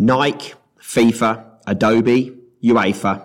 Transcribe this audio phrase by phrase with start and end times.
[0.00, 3.22] Nike, FIFA, Adobe, UEFA,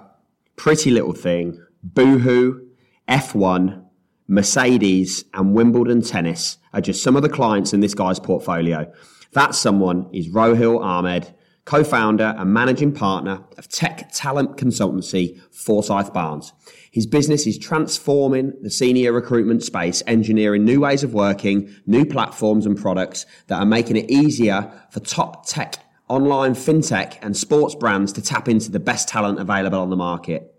[0.57, 2.67] Pretty Little Thing, Boohoo,
[3.07, 3.81] F1,
[4.27, 8.91] Mercedes, and Wimbledon Tennis are just some of the clients in this guy's portfolio.
[9.31, 11.33] That someone is Roheel Ahmad,
[11.63, 16.51] co founder and managing partner of tech talent consultancy Forsyth Barnes.
[16.91, 22.65] His business is transforming the senior recruitment space, engineering new ways of working, new platforms
[22.65, 28.13] and products that are making it easier for top tech, online fintech, and sports brands
[28.13, 30.53] to tap into the best talent available on the market.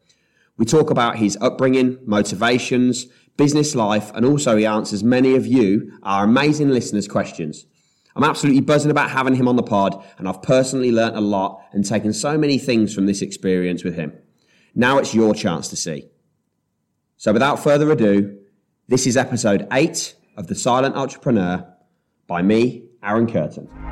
[0.57, 3.07] We talk about his upbringing, motivations,
[3.37, 7.67] business life, and also he answers many of you, our amazing listeners' questions.
[8.15, 11.63] I'm absolutely buzzing about having him on the pod, and I've personally learnt a lot
[11.73, 14.15] and taken so many things from this experience with him.
[14.75, 16.09] Now it's your chance to see.
[17.19, 18.39] So without further ado,
[18.89, 21.67] this is episode 8 of The Silent Entrepreneur
[22.27, 23.86] by me, Arran Curtin.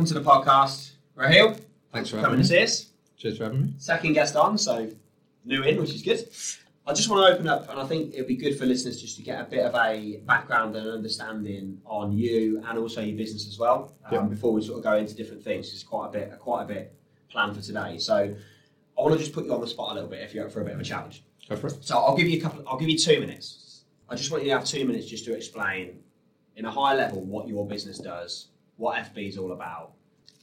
[0.00, 1.60] Welcome to the podcast, Roheel.
[1.92, 2.56] Thanks for Coming having to me.
[2.58, 2.86] see us.
[3.18, 3.74] Cheers for having me.
[3.76, 4.88] Second guest on, so
[5.44, 6.26] new in, which is good.
[6.86, 9.18] I just want to open up, and I think it'd be good for listeners just
[9.18, 13.46] to get a bit of a background and understanding on you and also your business
[13.46, 13.94] as well.
[14.06, 14.22] Um, Yeah.
[14.22, 16.94] Before we sort of go into different things, there's quite a bit, quite a bit
[17.28, 17.98] planned for today.
[17.98, 18.14] So
[18.96, 20.50] I want to just put you on the spot a little bit if you're up
[20.52, 21.24] for a bit of a challenge.
[21.46, 21.76] Go for it.
[21.84, 22.64] So I'll give you a couple.
[22.66, 23.84] I'll give you two minutes.
[24.08, 25.98] I just want you to have two minutes just to explain,
[26.56, 28.46] in a high level, what your business does,
[28.80, 29.92] what FB is all about.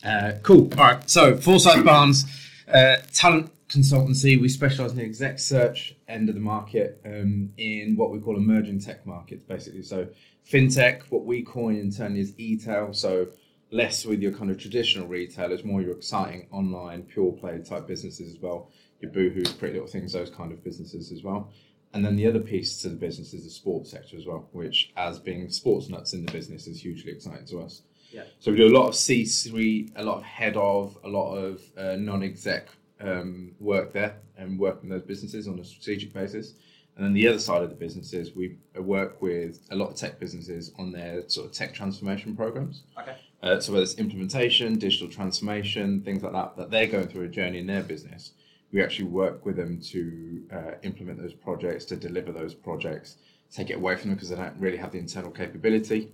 [0.03, 0.69] Uh, cool.
[0.77, 1.09] All right.
[1.09, 2.25] So, Forsyth Barnes,
[2.71, 4.39] uh, talent consultancy.
[4.39, 8.37] We specialise in the exec search end of the market um, in what we call
[8.37, 9.81] emerging tech markets, basically.
[9.81, 10.07] So,
[10.49, 12.93] fintech, what we coin internally is e-tail.
[12.93, 13.27] So,
[13.71, 18.33] less with your kind of traditional retailers, more your exciting online pure play type businesses
[18.35, 18.71] as well.
[19.01, 21.51] Your Boohoo's, Pretty Little Things, those kind of businesses as well.
[21.93, 24.91] And then the other piece to the business is the sports sector as well, which,
[24.95, 27.81] as being sports nuts in the business, is hugely exciting to us.
[28.17, 28.23] Yeah.
[28.39, 31.61] So we do a lot of C-suite, a lot of head of, a lot of
[31.77, 32.67] uh, non-exec
[32.99, 36.55] um, work there, and work in those businesses on a strategic basis.
[36.95, 40.19] And then the other side of the businesses, we work with a lot of tech
[40.19, 42.81] businesses on their sort of tech transformation programs.
[42.99, 43.15] Okay.
[43.43, 47.27] Uh, so whether it's implementation, digital transformation, things like that, that they're going through a
[47.27, 48.31] journey in their business,
[48.71, 53.17] we actually work with them to uh, implement those projects, to deliver those projects,
[53.51, 56.09] take it away from them because they don't really have the internal capability.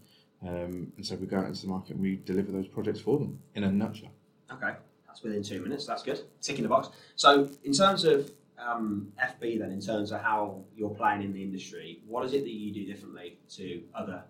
[0.48, 3.18] Um, and so we go out into the market and we deliver those projects for
[3.18, 4.12] them in a nutshell.
[4.52, 4.74] Okay,
[5.08, 5.86] that's within two minutes.
[5.86, 6.22] That's good.
[6.42, 6.90] Ticking the box.
[7.16, 11.42] So, in terms of um, FB, then, in terms of how you're playing in the
[11.42, 14.24] industry, what is it that you do differently to other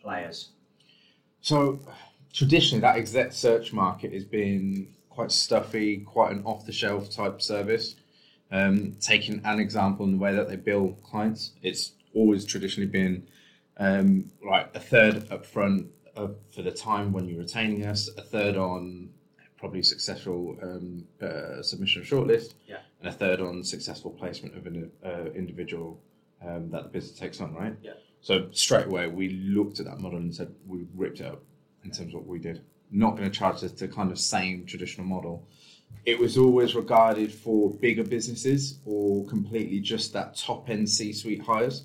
[0.00, 0.50] players?
[1.40, 1.80] So
[2.32, 7.96] traditionally, that exec search market has been quite stuffy, quite an off-the-shelf type service.
[8.50, 13.26] Um, taking an example in the way that they bill clients, it's always traditionally been
[13.78, 18.22] um, like a third up front uh, for the time when you're retaining us, a
[18.22, 19.10] third on
[19.56, 22.78] probably successful um, uh, submission of shortlist, Yeah.
[23.00, 26.00] and a third on successful placement of an uh, individual
[26.46, 27.74] um, that the business takes on, right?
[27.82, 27.94] Yeah.
[28.20, 31.42] So straight away we looked at that model and said we ripped it up
[31.84, 32.62] in terms of what we did.
[32.90, 35.46] Not going to charge us the kind of same traditional model.
[36.04, 41.42] It was always regarded for bigger businesses or completely just that top end C suite
[41.42, 41.84] hires.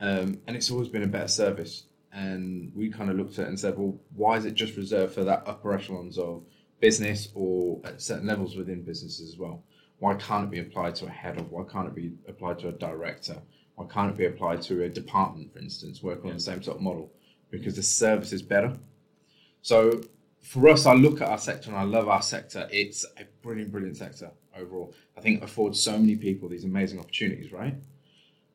[0.00, 1.84] Um, and it's always been a better service.
[2.12, 5.14] And we kind of looked at it and said, well, why is it just reserved
[5.14, 6.44] for that upper echelons of
[6.80, 9.62] business or at certain levels within businesses as well?
[9.98, 11.50] Why can't it be applied to a head of?
[11.50, 13.36] Why can't it be applied to a director?
[13.76, 16.78] Why can't it be applied to a department, for instance, working on the same sort
[16.78, 17.12] of model?
[17.50, 18.76] Because the service is better.
[19.62, 20.02] So
[20.40, 22.68] for us, I look at our sector and I love our sector.
[22.70, 24.94] It's a brilliant, brilliant sector overall.
[25.16, 27.74] I think it affords so many people these amazing opportunities, right?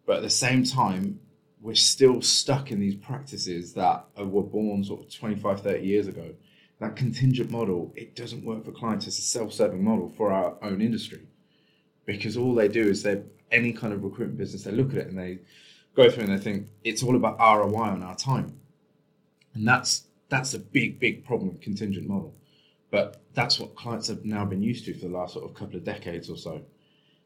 [0.06, 1.20] But at the same time,
[1.62, 6.08] we're still stuck in these practices that uh, were born sort of 25, 30 years
[6.08, 6.34] ago.
[6.80, 9.06] That contingent model, it doesn't work for clients.
[9.06, 11.28] It's a self-serving model for our own industry.
[12.06, 13.22] Because all they do is they
[13.52, 15.40] any kind of recruitment business, they look at it and they
[15.96, 18.60] go through and they think it's all about ROI on our time.
[19.54, 22.34] And that's that's a big, big problem with contingent model.
[22.90, 25.76] But that's what clients have now been used to for the last sort of couple
[25.76, 26.62] of decades or so.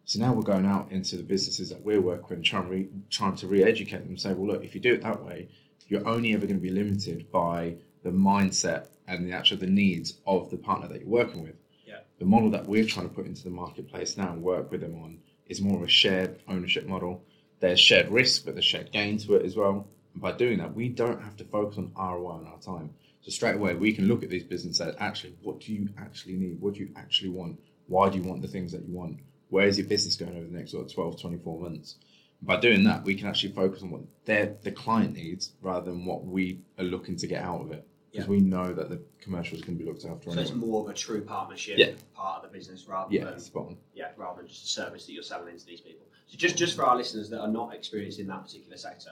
[0.07, 3.35] So now we're going out into the businesses that we're working with, trying, re, trying
[3.37, 5.49] to re-educate them and say, well, look, if you do it that way,
[5.87, 10.19] you're only ever going to be limited by the mindset and the actual the needs
[10.27, 11.55] of the partner that you're working with.
[11.87, 11.99] Yeah.
[12.19, 14.95] The model that we're trying to put into the marketplace now and work with them
[15.01, 15.17] on
[15.47, 17.23] is more of a shared ownership model.
[17.59, 19.87] There's shared risk, but there's shared gain to it as well.
[20.13, 22.91] And by doing that, we don't have to focus on ROI on our time.
[23.21, 25.89] So straight away, we can look at these businesses and say, actually, what do you
[25.97, 26.61] actually need?
[26.61, 27.59] What do you actually want?
[27.87, 29.19] Why do you want the things that you want?
[29.49, 31.95] Where is your business going over the next sort of 12, 24 months?
[32.41, 36.05] by doing that, we can actually focus on what their the client needs rather than
[36.05, 37.87] what we are looking to get out of it.
[38.11, 38.31] Because Yeah.
[38.31, 40.89] we know that the commercial is going to be looked after So it's more of
[40.89, 41.91] a true partnership Yeah.
[42.13, 43.77] part of the business rather Yeah, than spot on.
[43.93, 46.05] yeah, rather than just a service that you're selling into these people.
[46.27, 49.11] So just just for our listeners that are not experienced in that particular sector,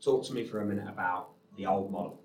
[0.00, 2.20] talk to me for a minute about the old model.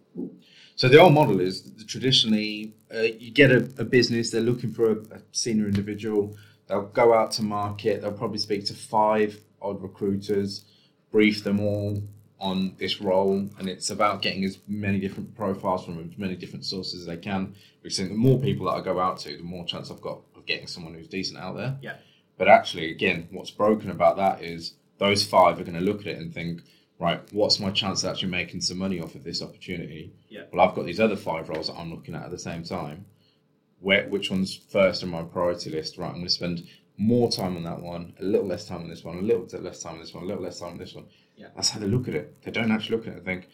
[0.76, 4.92] So the old model is traditionally uh, you get a, a business, they're looking for
[4.92, 6.36] a, a senior individual,
[6.68, 10.66] they'll go out to market, they'll probably speak to five odd recruiters,
[11.12, 12.04] brief them all
[12.40, 16.66] on this role, and it's about getting as many different profiles from as many different
[16.66, 17.56] sources as they can.
[17.82, 20.46] Because the more people that I go out to, the more chance I've got of
[20.46, 21.78] getting someone who's decent out there.
[21.82, 21.96] Yeah.
[22.38, 26.08] But actually, again, what's broken about that is those five are going to look at
[26.08, 26.62] it and think,
[27.00, 30.14] right, what's my chance of actually making some money off of this opportunity?
[30.30, 30.44] Yeah.
[30.52, 33.06] Well, I've got these other five roles that I'm looking at at the same time.
[33.84, 35.98] Where which one's first on my priority list?
[35.98, 36.64] Right, I'm going to spend
[36.98, 39.62] more time on that one, a little less time on this one, a little bit
[39.62, 41.06] less time on this one, a little less time on this one.
[41.36, 41.48] Yeah.
[41.54, 42.42] That's how they look at it.
[42.44, 43.50] They don't actually look at it and think,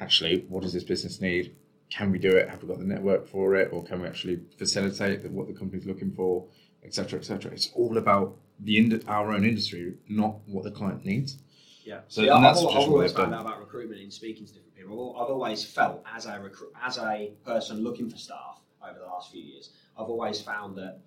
[0.00, 1.56] actually, what does this business need?
[1.90, 2.50] Can we do it?
[2.50, 5.86] Have we got the network for it, or can we actually facilitate what the company's
[5.86, 6.46] looking for,
[6.84, 7.50] etc., etc.
[7.52, 11.38] It's all about the ind- our own industry, not what the client needs.
[11.84, 12.00] Yeah.
[12.08, 14.44] So, Yeah, and that's I've, just I've what always found out about recruitment in speaking
[14.46, 15.16] to different people.
[15.18, 19.30] I've always felt as a recruit, as a person looking for staff over the last
[19.30, 20.98] few years, I've always found that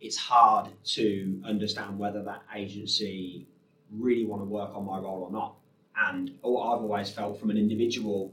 [0.00, 3.46] it's hard to understand whether that agency
[3.92, 5.54] really want to work on my role or not.
[5.96, 8.32] And what I've always felt from an individual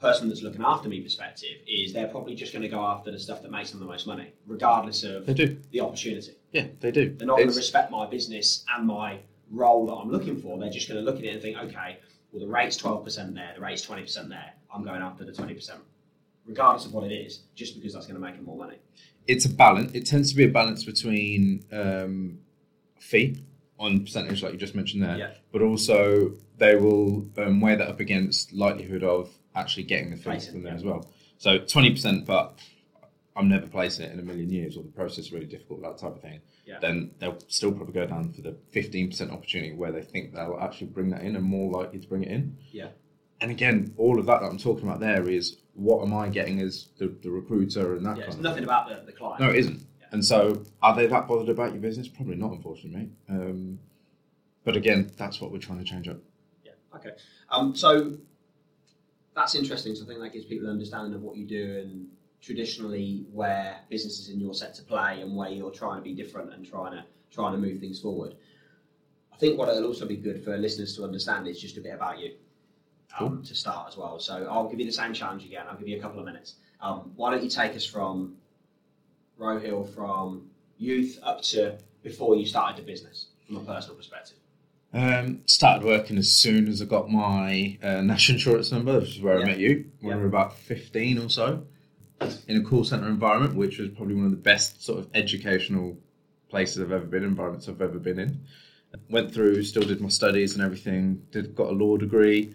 [0.00, 3.18] person that's looking after me perspective is they're probably just going to go after the
[3.18, 5.56] stuff that makes them the most money, regardless of They do.
[5.70, 6.32] the opportunity.
[6.52, 7.14] Yeah, they do.
[7.16, 9.20] They're not going to respect my business and my
[9.50, 10.58] role that I'm looking for.
[10.58, 11.98] They're just going to look at it and think, okay,
[12.32, 14.52] well, the rate's 12% there, the rate's 20% there.
[14.74, 15.70] I'm going after the 20%,
[16.46, 18.76] regardless of what it is, just because that's going to make them more money.
[19.26, 19.90] it's a balance.
[19.94, 22.38] It tends to be a balance between um,
[22.98, 23.42] fee
[23.78, 25.30] on percentage, like you just mentioned there, Yeah.
[25.52, 30.38] but also they will um, weigh that up against likelihood of actually getting the fee
[30.40, 30.76] from there yeah.
[30.78, 31.10] as well.
[31.38, 32.58] So twenty percent, but
[33.36, 35.98] I'm never placing it in a million years, or the process is really difficult, that
[35.98, 36.40] type of thing.
[36.66, 36.78] Yeah.
[36.80, 40.58] Then they'll still probably go down for the fifteen percent opportunity where they think they'll
[40.60, 42.56] actually bring that in and more likely to bring it in.
[42.70, 42.88] Yeah.
[43.40, 46.60] And again, all of that that I'm talking about there is what am I getting
[46.60, 48.64] as the, the recruiter and that Yeah, kind it's of nothing thing.
[48.64, 49.40] about the, the client.
[49.40, 49.80] No, it isn't.
[50.00, 50.06] Yeah.
[50.12, 52.08] And so, are they that bothered about your business?
[52.08, 53.10] Probably not, unfortunately.
[53.28, 53.78] Um,
[54.64, 56.18] but again, that's what we're trying to change up.
[56.64, 56.72] Yeah.
[56.96, 57.10] Okay.
[57.50, 58.16] Um, so
[59.34, 59.94] that's interesting.
[59.94, 62.06] So I think that gives people an understanding of what you do and
[62.40, 66.64] traditionally where businesses in your sector play and where you're trying to be different and
[66.66, 68.34] trying to trying to move things forward.
[69.32, 71.92] I think what it'll also be good for listeners to understand is just a bit
[71.94, 72.34] about you
[73.18, 74.18] um, to start as well.
[74.18, 75.66] So I'll give you the same challenge again.
[75.68, 76.54] I'll give you a couple of minutes.
[76.80, 78.36] Um, why don't you take us from
[79.38, 84.38] Roheel from youth up to before you started the business from a personal perspective?
[84.92, 89.20] Um, started working as soon as I got my uh, national insurance number, which is
[89.22, 89.44] where Yeah.
[89.44, 90.16] I met you when Yeah.
[90.16, 91.66] we were about 15 or so,
[92.46, 95.96] in a call centre environment, which was probably one of the best sort of educational
[96.48, 98.40] places I've ever been, environments I've ever been in.
[99.10, 102.54] Went through, still did my studies and everything, did got a law degree,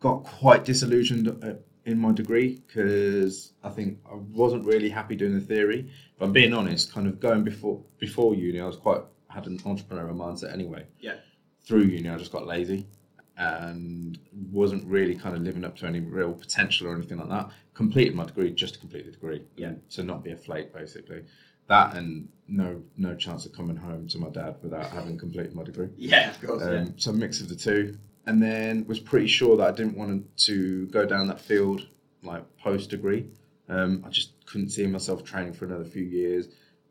[0.00, 5.34] got quite disillusioned uh, in my degree because I think I wasn't really happy doing
[5.34, 5.90] the theory.
[6.14, 9.58] If I'm being honest, kind of going before before uni, I was quite had an
[9.60, 10.86] entrepreneurial mindset anyway.
[11.00, 11.16] Yeah.
[11.62, 12.86] Through uni, I just got lazy
[13.36, 14.18] and
[14.50, 17.50] wasn't really kind of living up to any real potential or anything like that.
[17.74, 19.42] Completed my degree just to complete the degree.
[19.56, 19.74] Yeah.
[19.90, 21.24] To not be a flake, basically.
[21.68, 25.64] That and no no chance of coming home to my dad without having completed my
[25.64, 25.88] degree.
[25.96, 26.62] Yeah, of course.
[26.62, 29.96] Um, So a mix of the two, and then was pretty sure that I didn't
[29.96, 31.88] want to go down that field
[32.22, 33.26] like post degree.
[33.70, 36.48] Um, I just couldn't see myself training for another few years,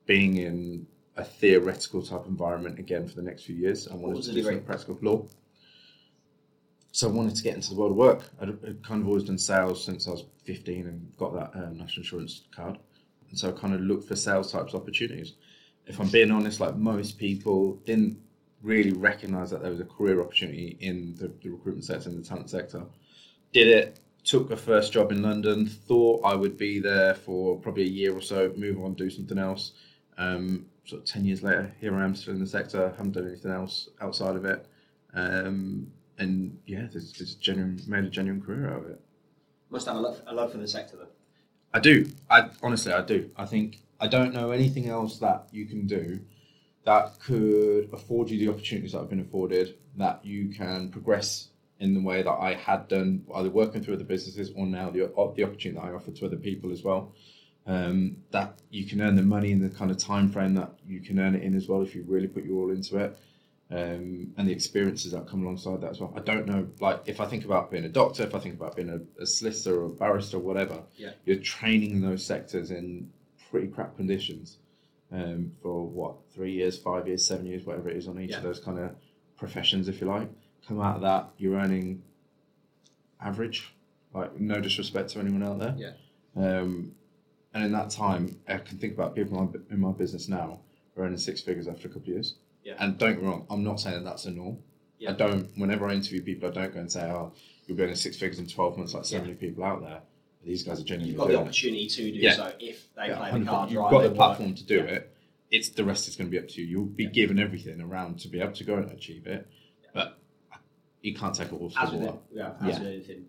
[0.08, 3.88] being in a theoretical type environment again for the next few years.
[3.88, 5.28] I wanted to do some practical law.
[6.92, 8.24] So I wanted to get into the world of work.
[8.42, 11.78] I'd, I'd kind of always done sales since I was 15 and got that um,
[11.78, 12.80] national insurance card.
[13.30, 15.34] And so I kind of looked for sales types opportunities.
[15.86, 18.18] If I'm being honest, like most people didn't
[18.64, 22.28] really recognize that there was a career opportunity in the, the recruitment sector and the
[22.28, 22.84] talent sector.
[23.54, 27.84] Did it, took a first job in London, thought I would be there for probably
[27.84, 29.72] a year or so, move on, do something else.
[30.18, 33.28] Um, sort of 10 years later, here I am still in the sector, haven't done
[33.28, 34.66] anything else outside of it.
[35.14, 39.02] Um, and yeah, there's, there's genuine made a genuine career out of it.
[39.70, 41.08] Must have a love, a love for the sector, though.
[41.74, 42.08] I do.
[42.30, 43.30] I honestly, I do.
[43.38, 46.20] I think I don't know anything else that you can do
[46.88, 49.76] that could afford you the opportunities that I've been afforded.
[49.98, 54.06] That you can progress in the way that I had done, either working through other
[54.06, 55.02] businesses or now the
[55.36, 57.14] the opportunity that I offer to other people as well.
[57.66, 61.02] Um, that you can earn the money in the kind of time frame that you
[61.02, 63.18] can earn it in as well if you really put your all into it.
[63.70, 66.14] Um, and the experiences that come alongside that as well.
[66.16, 68.78] I don't know, like if I think about being a doctor, if I think about
[68.78, 71.10] being a, a solicitor or a barrister or whatever, Yeah.
[71.26, 73.12] you're training in those sectors in
[73.52, 74.60] pretty crap conditions
[75.12, 78.38] um, for what three years, five years, seven years, whatever it is on each Yeah.
[78.38, 78.96] of those kind of
[79.38, 80.30] professions, if you like.
[80.68, 82.04] Come out of that, you're earning
[83.22, 83.74] average,
[84.14, 85.76] like no disrespect to anyone out there.
[85.78, 85.94] Yeah.
[86.36, 86.94] Um,
[87.54, 90.60] and in that time, I can think about people in my, business now
[90.94, 92.36] who are earning six figures after a couple of years.
[92.64, 92.76] Yeah.
[92.80, 94.60] And don't get me wrong, I'm not saying that that's a norm.
[95.00, 95.12] Yeah.
[95.12, 95.50] I don't.
[95.58, 97.32] Whenever I interview people, I don't go and say, "Oh,
[97.66, 99.22] you'll be earning six figures in twelve months," like so Yeah.
[99.22, 100.02] many people out there.
[100.44, 101.48] These guys are genuinely You've got the doing it.
[101.48, 102.34] opportunity to do Yeah.
[102.36, 103.40] so if they Yeah, play 100%.
[103.46, 103.92] the card You've right.
[103.92, 104.16] got the work.
[104.18, 105.14] platform to do it.
[105.52, 106.68] It's the rest is going to be up to you.
[106.68, 109.48] You'll be given everything around to be able to go and achieve it,
[109.94, 110.18] but
[111.02, 112.80] you can't take it all As the with, it, yeah, as Yeah.
[112.80, 113.26] with anything,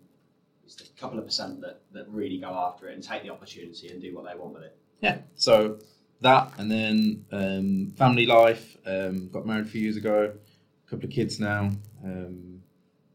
[0.65, 3.87] it's a couple of percent that, that really go after it and take the opportunity
[3.89, 4.77] and do what they want with it.
[5.01, 5.19] Yeah.
[5.35, 5.79] So
[6.21, 8.77] that, and then um, family life.
[8.85, 10.33] Um, got married a few years ago.
[10.85, 11.71] A couple of kids now,
[12.03, 12.61] um,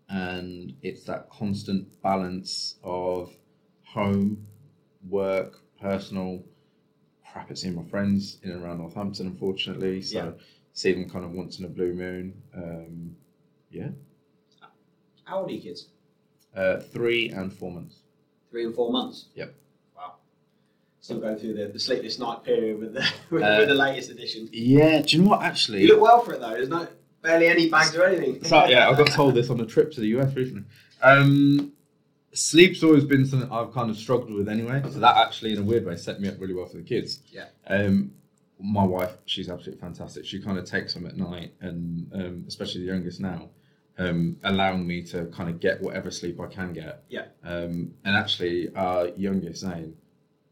[0.08, 3.30] and it's that constant balance of
[3.94, 4.46] home,
[5.08, 6.42] work, personal.
[7.32, 10.02] Crap at seeing my friends in and around Northampton, unfortunately.
[10.02, 10.30] So Yeah.
[10.72, 12.34] see them kind of once in a blue moon.
[12.54, 13.16] Um,
[13.70, 13.88] yeah,
[15.24, 15.88] How old are your kids?
[16.54, 17.96] uh, three and four months.
[18.50, 19.26] Three and four months.
[19.34, 19.52] Yep.
[19.96, 20.14] Wow.
[21.00, 24.10] Still going through the, the sleepless night period with the with, Uh, with the latest
[24.10, 24.48] edition.
[24.52, 25.02] Yeah.
[25.02, 25.42] Do you know what?
[25.42, 26.50] Actually, You look well for it though.
[26.50, 26.86] There's no
[27.22, 28.44] barely any bags or anything.
[28.44, 30.64] So, yeah, I got told this on a trip to the US recently.
[31.02, 31.72] Um,
[32.34, 34.82] sleep's always been something I've kind of struggled with anyway.
[34.90, 37.20] So that actually, in a weird way, set me up really well for the kids.
[37.30, 37.46] Yeah.
[37.66, 38.12] Um,
[38.60, 40.24] my wife, she's absolutely fantastic.
[40.24, 43.50] She kind of takes them at night, and um, especially the youngest now,
[43.98, 47.04] um, allowing me to kind of get whatever sleep I can get.
[47.08, 47.26] Yeah.
[47.42, 49.96] Um, and actually, our youngest Zane,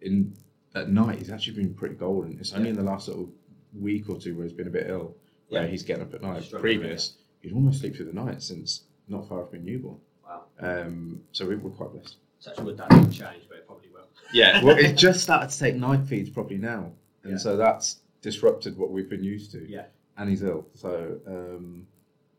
[0.01, 0.35] in
[0.75, 2.39] at night, he's actually been pretty golden.
[2.41, 2.71] It's only Yeah.
[2.71, 3.29] in the last sort of
[3.79, 5.17] week or two where he's been a bit ill,
[5.49, 5.69] where Yeah.
[5.69, 6.51] he's getting up at night.
[6.51, 9.99] Previous, he'd almost sleep through the night since not far after being newborn.
[10.61, 10.83] Wow.
[10.83, 12.17] Um, so we, are quite blessed.
[12.39, 14.07] Such a wood that didn't change, but it probably will.
[14.33, 16.93] Yeah, well, it just started to take night feeds probably now,
[17.23, 17.39] and Yeah.
[17.39, 19.69] so that's disrupted what we've been used to.
[19.69, 19.87] Yeah.
[20.19, 21.87] and he's ill, so um,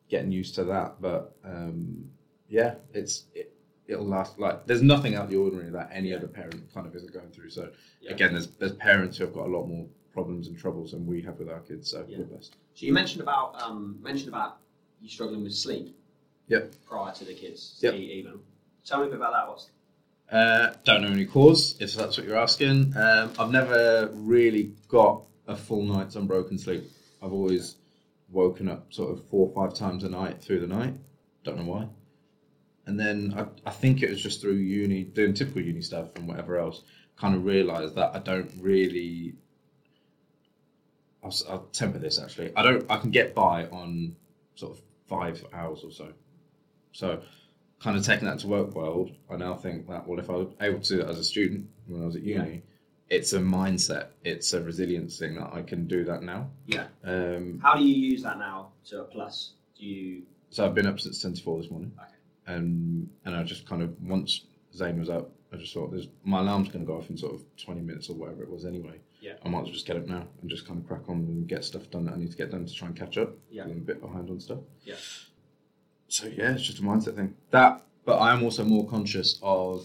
[0.10, 1.02] getting used to that.
[1.02, 2.10] But um,
[2.50, 3.54] yeah, it's it,
[3.88, 4.38] it'll last.
[4.40, 6.18] Like there's nothing out of the ordinary that any Yeah.
[6.18, 7.50] other parent kind of isn't going through.
[7.50, 7.70] So
[8.02, 8.12] Yeah.
[8.12, 11.22] again, there's there's parents who have got a lot more problems and troubles than we
[11.24, 11.90] have with our kids.
[11.90, 12.20] So Yeah.
[12.20, 12.56] we're blessed.
[12.76, 14.58] So you mentioned about um, mentioned about
[15.02, 15.96] you struggling with sleep.
[16.48, 16.74] Yep.
[16.88, 17.94] Prior to the kids, Yep.
[17.96, 18.40] e- even.
[18.86, 19.48] Tell me a bit about that.
[19.50, 19.70] What's
[20.32, 22.96] Uh, don't know any cause, if that's what you're asking.
[22.98, 26.84] Um, I've never really got a full night's unbroken sleep.
[27.22, 27.76] I've always
[28.30, 30.96] woken up sort of four or five times a night through the night.
[31.44, 31.88] Don't know why.
[32.88, 36.28] And then I, I think it was just through uni, doing typical uni stuff and
[36.28, 36.82] whatever else,
[37.16, 39.36] kind of realised that I don't really.
[41.24, 42.52] I'll, s- I'll temper this actually.
[42.56, 42.86] I don't.
[42.90, 44.16] I can get by on
[44.56, 46.12] sort of five hours or so.
[46.94, 47.22] So
[47.82, 50.48] kind of taking that to work world, I now think that well, if I was
[50.62, 52.64] able to as a student when I was at uni,
[53.10, 56.50] it's a mindset, it's a resilience thing that I can do that now.
[56.66, 56.88] yeah.
[57.04, 59.54] Um, How do you use that now to a plus?
[59.78, 60.24] Do you?
[60.50, 62.56] so I've been up since ten to four this morning, Okay.
[62.56, 64.42] and and I just kind of once
[64.74, 67.34] Zane was up, I just thought there's my alarm's going to go off in sort
[67.36, 69.00] of twenty minutes or whatever it was anyway.
[69.20, 69.34] Yeah.
[69.46, 71.48] I might as well just get up now and just kind of crack on and
[71.48, 73.34] get stuff done that I need to get done to try and catch up.
[73.50, 73.64] Yeah.
[73.64, 74.60] I'm a bit behind on stuff.
[74.84, 74.96] Yeah.
[76.14, 77.34] So yeah, it's just a mindset thing.
[77.50, 79.84] That, but I am also more conscious of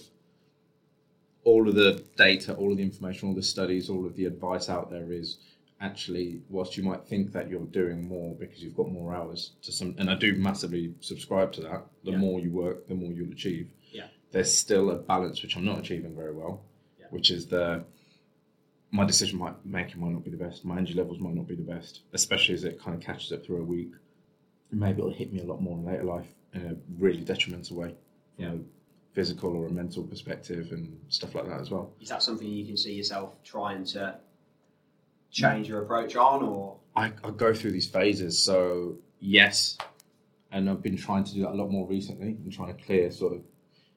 [1.43, 4.69] all of the data, all of the information, all the studies, all of the advice
[4.69, 5.39] out there is
[5.81, 9.73] actually, whilst you might think that you're doing more because you've got more hours to
[9.73, 11.87] some, and I do massively subscribe to that.
[12.05, 12.19] The Yeah.
[12.19, 13.71] more you work, the more you'll achieve.
[13.91, 14.09] Yeah.
[14.31, 16.61] There's still a balance which I'm not achieving very well,
[17.01, 17.07] Yeah.
[17.09, 17.85] which is the
[18.91, 20.63] my decision might making might not be the best.
[20.67, 23.47] My energy levels might not be the best, especially as it kind of catches up
[23.47, 23.93] through a week.
[24.71, 27.95] Maybe it'll hit me a lot more in later life in a really detrimental way,
[28.37, 28.53] from Yeah.
[28.53, 28.59] a
[29.15, 31.93] physical or a mental perspective and stuff like that as well.
[32.01, 34.19] Is that something you can see yourself trying to
[35.31, 39.77] change your approach on, or I, I go through these phases, so yes,
[40.53, 43.11] and I've been trying to do that a lot more recently and trying to clear
[43.11, 43.43] sort of.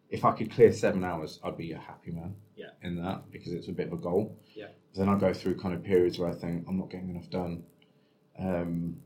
[0.10, 2.36] If I could clear seven hours, I'd be a happy man.
[2.58, 2.72] Yeah.
[2.84, 4.38] In that because it's a bit of a goal.
[4.54, 4.68] Yeah.
[4.94, 7.64] Then I go through kind of periods where I think I'm not getting enough done.
[8.38, 8.98] Um,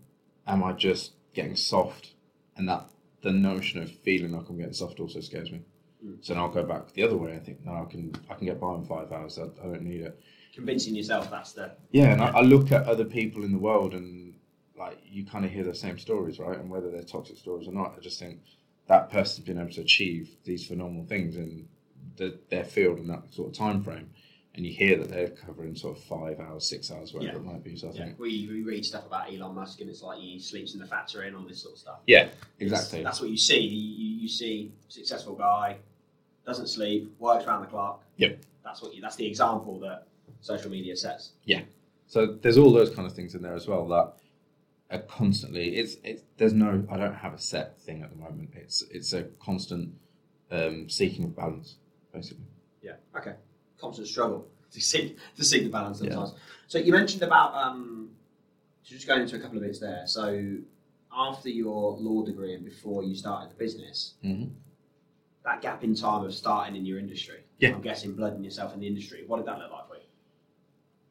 [0.48, 2.13] am I just getting soft?
[2.58, 2.89] And that
[3.22, 5.62] the notion of feeling like I'm getting soft also scares me.
[6.04, 6.24] Mm.
[6.25, 7.36] So then I'll go back the other way.
[7.36, 9.38] I think no, I can I can get by in five hours.
[9.38, 10.20] I, I don't need it.
[10.54, 13.94] Convincing yourself that's the Yeah, and I, I look at other people in the world
[13.94, 14.36] and
[14.77, 16.58] like you kind of hear the same stories, right?
[16.58, 18.39] And whether they're toxic stories or not, I just think
[18.88, 21.68] that person's been able to achieve these phenomenal things in
[22.18, 24.10] the, their field in that sort of time frame.
[24.55, 27.39] And you hear that they're covering sort of five hours, six hours, whatever Yeah.
[27.39, 27.75] it might be.
[27.75, 28.05] So I yeah.
[28.05, 30.88] think, We, we read stuff about Elon Musk and it's like he sleeps in the
[30.88, 32.00] factory and all this sort of stuff.
[32.07, 33.03] yeah, It's- exactly.
[33.03, 33.59] That's what you see.
[33.59, 35.77] You, you, you see successful guy,
[36.45, 38.03] doesn't sleep, works around the clock.
[38.17, 38.39] Yep.
[38.63, 40.07] That's what you, that's the example that
[40.41, 41.31] social media sets.
[41.43, 41.62] Yeah.
[42.07, 44.13] So there's all those kind of things in there as well that
[44.91, 45.75] are constantly.
[45.75, 46.85] It's it's there's no.
[46.89, 48.51] I don't have a set thing at the moment.
[48.55, 49.95] It's it's a constant
[50.51, 51.75] um, seeking of balance,
[52.13, 52.45] basically.
[52.83, 52.93] Yeah.
[53.17, 53.33] Okay.
[53.79, 56.12] Constant struggle to seek to seek the balance Yeah.
[56.12, 56.34] sometimes.
[56.67, 58.10] So you mentioned about um,
[58.84, 60.03] just going into a couple of bits there.
[60.08, 60.58] So
[61.15, 64.50] after your law degree and before you started the business, Mhm.
[65.44, 67.44] that gap in time of starting in your industry.
[67.60, 67.74] Yeah.
[67.75, 69.24] I'm guessing blooding yourself in the industry.
[69.27, 70.01] What did that look like for you?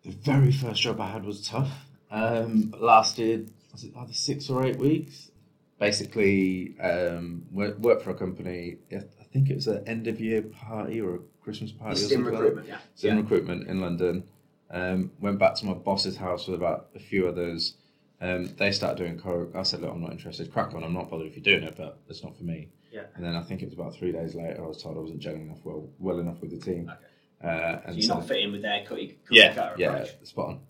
[0.03, 1.71] The very first job I had was tough.
[2.11, 5.31] Um, lasted was it either six or eight weeks.
[5.79, 8.77] Basically, um, worked, worked for a company.
[8.93, 9.01] I
[9.33, 11.95] think it was an end of year party or a Christmas party.
[11.95, 12.79] This or is in something like recruitment, yeah.
[12.95, 13.23] So in yeah.
[13.23, 14.25] recruitment in London.
[14.71, 17.75] Um, went back to my boss's house with about a few others.
[18.21, 19.55] Um, they started doing coke.
[19.55, 20.51] I said, "Look, I'm not interested.
[20.53, 20.83] Crack on.
[20.83, 23.03] I'm not bothered if you're doing it, but it's not for me." Yeah.
[23.15, 25.21] And then I think it was about three days later, I was told I wasn't
[25.21, 26.89] gelling enough well, well enough with the team.
[26.91, 27.49] Okay.
[27.49, 30.25] Uh, So and you're so- not fitting with their cookie, cookie yeah, cutter yeah, approach.
[30.27, 30.61] spot on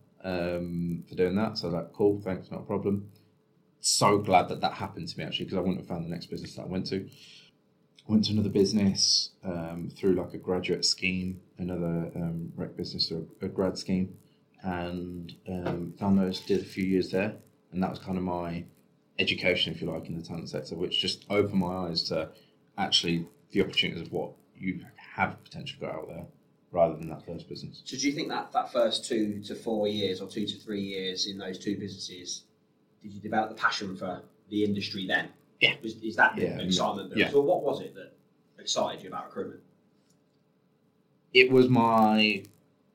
[0.55, 1.57] um, for doing that.
[1.57, 3.09] So like, cool, thanks, not a problem.
[3.79, 6.25] So glad that that happened to me actually because I wouldn't have found the next
[6.25, 7.07] business that I went to.
[8.07, 13.23] Went to another business um, through like a graduate scheme, another um, rec business a,
[13.43, 14.15] a grad scheme,
[14.61, 16.39] and um, found those.
[16.39, 17.33] Did a few years there,
[17.71, 18.65] and that was kind of my
[19.17, 22.29] education, if you like, in the talent sector, which just opened my eyes to
[22.77, 24.85] actually the opportunities of what you
[25.15, 26.25] have potentially got out there,
[26.71, 27.81] rather than that first business.
[27.85, 30.81] So do you think that that first two to four years or two to three
[30.81, 32.43] years in those two businesses,
[33.01, 35.29] did you develop the passion for the industry then?
[35.61, 35.75] Yeah.
[35.81, 37.13] Was, is that the Yeah, excitement?
[37.15, 37.29] yeah.
[37.31, 38.13] So what was it that
[38.59, 39.61] excited you about recruitment?
[41.33, 42.41] it was my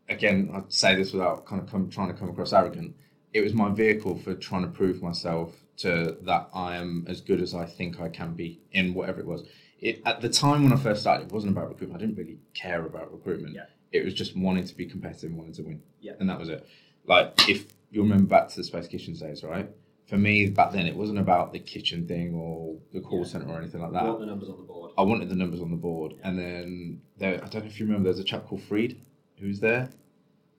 [0.09, 2.95] again i'd say this without kind of come, trying to come across arrogant
[3.33, 7.41] it was my vehicle for trying to prove myself to that i am as good
[7.41, 9.45] as i think i can be in whatever it was
[9.79, 12.39] it, at the time when i first started it wasn't about recruitment i didn't really
[12.55, 13.65] care about recruitment Yeah.
[13.93, 16.13] it was just wanting to be competitive wanting to win Yeah.
[16.19, 16.67] and that was it
[17.07, 19.69] like if you remember back to the space kitchen days right
[20.11, 23.25] for me back then it wasn't about the kitchen thing or the call Yeah.
[23.27, 24.91] center or anything like that want the numbers on the board.
[24.99, 27.87] I wanted the numbers on the board, and then there, I don't know if you
[27.87, 28.09] remember.
[28.09, 29.01] There's a chap called Freed
[29.39, 29.89] who's there.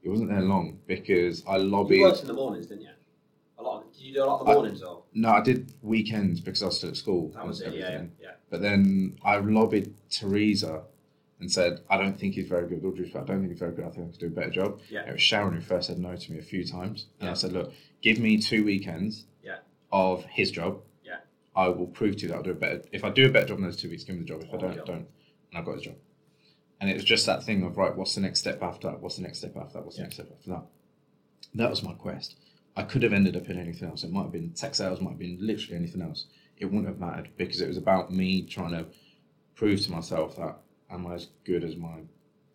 [0.02, 2.00] He wasn't there long because I lobbied.
[2.00, 2.90] You worked in the mornings, didn't you?
[3.60, 3.84] A lot.
[3.84, 5.04] Of, did you do a lot of the I- mornings or?
[5.14, 7.30] No, I did weekends because I was still at school.
[7.36, 7.74] That was it.
[7.74, 8.32] Yeah, yeah, yeah.
[8.50, 10.84] But then I lobbied Teresa
[11.42, 12.78] and said, I don't think he's very good.
[12.82, 13.86] With all due respect, I don't think he's very good.
[13.86, 14.80] I think I could do a better job.
[14.90, 15.10] Yeah.
[15.10, 17.32] It was Sharon who first said no to me a few times, and Yeah.
[17.32, 19.26] I said, look, give me two weekends.
[19.44, 19.58] Yeah.
[19.92, 20.82] Of his job.
[21.04, 21.18] Yeah.
[21.56, 22.84] I will prove to you that I'll do a better.
[22.94, 24.42] If I do a better job in those two weeks, give me the job.
[24.44, 24.86] If I Oh, don't, job.
[24.86, 25.08] don't.
[25.52, 25.96] And I got his job.
[26.80, 29.02] And it was just that thing of right, what's the next step after that?
[29.02, 29.84] What's the next step after that?
[29.84, 30.64] What's the next step after that?
[31.56, 32.36] That was my quest.
[32.76, 34.04] I could have ended up in anything else.
[34.04, 36.26] It might have been tech sales, might have been literally anything else.
[36.58, 38.86] It wouldn't have mattered because it was about me trying to
[39.56, 40.58] prove to myself that
[40.92, 42.00] am I as good as my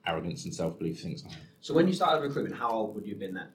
[0.07, 1.41] arrogance and self belief thinks I am.
[1.61, 3.49] So when you started recruitment, how old would you have been then?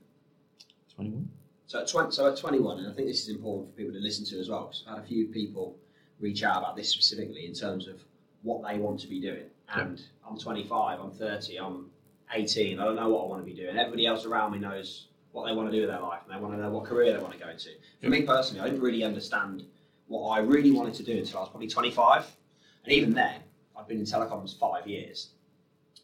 [0.93, 1.29] Twenty one.
[1.67, 3.99] So at, 20, so at 21, and I think this is important for people to
[3.99, 5.77] listen to as well, because I've had a few people
[6.19, 8.03] reach out about this specifically in terms of
[8.41, 9.45] what they want to be doing.
[9.73, 11.89] And I'm 25, I'm 30, I'm
[12.33, 13.77] 18, I don't know what I want to be doing.
[13.77, 16.41] Everybody else around me knows what they want to do with their life, and they
[16.43, 17.69] want to know what career they want to go into.
[18.01, 19.63] For me personally, I didn't really understand
[20.07, 22.35] what I really wanted to do until I was probably 25.
[22.83, 23.39] And even then,
[23.81, 25.31] I've been in telecoms five years.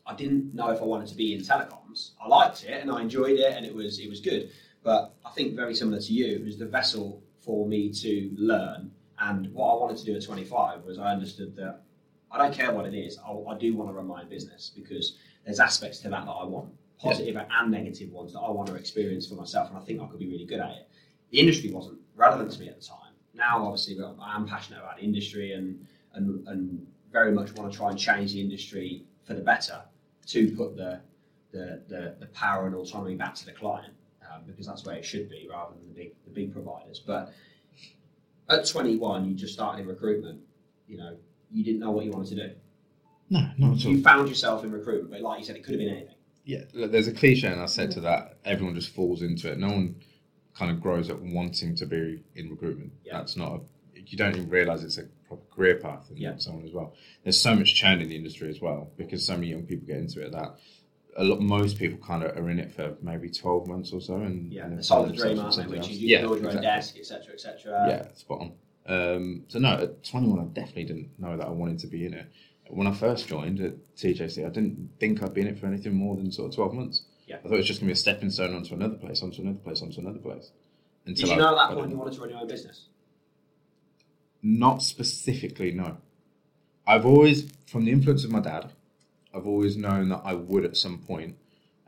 [0.08, 2.12] I didn't know if I wanted to be in telecoms.
[2.24, 4.50] I liked it and I enjoyed it and it was it was good.
[4.84, 8.92] But I think very similar to you, it was the vessel for me to learn.
[9.20, 11.82] And what I wanted to do at 25 was I understood that
[12.32, 13.20] I don't care what it is.
[13.20, 16.32] I, I do want to run my own business because there's aspects to that that
[16.32, 19.82] I want, positive and negative ones that I want to experience for myself, and I
[19.82, 20.90] think I could be really good at it.
[21.32, 23.13] The industry wasn't relevant to me at the time.
[23.34, 27.78] Now, obviously, I am passionate about the industry and and, and very much want to
[27.78, 29.82] try and change the industry for the better
[30.28, 31.02] to put the
[31.52, 35.06] the, the, the power and autonomy back to the client um, because that's where it
[35.06, 37.00] should be rather than the big the big providers.
[37.00, 37.34] But
[38.50, 40.41] at 21, you just started in recruitment.
[40.88, 41.17] You know,
[41.52, 42.56] you didn't know what you wanted to do.
[43.30, 43.91] No, not at all.
[43.91, 46.15] You found yourself in recruitment, but like you said, it could have been anything.
[46.46, 49.58] Yeah, look, there's a cliche, and I said to that, everyone just falls into it.
[49.58, 49.96] No one
[50.56, 52.93] kind of grows up wanting to be in recruitment.
[53.04, 53.17] Yeah.
[53.17, 53.60] That's not a,
[54.12, 56.38] you don't even realize it's a proper career path and Yeah.
[56.38, 56.93] so on as well.
[57.24, 59.98] There's so much churn in the industry as well because so many young people get
[59.98, 60.56] into it that
[61.17, 64.15] a lot most people kind of are in it for maybe 12 months or so
[64.15, 65.65] and Yeah, and the soul of find the dream, aren't they?
[65.65, 67.86] Which is you yeah, build your own desk, etc., etc.
[67.89, 68.52] yeah, spot on.
[68.86, 72.13] Um, so no, at 21, I definitely didn't know that I wanted to be in
[72.13, 72.28] it.
[72.70, 75.93] When I first joined at TJC, I didn't think I'd be in it for anything
[75.93, 77.04] more than sort of 12 months.
[77.26, 77.38] Yeah.
[77.38, 79.41] I thought it was just going to be a stepping stone onto another place, onto
[79.41, 80.52] another place, onto another place.
[81.06, 82.48] Did Until you I- know at that I point you wanted to run your own
[82.48, 82.88] business?
[84.50, 85.98] Not specifically, no.
[86.88, 88.72] I've always, from the influence of my dad,
[89.34, 91.36] I've always known that I would at some point,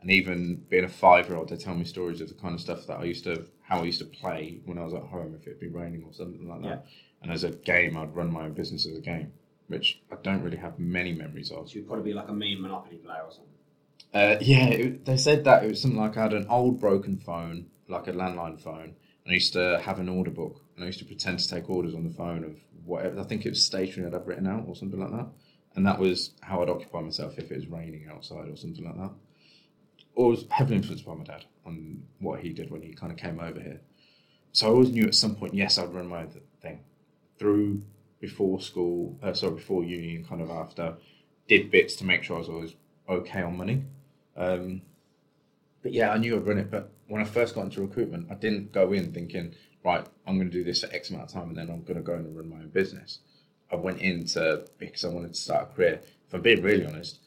[0.02, 2.98] and even being a five-year-old, they tell me stories of the kind of stuff that
[2.98, 5.58] I used to, how I used to play when I was at home, if it'd
[5.58, 6.68] be raining or something like that.
[6.68, 6.78] Yeah.
[7.22, 9.32] And as a game, I'd run my own business as a game,
[9.68, 11.70] which I don't really have many memories of.
[11.70, 13.54] So you'd probably be like a mean Monopoly player or something.
[14.12, 17.16] Uh, yeah, it, they said that it was something like I had an old broken
[17.16, 20.98] phone, like a landline phone, I used to have an order book, and I used
[21.00, 23.20] to pretend to take orders on the phone of whatever.
[23.20, 25.28] I think it was stationery that I'd written out or something like that,
[25.76, 28.96] and that was how I'd occupy myself if it was raining outside or something like
[28.96, 29.12] that.
[30.14, 33.18] Or was heavily influenced by my dad on what he did when he kind of
[33.18, 33.80] came over here.
[34.52, 36.26] So I always knew at some point, yes, I'd run my
[36.60, 36.80] thing.
[37.38, 37.82] Through
[38.20, 40.96] before school, uh, sorry, before uni and kind of after,
[41.48, 42.74] did bits to make sure I was always
[43.08, 43.84] okay on money.
[44.36, 44.82] Um,
[45.82, 46.70] but yeah, I knew I'd run it.
[46.70, 50.48] But when I first got into recruitment, I didn't go in thinking, right, I'm going
[50.50, 52.20] to do this for X amount of time and then I'm going to go in
[52.20, 53.18] and run my own business.
[53.72, 56.00] I went into because I wanted to start a career.
[56.26, 57.18] If I'm being really honest,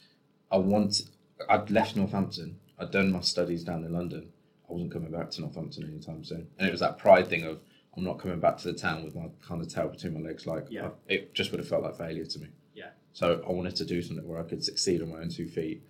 [0.52, 1.02] I want.
[1.50, 2.60] I'd left Northampton.
[2.80, 4.30] I'd done my studies down in London.
[4.69, 6.48] I wasn't coming back to Northampton anytime soon.
[6.58, 7.60] And it was that pride thing of
[7.98, 10.48] I'm not coming back to the town with my kind of tail between my legs.
[10.48, 10.88] Like Yeah.
[10.88, 12.48] I- it just would have felt like failure to me.
[12.74, 12.89] Yeah.
[13.13, 15.84] So I wanted to do something where I could succeed on my own two feet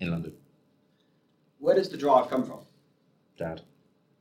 [0.00, 0.32] in London.
[1.58, 2.60] Where does the drive come from?
[3.36, 3.62] Dad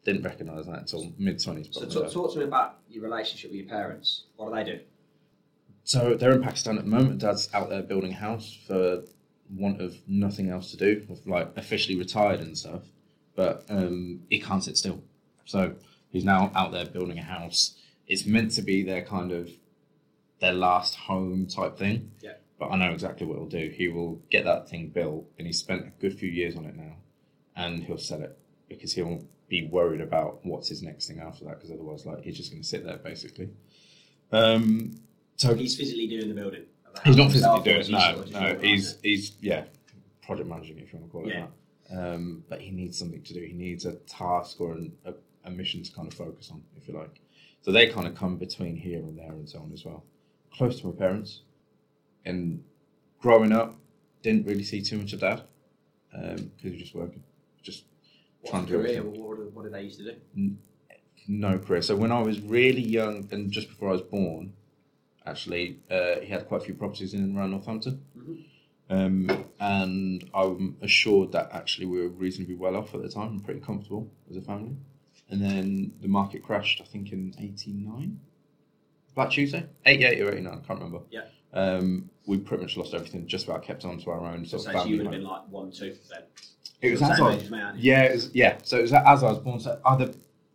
[0.04, 1.70] didn't recognise that until mid twenties.
[1.72, 4.26] So talk, talk to me about your relationship with your parents.
[4.36, 4.80] What do they do?
[5.84, 7.20] So they're in Pakistan at the moment.
[7.20, 9.04] Dad's out there building a house for
[9.50, 12.82] want of nothing else to do, like officially retired and stuff.
[13.36, 15.04] But um, he can't sit still.
[15.46, 15.76] So
[16.10, 17.76] he's now out there building a house.
[18.08, 19.50] It's meant to be their kind of
[20.40, 22.12] their last home type thing.
[22.22, 22.34] Yeah.
[22.58, 23.70] But I know exactly what he'll do.
[23.76, 26.76] He will get that thing built, and he's spent a good few years on it
[26.76, 26.96] now,
[27.56, 28.38] and he'll sell it
[28.70, 31.56] because he'll be worried about what's his next thing after that.
[31.56, 33.50] Because otherwise, like he's just going to sit there basically.
[34.32, 35.00] Um,
[35.38, 36.64] so He's physically doing the building.
[36.94, 37.90] the He's not physically doing it.
[37.90, 38.58] No, sort of just no.
[38.60, 39.66] He's he's yeah,
[40.24, 41.48] project managing if you want to call it Yeah.
[41.48, 41.52] that.
[42.16, 43.42] Um, but he needs something to do.
[43.42, 46.88] He needs a task or an, a, a mission to kind of focus on, if
[46.88, 47.22] you like.
[47.62, 50.04] So they kind of come between here and there and so on as well.
[50.52, 51.42] Close to my parents,
[52.26, 52.64] and
[53.20, 53.76] growing up,
[54.24, 55.44] didn't really see too much of dad
[56.12, 57.24] because he was just working,
[57.62, 57.84] just
[58.52, 59.02] What career?
[59.02, 60.56] What, did they used to do?
[61.28, 61.82] no career.
[61.82, 64.54] So when I was really young and just before I was born,
[65.26, 68.04] actually, uh, he had quite a few properties in and around Northampton.
[68.16, 68.44] Mhm.
[68.88, 73.44] Um, and I'm assured that actually we were reasonably well off at the time and
[73.44, 74.76] pretty comfortable as a family.
[75.30, 78.20] And then the market crashed, I think, in 89?
[79.16, 79.66] Black Tuesday?
[79.86, 81.00] 88 or 89, I can't remember.
[81.10, 81.24] Yeah.
[81.54, 84.76] Um, we pretty much lost everything, just about kept on to our own So, sort
[84.76, 86.24] of so you would have been like one, two then.
[86.82, 87.92] It was as I was, as me, aren't you?
[87.92, 88.58] yeah, it was, yeah.
[88.64, 89.60] So it was as I was born.
[89.60, 90.14] So either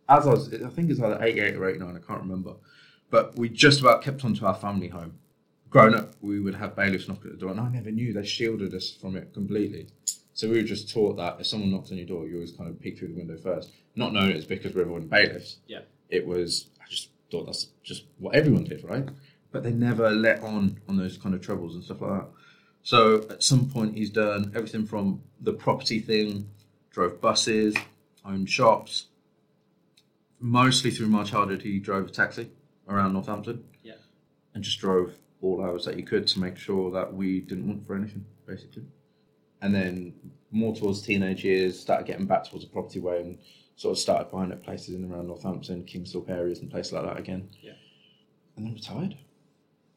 [0.09, 1.95] as I was, I think it's either eighty-eight or eighty-nine.
[1.95, 2.53] I can't remember.
[3.09, 5.15] But we just about kept on to our family home.
[5.69, 8.25] Growing up, we would have bailiffs knock at the door, and I never knew they
[8.25, 9.87] shielded us from it completely.
[10.33, 12.69] So we were just taught that if someone knocks on your door, you always kind
[12.69, 13.71] of peek through the window first.
[13.95, 15.57] Not knowing it's because we're everyone bailiffs.
[15.67, 15.81] Yeah.
[16.09, 16.67] It was.
[16.81, 19.07] I just thought that's just what everyone did, right?
[19.51, 22.27] But they never let on on those kind of troubles and stuff like that.
[22.83, 26.49] So at some point, he's done everything from the property thing,
[26.89, 27.75] drove buses,
[28.25, 29.07] owned shops.
[30.39, 32.49] Mostly through my childhood, he drove a taxi
[32.89, 33.63] around Northampton.
[33.83, 33.93] Yeah.
[34.55, 37.85] And just drove all hours that he could to make sure that we didn't want
[37.85, 38.83] for anything, basically.
[39.61, 40.13] And then
[40.49, 43.37] more towards teenage years, started getting back towards the property way and
[43.75, 47.05] sort of started buying at places in and around Northampton, Kingsthorpe areas and places like
[47.05, 47.49] that again.
[47.61, 47.73] Yeah.
[48.55, 49.15] And then retired.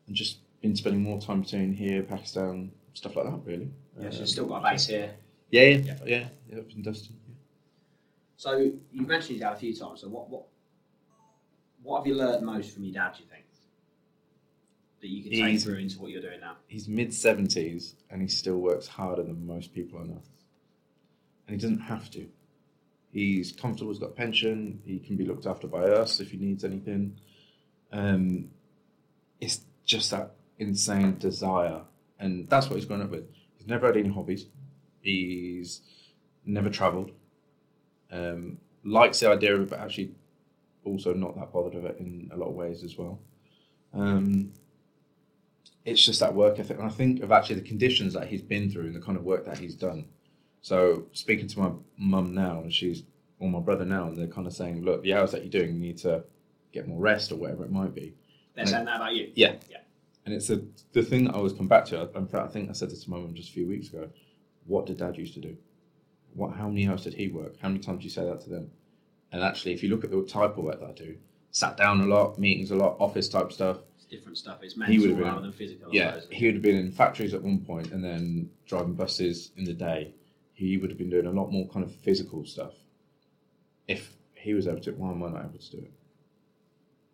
[0.06, 3.68] And just been spending more time between here, Pakistan, stuff like that, really.
[4.00, 5.14] Yeah, so Um, you've still got a base here.
[5.50, 5.98] yeah, yeah, Yeah.
[6.06, 7.12] yeah, yeah, up in Duston.
[7.28, 7.34] Yeah.
[8.38, 10.00] So you've mentioned your dad a few times.
[10.00, 10.46] So what what
[11.82, 13.12] what have you learned most from your dad?
[13.14, 13.44] Do you think
[15.00, 16.56] that you can take He's- through into what you're doing now?
[16.66, 20.22] He's mid seventies and he still works harder than most people I know.
[21.46, 22.26] And he doesn't have to.
[23.12, 23.92] He's comfortable.
[23.92, 24.80] He's got a pension.
[24.86, 27.18] He can be looked after by us if he needs anything.
[27.92, 28.50] Um,
[29.42, 31.82] it's just that insane desire,
[32.18, 33.26] and that's what he's grown up with.
[33.56, 34.46] He's never had any hobbies.
[35.00, 35.82] He's
[36.44, 37.10] never travelled.
[38.10, 40.14] Um, likes the idea of it, but actually
[40.84, 43.20] also not that bothered of it in a lot of ways as well.
[43.92, 44.52] Um,
[45.84, 48.70] it's just that work ethic, and I think of actually the conditions that he's been
[48.70, 50.06] through and the kind of work that he's done.
[50.62, 53.02] So speaking to my mum now, and she's
[53.38, 55.74] or my brother now, and they're kind of saying, "Look, the hours that you're doing,
[55.74, 56.24] you need to
[56.72, 58.14] get more rest or whatever it might be."
[58.54, 59.30] They're saying that about you.
[59.34, 59.56] Yeah.
[59.68, 59.78] Yeah.
[60.24, 62.08] And it's a, the thing that I always come back to.
[62.16, 64.08] In fact, I think I said this to my mum just a few weeks ago.
[64.66, 65.56] What did Dad used to do?
[66.32, 66.56] What?
[66.56, 67.56] How many hours did he work?
[67.60, 68.70] How many times do you say that to them?
[69.32, 71.16] And actually, if you look at the type of work that I do,
[71.50, 73.78] sat down a lot, meetings a lot, office type stuff.
[73.96, 74.60] It's different stuff.
[74.62, 75.94] It's He would mental have been- rather than physical.
[75.94, 79.64] Yeah, he would have been in factories at one point and then driving buses in
[79.64, 80.14] the day.
[80.54, 82.72] He would have been doing a lot more kind of physical stuff.
[83.88, 85.92] If he was able to, why am I not able to do it?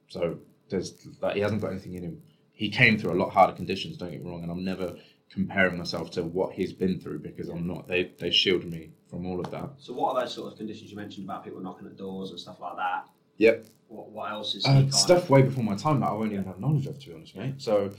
[0.09, 2.23] So there's like he hasn't got anything in him.
[2.61, 3.97] He came through a lot harder conditions.
[3.97, 4.95] Don't get me wrong, and I'm never
[5.33, 7.89] comparing myself to what he's been through because I'm not.
[7.89, 9.71] They they shield me from all of that.
[9.79, 12.39] So what are those sort of conditions you mentioned about people knocking at doors and
[12.39, 13.09] stuff like that?
[13.39, 13.65] Yep.
[13.89, 16.35] What, what else is he Uh, stuff of, way before my time that I won't
[16.35, 17.55] even have knowledge of, to be honest, mate.
[17.57, 17.93] So,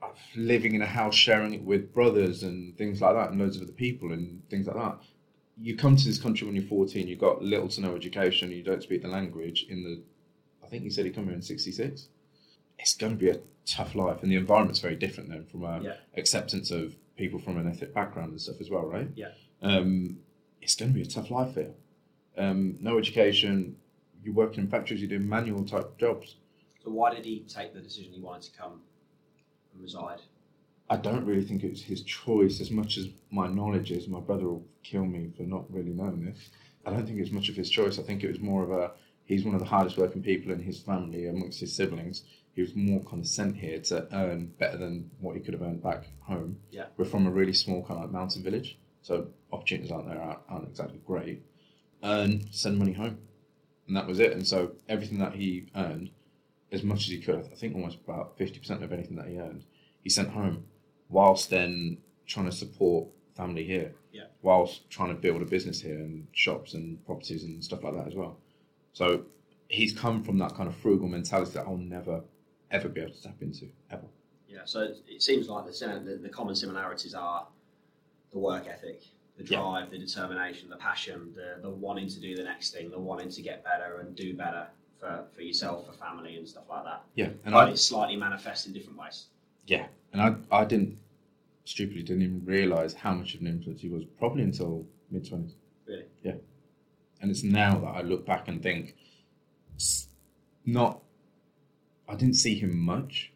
[0.00, 3.56] uh, living in a house, sharing it with brothers and things like that, and loads
[3.56, 5.00] of other people and things like that.
[5.60, 8.62] You come to this country when you're 14, you've got little to no education, you
[8.62, 9.66] don't speak the language.
[9.68, 10.02] In the,
[10.64, 12.08] I think you said you come here in 66.
[12.82, 15.80] It's going to be a tough life, and the environment's very different then from a
[15.80, 15.96] Yeah.
[16.16, 19.08] acceptance of people from an ethnic background and stuff as well, right?
[19.14, 19.32] Yeah.
[19.62, 20.18] Um,
[20.60, 21.72] it's going to be a tough life here.
[22.36, 23.76] Um, no education,
[24.24, 26.36] you're working in factories, you're doing manual type jobs.
[26.82, 28.82] So why did he take the decision he wanted to come
[29.72, 30.20] and reside?
[30.90, 34.08] I don't really think it was his choice as much as my knowledge is.
[34.08, 36.50] My brother will kill me for not really knowing this.
[36.84, 38.00] I don't think it was much of his choice.
[38.00, 38.90] I think it was more of a
[39.24, 42.24] he's one of the hardest working people in his family amongst his siblings.
[42.54, 45.62] He was more kind of sent here to earn better than what he could have
[45.62, 46.58] earned back home.
[46.70, 46.86] Yeah.
[46.96, 50.40] We're from a really small kind of like mountain village, so opportunities aren't there aren't,
[50.48, 51.42] aren't exactly great.
[52.04, 53.18] Earn, send money home,
[53.86, 54.32] and that was it.
[54.32, 56.10] And so everything that he earned,
[56.70, 59.38] as much as he could, I think almost about fifty percent of anything that he
[59.38, 59.64] earned,
[60.02, 60.64] he sent home,
[61.08, 63.94] whilst then trying to support family here.
[64.12, 64.24] Yeah.
[64.42, 68.08] Whilst trying to build a business here and shops and properties and stuff like that
[68.08, 68.36] as well.
[68.92, 69.24] So
[69.68, 72.22] he's come from that kind of frugal mentality that I'll never
[72.72, 74.06] ever be able to tap into ever.
[74.48, 74.60] Yeah.
[74.64, 77.46] So it, seems like the, the the common similarities are
[78.32, 79.02] the work ethic,
[79.38, 79.58] the Yeah.
[79.58, 83.30] drive, the determination, the passion, the the wanting to do the next thing, the wanting
[83.30, 84.66] to get better and do better
[84.98, 87.02] for, for yourself, for family, and stuff like that.
[87.14, 87.30] Yeah.
[87.44, 89.26] And but I it's slightly manifest in different ways.
[89.66, 89.86] yeah.
[90.12, 90.98] And I I didn't
[91.64, 95.54] stupidly didn't even realise how much of an influence he was probably until mid twenties.
[95.86, 96.04] Really.
[96.22, 96.34] Yeah,
[97.20, 98.94] and it's now that I look back and think,
[100.66, 101.00] not,
[102.12, 103.32] I didn't see him much,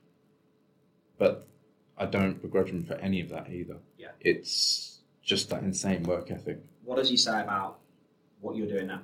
[1.17, 1.49] but
[1.97, 3.79] I don't begrudge him for any of that either.
[3.99, 4.09] Yeah.
[4.21, 6.63] It's just that insane work ethic.
[6.85, 7.79] What does he say about
[8.41, 9.01] what you're doing now?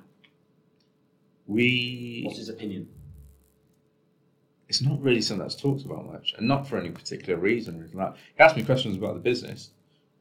[1.47, 2.87] We, What's his opinion?
[4.69, 7.79] it's not really something that's talked about much, and not for any particular reason or
[7.79, 8.13] anything like.
[8.35, 9.71] He asked me questions about the business.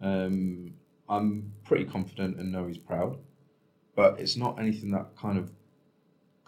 [0.00, 0.72] Um,
[1.08, 3.18] I'm pretty confident and know he's proud,
[3.94, 5.50] but it's not anything that kind of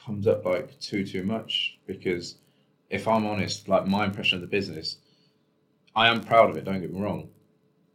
[0.02, 2.36] comes up like too too much because
[2.90, 4.98] if I'm honest, like my impression of the business,
[5.96, 6.64] I am proud of it.
[6.64, 7.28] Don't get me wrong,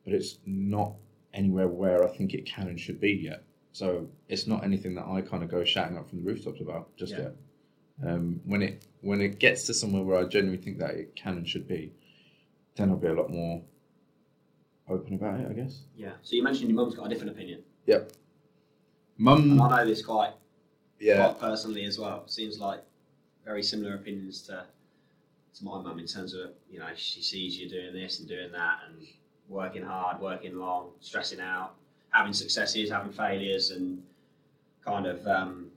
[0.04, 0.94] but it's not
[1.34, 3.44] anywhere where I think it can and should be yet.
[3.72, 6.96] So it's not anything that I kind of go shouting up from the rooftops about
[6.98, 7.20] just Yeah.
[7.20, 7.36] yet.
[8.02, 11.38] Um, when it when it gets to somewhere where I genuinely think that it can
[11.38, 11.92] and should be,
[12.76, 13.62] then I'll be a lot more
[14.88, 15.48] open about it.
[15.50, 15.84] I guess.
[15.96, 16.14] Yeah.
[16.24, 17.62] So you mentioned your mum's got a different opinion.
[17.86, 18.12] Yep.
[19.18, 19.52] Mum.
[19.52, 20.34] And I know this quite,
[21.00, 21.26] Yeah.
[21.26, 22.26] quite personally as well.
[22.28, 22.82] Seems like
[23.44, 24.66] very similar opinions to
[25.60, 28.52] to my mum in terms of you know she sees you doing this and doing
[28.52, 29.06] that and
[29.48, 31.74] working hard, working long, stressing out,
[32.12, 34.02] having successes, having failures, and
[34.86, 35.68] kind of um,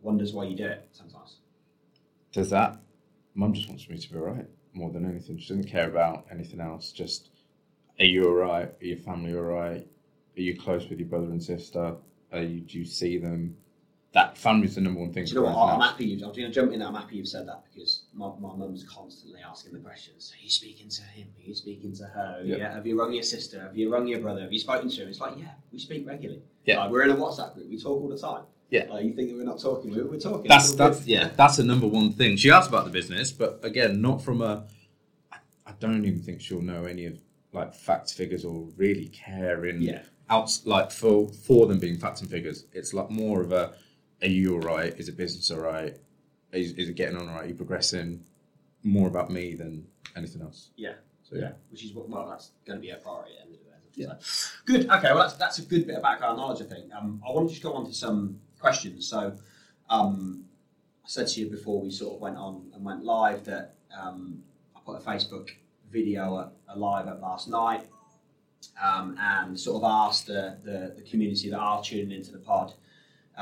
[0.00, 1.36] wonders why you do it sometimes.
[2.32, 2.78] Does that?
[3.34, 5.38] Mum just wants me to be right more than anything.
[5.38, 6.92] She doesn't care about anything else.
[6.92, 7.28] Just,
[7.98, 8.68] are you alright?
[8.80, 9.86] Are your family alright?
[10.36, 11.94] Are you close with your brother and sister?
[12.32, 13.56] Are you, do you see them?
[14.12, 15.24] That family's the number one thing.
[15.24, 15.56] Do you know what?
[15.56, 15.90] I'm else.
[15.90, 16.06] happy.
[16.06, 16.82] You, I'm going to jump in.
[16.82, 20.32] I'm happy you've said that because my, my mum's constantly asking the questions.
[20.38, 21.28] Are you speaking to him?
[21.38, 22.40] Are you speaking to her?
[22.44, 22.56] Yeah.
[22.56, 22.74] Yeah.
[22.74, 23.60] Have you rung your sister?
[23.62, 24.42] Have you rung your brother?
[24.42, 25.08] Have you spoken to him?
[25.08, 26.42] It's like, yeah, we speak regularly.
[26.64, 26.80] Yeah.
[26.80, 27.68] Like, we're in a WhatsApp group.
[27.70, 28.44] We talk all the time.
[28.70, 28.84] Yeah.
[28.90, 29.90] Like, you think that we're not talking?
[29.94, 30.48] We're, we're talking.
[30.48, 31.30] That's that's yeah.
[31.36, 32.36] That's a number one thing.
[32.36, 34.64] She asked about the business, but again, not from a.
[35.30, 37.18] I, I don't even think she'll know any of
[37.52, 40.02] like facts, figures, or really care in Yeah.
[40.30, 42.64] outs like for for them being facts and figures.
[42.72, 43.74] It's like more of a,
[44.22, 44.94] are you all right?
[44.98, 45.98] Is it business all right?
[46.52, 47.44] Is, is it getting on all right?
[47.44, 48.24] Are you progressing?
[48.82, 49.86] More about me than
[50.16, 50.70] anything else.
[50.76, 50.94] Yeah.
[51.22, 51.52] So yeah.
[51.70, 53.70] Which is what, well, that's going to be a priority at the end of the
[53.70, 53.76] day.
[53.94, 54.14] Yeah.
[54.20, 54.90] So, good.
[54.90, 55.12] Okay.
[55.12, 56.92] Well, that's, that's a good bit of background knowledge, I think.
[56.92, 59.08] Um, I want to just go on to some questions.
[59.08, 59.36] So,
[59.88, 60.44] um,
[61.04, 64.42] I said to you before we sort of went on and went live that um,
[64.76, 65.50] I put a Facebook
[65.90, 67.88] video up, a live up last night
[68.82, 72.72] um, and sort of asked the, the, the community that are tuning into the pod,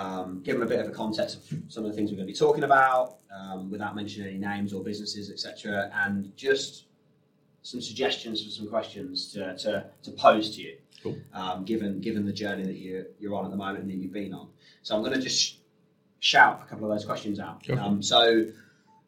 [0.01, 2.27] um, give them a bit of a context of some of the things we're going
[2.27, 6.85] to be talking about um, without mentioning any names or businesses, etc., and just
[7.63, 11.19] some suggestions for some questions to, to, to pose to you, Cool.
[11.35, 14.13] um, given given the journey that you, you're on at the moment and that you've
[14.13, 14.49] been on.
[14.83, 15.59] So I'm going to just
[16.21, 17.61] shout a couple of those questions out.
[17.69, 17.79] It.
[17.79, 18.47] Um, so,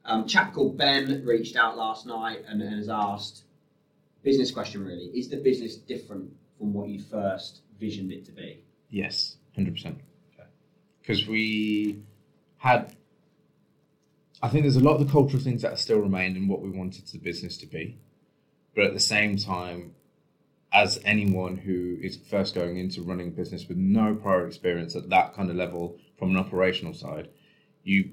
[0.04, 3.44] um, chap called Ben reached out last night and, and has asked,
[4.22, 8.62] business question really, is the business different from what you first visioned it to be?
[8.90, 9.98] Yes, hundred percent.
[11.02, 12.02] Because we
[12.58, 12.94] had,
[14.42, 16.70] I think there's a lot of the cultural things that still remain in what we
[16.70, 17.98] wanted the business to be,
[18.74, 19.94] but at the same time,
[20.72, 25.10] as anyone who is first going into running a business with no prior experience at
[25.10, 27.28] that kind of level from an operational side,
[27.84, 28.10] you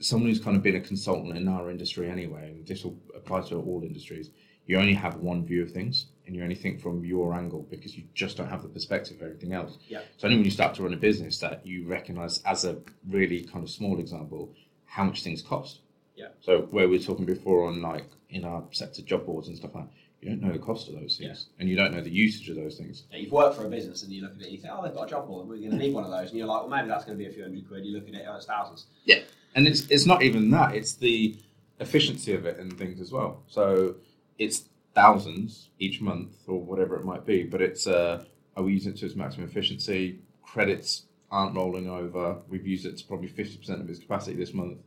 [0.00, 3.42] someone who's kind of been a consultant in our industry anyway, and this will apply
[3.42, 4.30] to all industries,
[4.66, 7.96] you only have one view of things and you only think from your angle because
[7.96, 9.78] you just don't have the perspective of everything else.
[9.88, 10.02] Yeah.
[10.16, 13.42] So only when you start to run a business that you recognize as a really
[13.42, 15.80] kind of small example how much things cost.
[16.14, 16.28] Yeah.
[16.40, 19.74] So where we were talking before on like in our sector job boards and stuff
[19.74, 22.10] like that, you don't know the cost of those things and you don't know the
[22.10, 23.02] usage of those things.
[23.10, 24.84] Now, you've worked for a business and you look at it and you think, oh,
[24.84, 26.30] they've got a job board, we're going to need one of those.
[26.30, 27.84] And you're like, well, maybe that's going to be a few hundred quid.
[27.84, 28.86] You look at it, oh, it's thousands.
[29.04, 29.22] Yeah.
[29.56, 31.36] and it's it's not even that it's the
[31.80, 33.96] efficiency of it and things as well so
[34.38, 38.24] it's thousands each month or whatever it might be but it's uh
[38.56, 40.18] are we using it to its maximum efficiency?
[40.42, 42.38] Credits aren't rolling over.
[42.48, 44.78] We've used it to probably 50% of its capacity this month.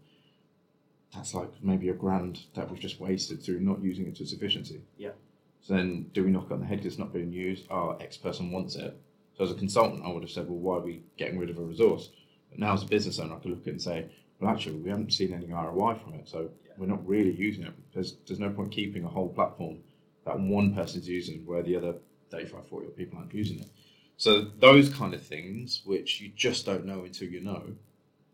[1.15, 4.33] That's like maybe a grand that we've just wasted through not using it to its
[4.33, 4.81] efficiency.
[4.97, 5.11] Yeah.
[5.61, 7.65] so then do we knock on the head it's not being used?
[7.71, 8.99] Oh x person wants it.
[9.37, 11.57] So as a consultant i would have said well why are we getting rid of
[11.57, 12.09] a resource?
[12.49, 14.05] But now as a business owner i could look at it and say
[14.39, 16.73] well, actually, we haven't seen any ROI from it, so Yeah.
[16.77, 17.73] we're not really using it.
[17.93, 19.77] There's there's no point keeping a whole platform
[20.25, 21.95] that one person's using where the other
[22.29, 23.67] 35, 40 people aren't using it.
[24.17, 27.63] So those kind of things, which you just don't know until you know,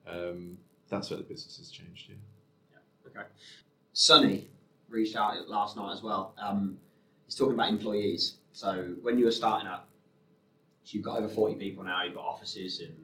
[0.08, 0.58] um,
[0.90, 2.10] that's where the business has changed.
[2.10, 2.78] Yeah.
[3.08, 3.28] Okay.
[3.94, 4.48] Sonny
[4.88, 6.34] reached out last night as well.
[6.42, 6.78] Um,
[7.26, 8.38] he's talking about employees.
[8.52, 9.90] So when you were starting up,
[10.84, 12.96] so you've got over 40 people now, you've got offices in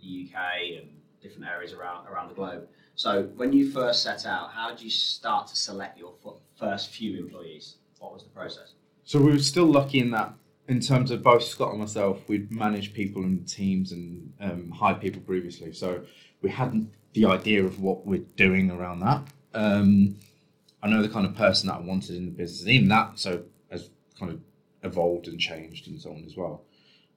[0.00, 0.88] the UK and
[1.20, 2.68] different areas around, around the globe.
[2.94, 6.14] So when you first set out, how did you start to select your
[6.58, 7.76] first few employees?
[8.06, 8.74] What was the process?
[9.02, 10.32] So we were still lucky in that,
[10.68, 15.00] in terms of both Scott and myself, we'd managed people and teams and um, hired
[15.00, 15.72] people previously.
[15.72, 16.02] So
[16.40, 19.22] we hadn't the idea of what we're doing around that.
[19.54, 20.18] Um,
[20.84, 23.42] I know the kind of person that I wanted in the business, even that so
[23.72, 24.40] has kind of
[24.84, 26.62] evolved and changed and so on as well.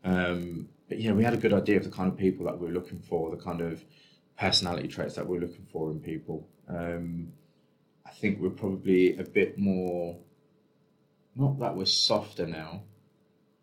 [0.04, 2.66] Um, but yeah, we had a good idea of the kind of people that we
[2.66, 3.84] were looking for, the kind of
[4.40, 6.48] personality traits that we we're looking for in people.
[6.68, 7.32] Um,
[8.08, 10.18] I think we're probably a bit more
[11.36, 12.84] not that we're softer now,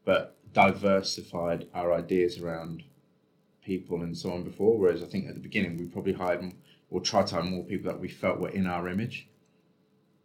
[0.05, 2.83] but diversified our ideas around
[3.63, 4.79] people and so on before.
[4.79, 6.53] Whereas I think at the beginning we probably hired
[6.91, 9.29] or tried to hire more people that we felt were in our image.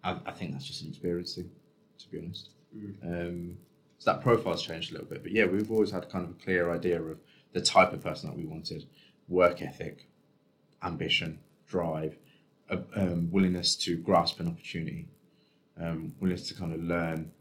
[0.04, 1.52] I, I think that's just an experience thing,
[2.00, 2.50] to be honest.
[3.04, 3.58] Um,
[3.98, 6.44] so that profile's changed a little bit, but yeah, we've always had kind of a
[6.44, 7.20] clear idea of
[7.54, 8.86] the type of person that we wanted:
[9.28, 10.08] work ethic,
[10.82, 12.18] ambition, drive,
[12.70, 15.08] a, um, willingness to grasp an opportunity,
[15.80, 17.32] um, willingness to kind of learn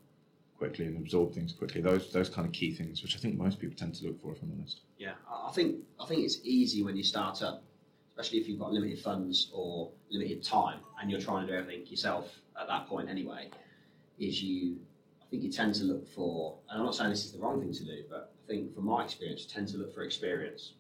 [0.61, 1.81] quickly and absorb things quickly.
[1.81, 4.33] Those those kind of key things, which I think most people tend to look for,
[4.33, 4.81] if I'm honest.
[4.99, 7.65] Yeah, I think I think it's easy when you start up,
[8.11, 11.87] especially if you've got limited funds or limited time, and you're trying to do everything
[11.87, 12.29] yourself
[12.61, 13.51] at that point anyway.
[14.19, 14.77] Is you,
[15.23, 17.59] I think you tend to look for, and I'm not saying this is the wrong
[17.59, 20.75] thing to do, but I think from my experience, you tend to look for experience,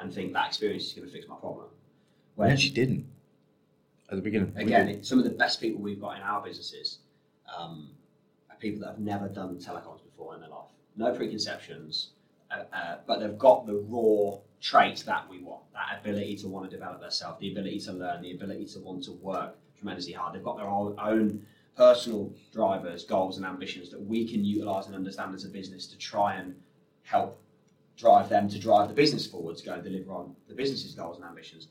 [0.00, 1.66] and think that experience is going to fix my problem.
[2.34, 3.06] We actually didn't
[4.12, 4.52] at the beginning.
[4.56, 6.98] Again, it, some of the best people we've got in our businesses
[7.56, 7.88] um,
[8.50, 10.68] are people that have never done telecoms before in their life.
[10.96, 12.10] No preconceptions,
[12.50, 16.70] uh, uh, but they've got the raw traits that we want that ability to want
[16.70, 20.34] to develop themselves, the ability to learn, the ability to want to work tremendously hard.
[20.34, 21.44] They've got their own, own
[21.74, 25.96] personal drivers, goals, and ambitions that we can utilize and understand as a business to
[25.96, 26.54] try and
[27.02, 27.40] help
[27.96, 31.16] drive them to drive the business forward to go and deliver on the business's goals
[31.16, 31.68] and ambitions.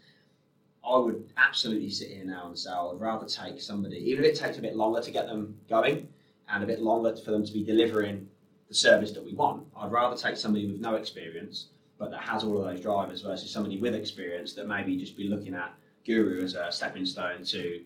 [0.87, 4.31] I would absolutely sit here now and say I would rather take somebody, even if
[4.31, 6.07] it takes a bit longer to get them going
[6.49, 8.27] and a bit longer for them to be delivering
[8.67, 9.65] the service that we want.
[9.77, 11.67] I'd rather take somebody with no experience
[12.01, 15.25] but that has all of those drivers versus somebody with experience that maybe just be
[15.25, 15.71] looking at
[16.03, 17.79] Guru as a stepping stone to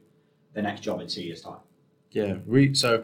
[0.54, 1.60] the next job in two years' time.
[2.12, 2.38] Yeah,
[2.72, 3.04] so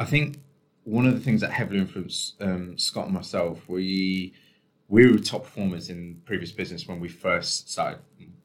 [0.00, 0.40] I think
[0.82, 4.34] one of the things that heavily influenced um, Scott and myself, we
[4.88, 8.00] we were top performers in previous business when we first started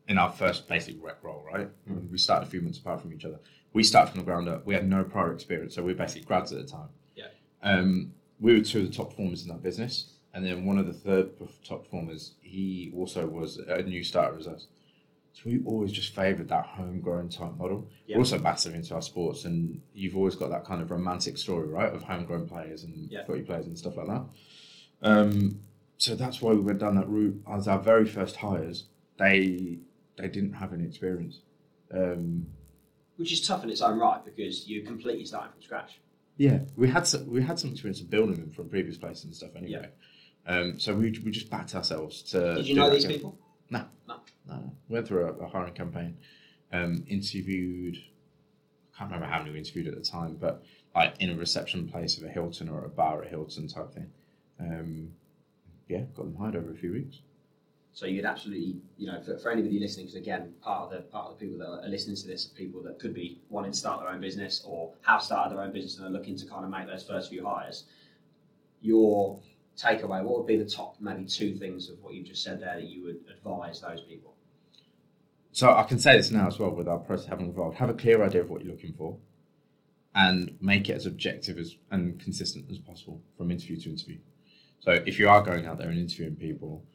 [0.08, 1.70] in our first basic rec role, right?
[1.86, 3.40] When we started a few months apart from each other.
[3.74, 4.66] we started from the ground up.
[4.66, 6.90] We had no prior experience, so we were basically grads at the time.
[7.16, 7.28] Yeah.
[7.62, 10.88] Um, we were two of the top performers in that business, and then one of
[10.88, 11.32] the third
[11.68, 14.68] top performers, he also was a new starter as us.
[15.34, 17.88] So we always just favoured that homegrown type model.
[18.08, 18.16] Yeah.
[18.16, 21.68] We're also massive into our sports, and you've always got that kind of romantic story,
[21.68, 23.26] right, of homegrown players and Yeah.
[23.26, 24.26] footy players and stuff like that.
[25.04, 25.60] Um,
[25.98, 27.42] so that's why we went down that route.
[27.52, 28.86] As our very first hires,
[29.20, 29.80] they
[30.18, 31.42] they didn't have any experience.
[31.94, 32.48] Um,
[33.18, 36.00] Which is tough in its own right because you're completely starting from scratch.
[36.38, 39.36] yeah, we had some, we had some experience of building them from previous places and
[39.36, 39.90] stuff anyway.
[40.46, 40.54] Yeah.
[40.54, 42.56] Um, so we, we just backed ourselves to.
[42.56, 43.38] Did you know these people?
[43.70, 44.22] No, No.
[44.48, 44.72] no, no.
[44.90, 46.18] Went through a, a hiring campaign,
[46.72, 47.98] um, interviewed.
[47.98, 50.64] I can't remember how many we interviewed at the time, but
[50.96, 54.10] like in a reception place of a Hilton or a bar at Hilton type thing.
[54.60, 55.12] Um,
[55.88, 57.20] yeah, got them hired over a few weeks.
[57.98, 61.32] So you'd absolutely, you know, for, for anybody listening, because again, part of the part
[61.32, 63.78] of the people that are listening to this are people that could be wanting to
[63.78, 66.64] start their own business or have started their own business and are looking to kind
[66.64, 67.86] of make those first few hires.
[68.82, 69.40] Your
[69.76, 72.76] takeaway, what would be the top maybe two things of what you just said there
[72.76, 74.36] that you would advise those people?
[75.52, 77.78] So I can say this now as well with our process having evolved.
[77.78, 79.18] Have a clear idea of what you're looking for,
[80.14, 84.20] and make it as objective as and consistent as possible from interview to interview.
[84.82, 86.86] So if you are going out there and interviewing people,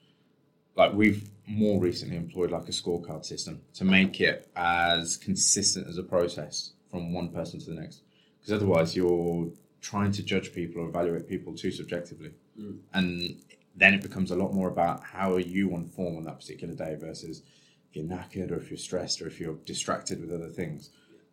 [0.76, 5.98] like we've more recently employed like a scorecard system to make it as consistent as
[5.98, 8.02] a process from one person to the next.
[8.38, 9.50] Because otherwise you're
[9.80, 12.32] trying to judge people or evaluate people too subjectively.
[12.58, 12.78] Mm.
[12.94, 13.42] And
[13.74, 16.74] then it becomes a lot more about how are you on form on that particular
[16.74, 17.42] day versus
[17.90, 20.90] if you're knackered or if you're stressed or if you're distracted with other things,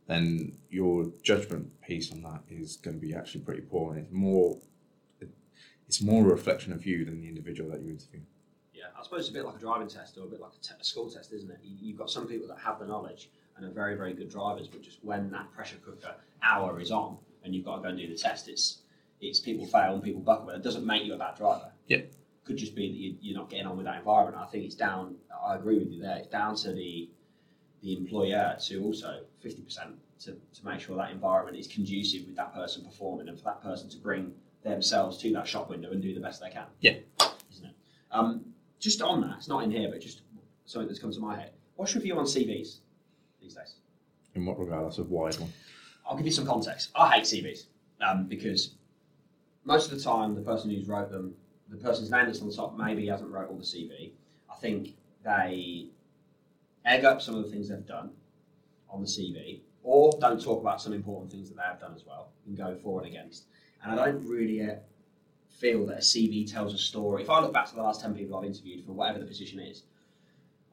[0.08, 4.14] then your judgment piece on that is going to be actually pretty poor, and it's
[4.14, 4.58] more
[5.88, 8.22] it's more a reflection of you than the individual that you interview.
[8.80, 10.66] Yeah, I suppose it's a bit like a driving test or a bit like a,
[10.66, 11.60] te- a school test, isn't it?
[11.62, 14.68] You, you've got some people that have the knowledge and are very, very good drivers,
[14.68, 17.98] but just when that pressure cooker hour is on and you've got to go and
[17.98, 18.80] do the test, it's
[19.20, 20.46] it's people fail and people buckle.
[20.46, 21.72] But it doesn't make you a bad driver.
[21.88, 22.04] Yeah.
[22.46, 24.38] Could just be that you, you're not getting on with that environment.
[24.38, 25.16] I think it's down.
[25.46, 26.18] I agree with you there.
[26.18, 27.10] It's down to the
[27.82, 32.38] the employer to also fifty percent to, to make sure that environment is conducive with
[32.38, 36.02] that person performing and for that person to bring themselves to that shop window and
[36.02, 36.66] do the best they can.
[36.80, 36.96] Yeah.
[37.52, 37.76] Isn't it?
[38.12, 38.49] Um,
[38.80, 40.22] just on that, it's not in here, but just
[40.66, 41.52] something that's come to my head.
[41.76, 42.78] What's your view on CVs
[43.42, 43.76] these days?
[44.36, 44.86] In what regard?
[44.86, 45.52] That's a wide one.
[46.08, 46.92] I'll give you some context.
[46.96, 47.66] I hate CVs
[48.02, 48.76] um, because
[49.66, 51.36] most of the time the person who's wrote them,
[51.70, 54.12] the person's name that's on the top maybe hasn't wrote all the CV.
[54.52, 55.90] I think they
[56.86, 58.12] egg up some of the things they've done
[58.90, 62.06] on the CV, or don't talk about some important things that they have done as
[62.06, 63.46] well and go for and against.
[63.84, 64.68] And I don't really
[65.60, 67.22] feel that a CV tells a story.
[67.22, 69.60] If I look back to the last 10 people I've interviewed for whatever the position
[69.60, 69.84] is,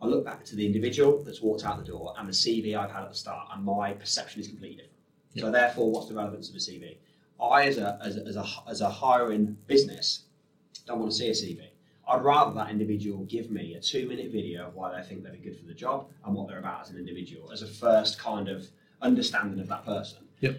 [0.00, 2.90] I look back to the individual that's walked out the door and the CV I've
[2.90, 4.92] had at the start, and my perception is completely different.
[5.38, 6.96] So therefore, what's the relevance of a CV?
[7.38, 10.24] I, as a, as a, as a, as a hiring business,
[10.86, 11.68] don't want to see a CV.
[12.08, 15.38] I'd rather that individual give me a two-minute video of why they think they'd be
[15.38, 18.48] good for the job and what they're about as an individual, as a first kind
[18.48, 18.66] of
[19.02, 20.18] understanding of that person.
[20.40, 20.56] Yep.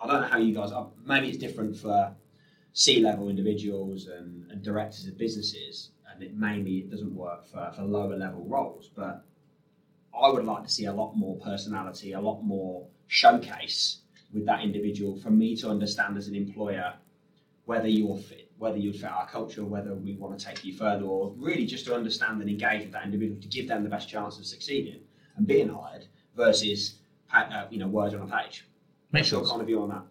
[0.00, 0.72] I don't know how you guys.
[0.72, 0.88] are.
[1.06, 2.12] Maybe it's different for
[2.72, 7.82] C-level individuals and, and directors of businesses, and it mainly it doesn't work for, for
[7.82, 8.90] lower level roles.
[8.94, 9.24] But
[10.18, 13.98] I would like to see a lot more personality, a lot more showcase
[14.32, 16.94] with that individual for me to understand as an employer
[17.64, 21.04] whether you're fit, whether you'd fit our culture, whether we want to take you further,
[21.04, 24.08] or really just to understand and engage with that individual to give them the best
[24.08, 25.00] chance of succeeding
[25.36, 26.06] and being hired
[26.36, 26.96] versus
[27.32, 28.66] uh, you know words on a page.
[29.12, 29.50] Make sure your sense.
[29.50, 30.02] kind of view on that?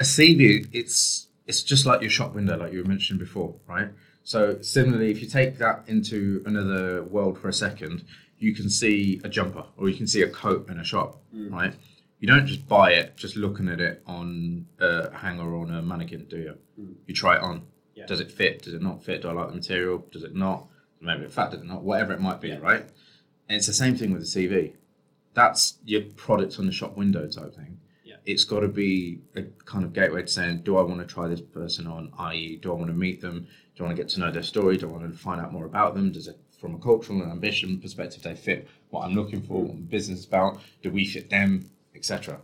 [0.00, 3.88] a CV, it's it's just like your shop window, like you mentioned before, right?
[4.22, 8.04] So similarly, if you take that into another world for a second,
[8.38, 11.50] you can see a jumper or you can see a coat in a shop, mm.
[11.50, 11.74] right?
[12.20, 15.80] You don't just buy it just looking at it on a hanger or on a
[15.80, 16.54] mannequin, do you?
[16.78, 16.94] Mm.
[17.06, 17.62] You try it on.
[17.94, 18.04] Yeah.
[18.06, 18.62] Does it fit?
[18.62, 19.22] Does it not fit?
[19.22, 20.04] Do I like the material?
[20.12, 20.66] Does it not?
[21.00, 21.82] Maybe it fat, does it not?
[21.82, 22.58] Whatever it might be, Yeah.
[22.58, 22.82] right?
[23.48, 24.74] And it's the same thing with the CV.
[25.32, 27.78] That's your product on the shop window type thing
[28.26, 31.28] it's got to be a kind of gateway to saying, do I want to try
[31.28, 32.12] this person on?
[32.18, 33.46] I.e., do I want to meet them?
[33.76, 34.76] Do I want to get to know their story?
[34.76, 36.12] Do I want to find out more about them?
[36.12, 39.74] Does it, from a cultural and ambition perspective, they fit what I'm looking for, what
[39.74, 40.60] my business is about?
[40.82, 42.40] Do we fit them, etc.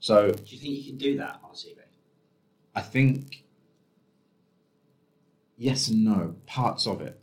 [0.00, 1.76] So Do you think you can do that on CV?
[2.74, 3.44] I think
[5.56, 7.20] yes and no, parts of it.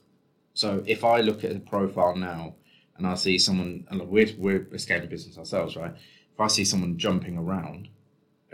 [0.53, 2.55] So if I look at a profile now
[2.97, 5.93] and I see someone, and we're, we're a scaling business ourselves, right?
[6.33, 7.87] If I see someone jumping around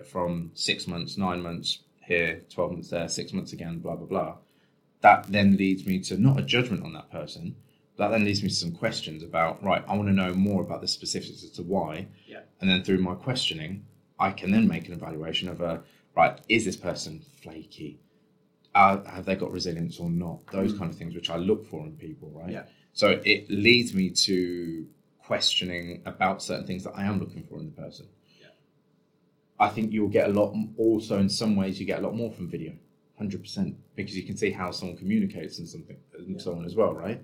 [0.06, 4.36] from six months, nine months here, 12 months there, six months again, blah, blah, blah,
[5.02, 7.56] that then leads me to not a judgment on that person,
[7.97, 9.84] that then leads me to some questions about right.
[9.88, 12.41] I want to know more about the specifics as to why, Yeah.
[12.60, 13.86] and then through my questioning,
[14.20, 15.82] I can then make an evaluation of a
[16.16, 16.39] right.
[16.47, 17.99] Is this person flaky?
[18.74, 20.45] Uh, have they got resilience or not?
[20.52, 22.49] Those kind of things which I look for in people, right?
[22.49, 22.54] Mm.
[22.54, 22.64] Yeah.
[22.93, 24.88] So it leads me to
[25.20, 28.08] questioning about certain things that I am looking for in the person.
[29.62, 29.68] Yeah.
[29.68, 30.55] I think you'll get a lot.
[30.78, 32.74] Also, in some ways, you get a lot more from video,
[33.18, 36.76] hundred percent, because you can see how someone communicates and something and so on as
[36.76, 37.24] well, right?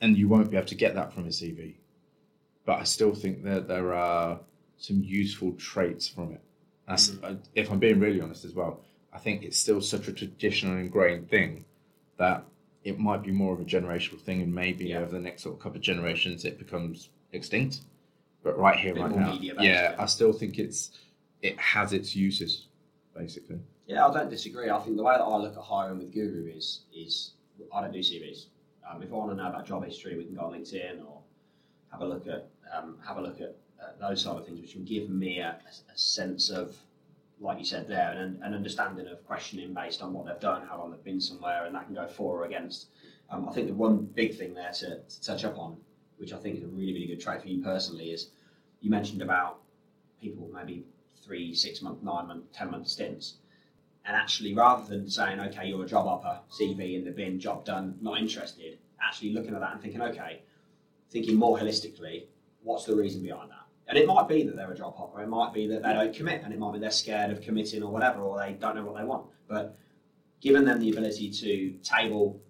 [0.00, 1.74] And you won't be able to get that from a CV.
[2.64, 4.40] But I still think that there are
[4.76, 6.40] some useful traits from it.
[6.86, 8.80] That's, uh, if I'm being really honest as well,
[9.12, 11.64] I think it's still such a traditional ingrained thing
[12.18, 12.44] that
[12.84, 15.00] it might be more of a generational thing, and maybe Yeah.
[15.00, 17.80] over the next sort of couple of generations it becomes extinct.
[18.42, 19.94] But right here, right now, yeah, yeah.
[19.98, 20.90] I still think it's
[21.42, 22.66] it has its uses,
[23.16, 23.58] basically.
[23.86, 24.70] Yeah, I don't disagree.
[24.70, 27.32] I think the way that I look at hiring with Guru is is
[27.74, 28.46] I don't do CVs.
[28.88, 31.20] Um, if I want to know about job history, we can go on LinkedIn or
[31.90, 34.74] have a look at um, have a look at uh, those sort of things, which
[34.74, 35.58] will give me a,
[35.92, 36.76] a sense of,
[37.40, 40.78] like you said there, an, an understanding of questioning based on what they've done, how
[40.78, 42.88] long they've been somewhere, and that can go for or against.
[43.30, 45.76] Um, I think the one big thing there to, to touch up on,
[46.18, 48.28] which I think is a really really good trait for you personally, is
[48.80, 49.60] you mentioned about
[50.20, 50.84] people maybe
[51.28, 53.34] three, six month, nine month, ten month stints.
[54.04, 57.66] And actually rather than saying okay you're a job hopper cv in the bin job
[57.66, 60.40] done not interested actually looking at that and thinking okay
[61.10, 62.24] thinking more holistically
[62.62, 63.66] what's the reason behind that?
[63.88, 65.22] And it might be that they're a job hopper.
[65.22, 67.82] It might be that they don't commit and it might be they're scared of committing
[67.82, 69.26] or whatever or they don't know what they want.
[69.48, 69.76] But
[70.40, 72.40] giving them the ability to table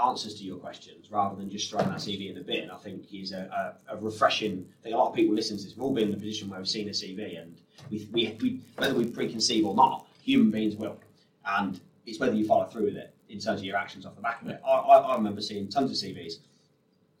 [0.00, 3.04] answers to your questions rather than just throwing that cv in the bin i think
[3.12, 5.94] is a, a, a refreshing thing a lot of people listen to this we've all
[5.94, 9.04] been in the position where we've seen a cv and we, we, we whether we
[9.04, 10.98] preconceive or not human beings will.
[11.44, 14.22] And it's whether you follow through with it in terms of your actions off the
[14.22, 14.60] back of it.
[14.66, 16.34] I, I, I remember seeing tons of CVs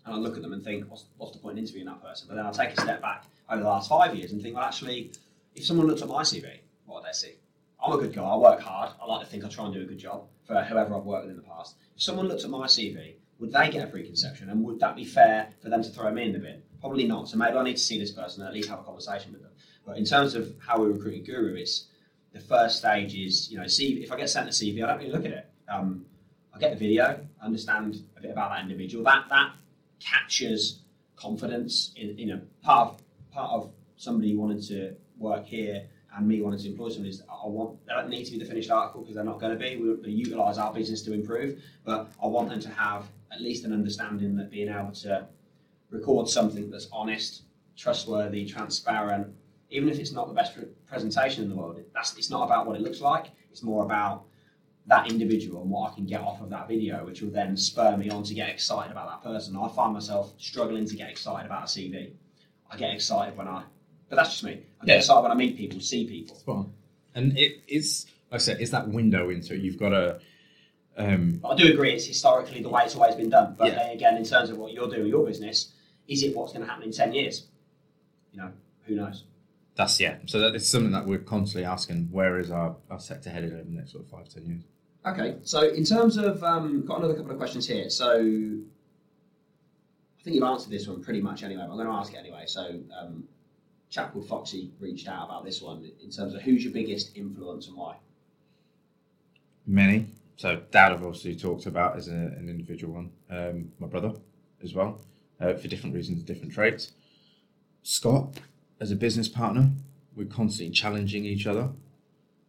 [0.06, 2.26] and I look at them and think, what's, what's the point in interviewing that person?
[2.28, 4.64] But then I'll take a step back over the last five years and think, well,
[4.64, 5.12] actually,
[5.54, 7.34] if someone looked at my CV, what would they see?
[7.84, 9.82] I'm a good guy, I work hard, I like to think I try and do
[9.82, 11.76] a good job for whoever I've worked with in the past.
[11.96, 15.04] If someone looked at my CV, would they get a preconception and would that be
[15.04, 16.62] fair for them to throw me in the bin?
[16.80, 17.28] Probably not.
[17.28, 19.42] So maybe I need to see this person and at least have a conversation with
[19.42, 19.50] them.
[19.86, 21.86] But in terms of how we recruit a guru, it's
[22.32, 24.98] the first stage is, you know, see if I get sent a CV, I don't
[24.98, 25.50] really look at it.
[25.68, 26.06] Um,
[26.54, 29.04] I get the video, understand a bit about that individual.
[29.04, 29.52] That that
[30.00, 30.80] captures
[31.16, 36.42] confidence in, you know, part of part of somebody wanting to work here and me
[36.42, 39.00] wanting to employ someone is I want they don't need to be the finished article
[39.00, 39.76] because they're not going to be.
[39.76, 43.64] We, we utilise our business to improve, but I want them to have at least
[43.64, 45.26] an understanding that being able to
[45.90, 47.42] record something that's honest,
[47.76, 49.28] trustworthy, transparent,
[49.70, 52.66] even if it's not the best pre- presentation in the world, that's it's not about
[52.66, 53.26] what it looks like.
[53.50, 54.24] It's more about
[54.86, 57.96] that individual and what I can get off of that video, which will then spur
[57.96, 59.56] me on to get excited about that person.
[59.56, 62.12] I find myself struggling to get excited about a CV.
[62.70, 63.64] I get excited when I,
[64.12, 64.60] but that's just me.
[64.82, 66.36] I get excited when I meet people, see people.
[66.36, 66.72] Spot on.
[67.14, 69.60] And it is, like I said, it's that window into it.
[69.62, 70.20] You've got to.
[70.98, 73.54] Um, I do agree it's historically the way it's always been done.
[73.56, 73.90] But Yeah.
[73.90, 75.72] again, in terms of what you're doing with your business,
[76.08, 77.46] is it what's going to happen in 10 years?
[78.32, 78.52] You know,
[78.84, 79.24] who knows?
[79.76, 80.16] that's yeah.
[80.26, 82.08] So that is something that we're constantly asking.
[82.10, 84.62] Where is our, our sector headed over the next sort of five ten years?
[85.06, 87.88] Okay, so in terms of, um, got another couple of questions here.
[87.88, 88.22] So I
[90.22, 92.44] think you've answered this one pretty much anyway, but I'm going to ask it anyway.
[92.46, 93.24] So um,
[93.92, 97.68] chap called Foxy reached out about this one in terms of who's your biggest influence
[97.68, 97.96] and why.
[99.66, 100.06] Many.
[100.36, 103.10] So Dad, I've obviously talked about as a, an individual one.
[103.30, 104.14] Um, my brother
[104.64, 105.02] as well,
[105.40, 106.92] uh, for different reasons, different traits.
[107.82, 108.40] Scott,
[108.80, 109.70] as a business partner,
[110.16, 111.68] we're constantly challenging each other.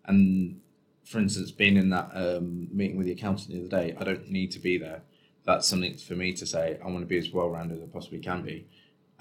[0.06, 0.62] And
[1.04, 4.32] for instance, being in that um, meeting with the accountant the other day, I don't
[4.32, 5.02] need to be there.
[5.44, 6.80] That's something for me to say.
[6.82, 8.66] I want to be as well rounded as I possibly can be,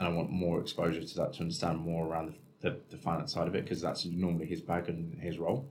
[0.03, 3.33] and I want more exposure to that to understand more around the, the, the finance
[3.33, 5.69] side of it because that's normally his bag and his role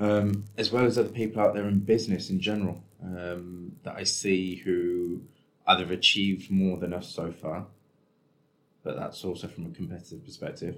[0.00, 4.04] um, as well as other people out there in business in general um, that I
[4.04, 5.22] see who
[5.66, 7.66] either have achieved more than us so far,
[8.82, 10.76] but that's also from a competitive perspective.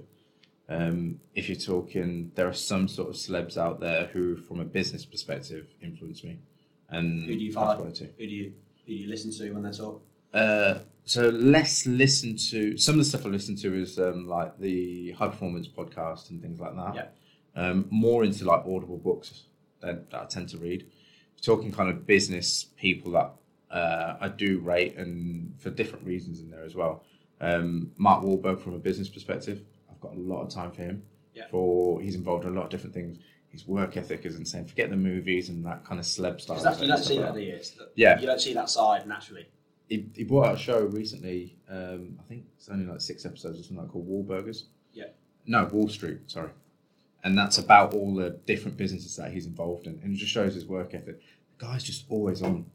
[0.69, 4.65] Um, if you're talking, there are some sort of celebs out there who, from a
[4.65, 6.39] business perspective, influence me.
[6.89, 7.79] And Who do you follow?
[7.79, 8.09] what I do.
[8.17, 8.53] Who do you
[8.85, 10.03] who do you listen to when they talk?
[10.33, 14.57] Uh, so less listen to some of the stuff I listen to is um, like
[14.59, 16.95] the high performance podcast and things like that.
[16.95, 17.07] Yeah.
[17.55, 19.43] Um, more into like audible books
[19.81, 20.89] that, that I tend to read.
[21.41, 23.33] Talking kind of business people that
[23.69, 27.03] uh, I do rate and for different reasons in there as well.
[27.41, 31.03] Um, Mark Wahlberg from a business perspective, I've got a lot of time for him.
[31.33, 31.47] Yeah.
[31.51, 33.17] For he's involved in a lot of different things.
[33.49, 34.65] His work ethic is insane.
[34.65, 36.57] Forget the movies and that kind of celeb style.
[36.57, 37.59] Because you don't stuff see that, you?
[37.95, 38.19] Yeah.
[38.19, 39.47] You don't see that side naturally.
[39.89, 41.57] He, he brought out a show recently.
[41.69, 44.63] Um, I think it's only like six episodes or something like called Wahlburgers.
[44.93, 45.07] Yeah.
[45.45, 46.19] No, Wahl Street.
[46.27, 46.49] Sorry.
[47.23, 50.55] And that's about all the different businesses that he's involved in, and it just shows
[50.55, 51.21] his work ethic.
[51.57, 52.65] The guy's just always on.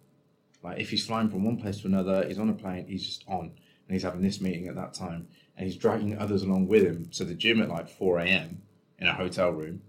[0.63, 3.25] Like if he's flying from one place to another, he's on a plane, he's just
[3.29, 3.53] on, and
[3.91, 7.25] he's having this meeting at that time, and he's dragging others along with him to
[7.25, 8.63] the gym at like four a.m.
[8.99, 9.83] in a hotel room,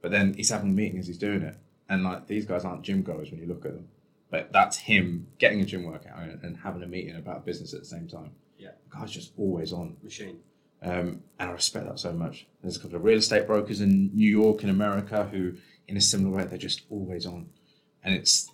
[0.00, 1.56] but then he's having a meeting as he's doing it,
[1.88, 3.88] and like these guys aren't gym goers when you look at them,
[4.30, 7.80] but that's him getting a gym workout and, and having a meeting about business at
[7.80, 8.32] the same time.
[8.58, 8.70] Yeah.
[8.90, 9.96] the guy's just always on.
[10.02, 10.40] Machine.
[10.82, 12.46] Um, and I respect that so much.
[12.62, 15.54] There's a couple of real estate brokers in New York and America who,
[15.88, 17.48] in a similar way, they're just always on.
[18.04, 18.50] And it's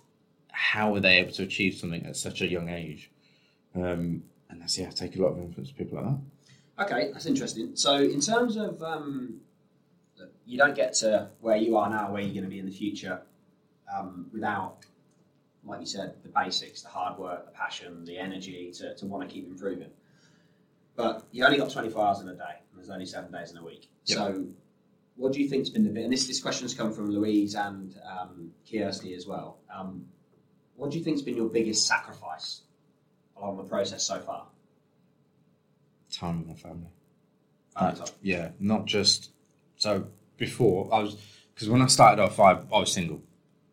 [0.51, 3.11] how are they able to achieve something at such a young age?
[3.75, 6.19] Um, and that's, yeah, I take a lot of influence from people like that.
[6.85, 7.75] Okay, that's interesting.
[7.75, 9.41] So, in terms of um,
[10.45, 12.71] you don't get to where you are now, where you're going to be in the
[12.71, 13.21] future,
[13.93, 14.85] um, without,
[15.65, 19.27] like you said, the basics, the hard work, the passion, the energy to, to want
[19.27, 19.89] to keep improving.
[20.95, 23.57] But you only got 24 hours in a day, and there's only seven days in
[23.57, 23.89] a week.
[24.05, 24.17] Yep.
[24.17, 24.45] So,
[25.17, 26.03] what do you think's been the bit?
[26.03, 29.59] And this, this question's come from Louise and um, Kirsty as well.
[29.73, 30.05] Um,
[30.75, 32.61] what do you think's been your biggest sacrifice
[33.37, 34.47] along the process so far?
[36.11, 36.89] Time with my family.
[37.75, 39.31] Uh, Uh, yeah, not just
[39.77, 40.07] so
[40.37, 41.17] before I was
[41.53, 43.21] because when I started off, I, I was single,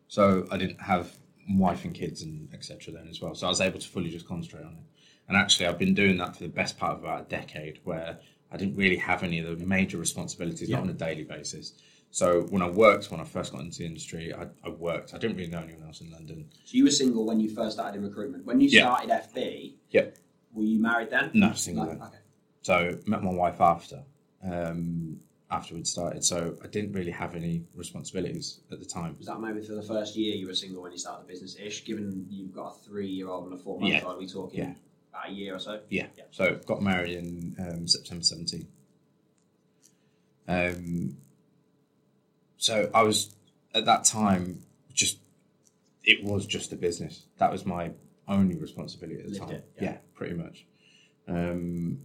[0.07, 1.17] so I didn't have
[1.49, 2.93] wife and kids and etc.
[2.93, 4.83] Then as well, so I was able to fully just concentrate on it.
[5.27, 8.19] And actually, I've been doing that for the best part of about a decade, where
[8.51, 11.73] I didn't really have any of the major responsibilities not on a daily basis.
[12.11, 15.15] So when I worked, when I first got into the industry, I, I worked.
[15.15, 16.45] I didn't really know anyone else in London.
[16.65, 18.45] So you were single when you first started in recruitment.
[18.45, 18.81] When you Yeah.
[18.95, 20.17] started FB, Yep.
[20.53, 21.31] were you married then?
[21.33, 21.89] No, single No?
[21.91, 22.01] then.
[22.03, 22.17] Okay.
[22.61, 24.03] So met my wife after
[24.43, 25.19] um,
[25.53, 26.23] after we'd started.
[26.23, 29.15] So I didn't really have any responsibilities at the time.
[29.17, 31.55] Was that maybe for the first year you were single when you started the business
[31.59, 31.85] ish?
[31.85, 34.03] Given you've got a three year old and a four month Yeah.
[34.03, 34.73] old, are we talking Yeah.
[35.11, 35.81] about a year or so?
[35.89, 36.07] Yeah.
[36.17, 36.23] Yeah.
[36.31, 38.67] So got married in um, September 17.
[40.47, 41.17] Um,
[42.57, 43.33] so I was
[43.73, 45.19] at that time just
[46.03, 47.23] it was just a business.
[47.37, 47.91] That was my
[48.27, 49.51] only responsibility at the Lived time.
[49.51, 49.83] it, yeah.
[49.83, 49.97] yeah.
[50.15, 50.65] pretty much.
[51.27, 51.99] Um,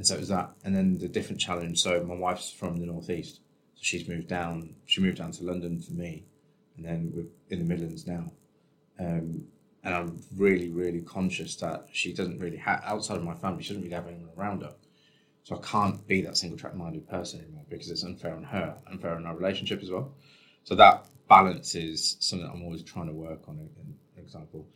[0.00, 1.78] and so it was that, and then the different challenge.
[1.82, 3.34] So my wife's from the northeast,
[3.74, 4.74] so she's moved down.
[4.86, 6.24] She moved down to London for me,
[6.74, 8.32] and then we're in the Midlands now.
[8.98, 9.44] Um,
[9.84, 13.62] and I'm really, really conscious that she doesn't really have outside of my family.
[13.62, 14.72] She doesn't really have anyone around her,
[15.44, 18.78] so I can't be that single track minded person anymore because it's unfair on her,
[18.90, 20.14] unfair on our relationship as well.
[20.64, 23.58] So that balance is something I'm always trying to work on.
[23.58, 24.66] An example,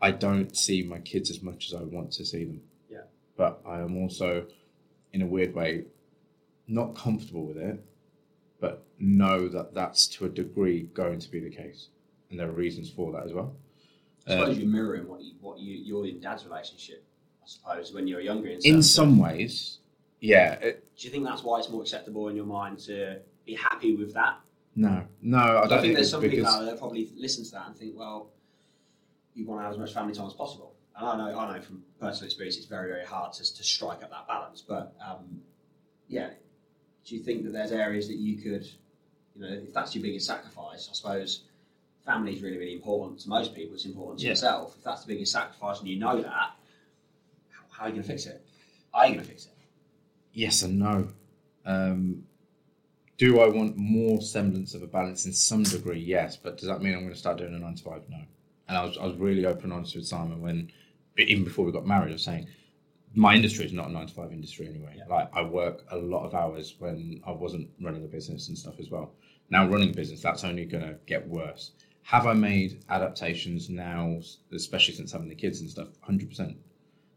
[0.00, 2.60] I don't see my kids as much as I want to see them.
[3.36, 4.46] But I am also,
[5.12, 5.84] in a weird way,
[6.68, 7.84] not comfortable with it,
[8.60, 11.88] but know that that's to a degree going to be the case,
[12.30, 13.54] and there are reasons for that as well.
[14.26, 17.04] I suppose Um, you're mirroring what you, what you your dad's relationship.
[17.44, 18.48] I suppose when you were younger.
[18.48, 19.78] In, in some ways,
[20.20, 20.54] yeah.
[20.54, 23.94] It, do you think that's why it's more acceptable in your mind to be happy
[23.94, 24.40] with that?
[24.78, 27.44] no, no, I don't I think there's it's some people out there that probably listen
[27.44, 28.30] to that and think, well,
[29.34, 30.74] you want to have as much family time as possible.
[30.98, 34.02] And I know, I know from personal experience, it's very, very hard to, to strike
[34.02, 34.62] up that balance.
[34.66, 35.40] But um,
[36.08, 36.30] yeah,
[37.04, 38.66] do you think that there's areas that you could,
[39.34, 41.42] you know, if that's your biggest sacrifice, I suppose
[42.04, 43.74] family is really, really important to most people.
[43.74, 44.30] It's important to Yeah.
[44.30, 44.74] yourself.
[44.78, 46.32] If that's the biggest sacrifice and you know that,
[47.70, 48.46] how, are you going to fix it?
[48.94, 49.52] Are you going to fix it?
[50.32, 51.08] yes and no.
[51.64, 52.24] Um,
[53.16, 55.98] do I want more semblance of a balance in some degree?
[55.98, 58.02] Yes, but does that mean I'm going to start doing a nine to five?
[58.10, 58.18] No.
[58.68, 60.70] And I was, I was really open and honest with Simon when,
[61.18, 62.46] even before we got married, I was saying,
[63.14, 64.94] my industry is not a nine to five industry anyway.
[64.98, 65.06] Yeah.
[65.08, 68.74] Like I work a lot of hours when I wasn't running a business and stuff
[68.78, 69.14] as well.
[69.48, 71.72] Now running a business, that's only going to get worse.
[72.02, 74.20] Have I made adaptations now,
[74.52, 75.88] especially since having the kids and stuff?
[76.02, 76.56] Hundred percent.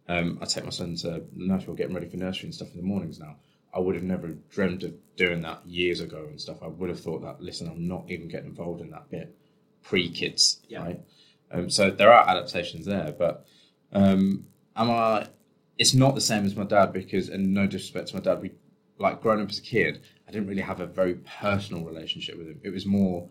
[0.07, 2.83] Um, I take my son to nursery, getting ready for nursery and stuff in the
[2.83, 3.35] mornings now.
[3.71, 6.57] I would have never dreamt of doing that years ago and stuff.
[6.63, 9.35] I would have thought that, listen, I'm not even getting involved in that bit
[9.83, 10.83] pre kids, Yeah.
[10.83, 10.99] right?
[11.51, 13.45] Um, so there are adaptations there, but
[13.93, 15.27] um, am I?
[15.77, 18.51] It's not the same as my dad because, and no disrespect to my dad, we
[18.97, 22.47] like growing up as a kid, I didn't really have a very personal relationship with
[22.47, 22.59] him.
[22.63, 23.29] It was more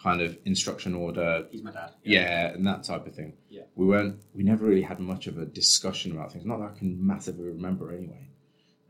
[0.00, 1.90] kind of instruction order, He's my dad.
[2.04, 3.32] yeah, and that type of thing.
[3.50, 3.62] Yeah.
[3.74, 4.20] We weren't.
[4.32, 6.46] We never really had much of a discussion about things.
[6.46, 8.28] Not that I can massively remember anyway.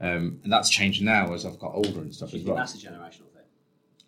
[0.01, 2.57] Um, and that's changed now as I've got older and stuff you as think well.
[2.59, 3.43] that's a generational thing?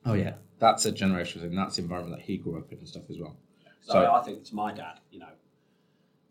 [0.04, 1.54] Oh yeah, that's a generational thing.
[1.56, 3.34] That's the environment that he grew up in and stuff as well.
[3.80, 5.32] So, So- I think to my dad, you know,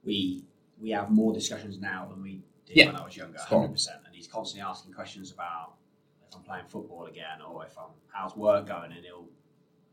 [0.04, 0.44] we
[0.80, 2.86] we have more discussions now than we did Yeah.
[2.88, 3.98] when I was younger, hundred percent.
[4.06, 5.74] And he's constantly asking questions about
[6.28, 9.28] if I'm playing football again or if I'm how's work going, and he'll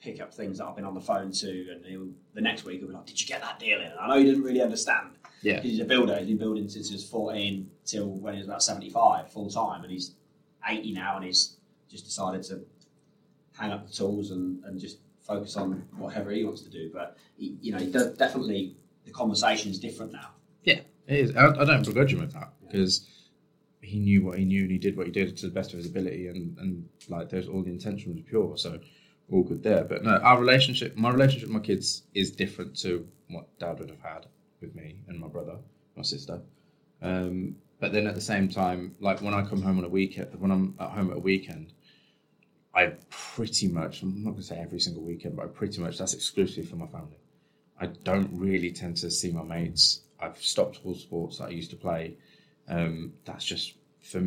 [0.01, 2.79] pick up things that I've been on the phone to, and he'll the next week
[2.81, 4.61] he'll be like, "Did you get that deal in?" And I know he doesn't really
[4.63, 5.11] understand,
[5.43, 5.61] Yeah.
[5.61, 6.17] He's a builder.
[6.19, 9.83] He's been building since he was 14 till when he was about 75 full time,
[9.83, 10.15] and he's
[10.69, 11.57] 80 now, and he's
[11.89, 12.65] just decided to
[13.57, 16.91] hang up the tools and, and just focus on whatever he wants to do.
[16.93, 20.31] But he, you know, he does, definitely the conversation is different now.
[20.67, 21.35] Yeah, it is.
[21.35, 23.09] I, I don't begrudge him with that because
[23.81, 25.79] he knew what he knew and he did what he did to the best of
[25.79, 28.59] his ability and, and like there's all the intention was pure.
[28.59, 28.79] So
[29.31, 29.85] all good there.
[29.85, 33.91] But no, our relationship, my relationship with my kids is different to what dad would
[33.91, 34.27] have had
[34.61, 35.57] with me and my brother,
[35.97, 36.41] my sister.
[37.01, 40.35] Um, but then at the same time, like when I come home on a weekend,
[40.41, 41.73] when I'm at home at a weekend,
[42.75, 45.99] I pretty much, I'm not going to say every single weekend, but I pretty much
[45.99, 47.19] that's exclusive for my family.
[47.81, 50.03] I don't really tend to see my mates.
[50.21, 52.17] I've stopped all sports that I used to play.
[52.69, 54.23] Um, that's just for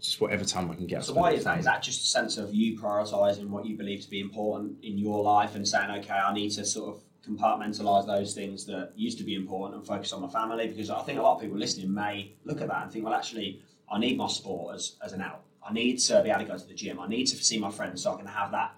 [0.00, 1.04] just whatever time I can get.
[1.04, 1.58] So why is that?
[1.58, 4.98] Is that just a sense of you prioritising what you believe to be important in
[4.98, 9.18] your life and saying, okay, I need to sort of compartmentalise those things that used
[9.18, 10.68] to be important and focus on my family?
[10.68, 13.14] Because I think a lot of people listening may look at that and think, well,
[13.14, 15.42] actually, I need my sport as, as an out.
[15.66, 17.00] I need to be able to go to the gym.
[17.00, 18.74] I need to see my friends so I can have that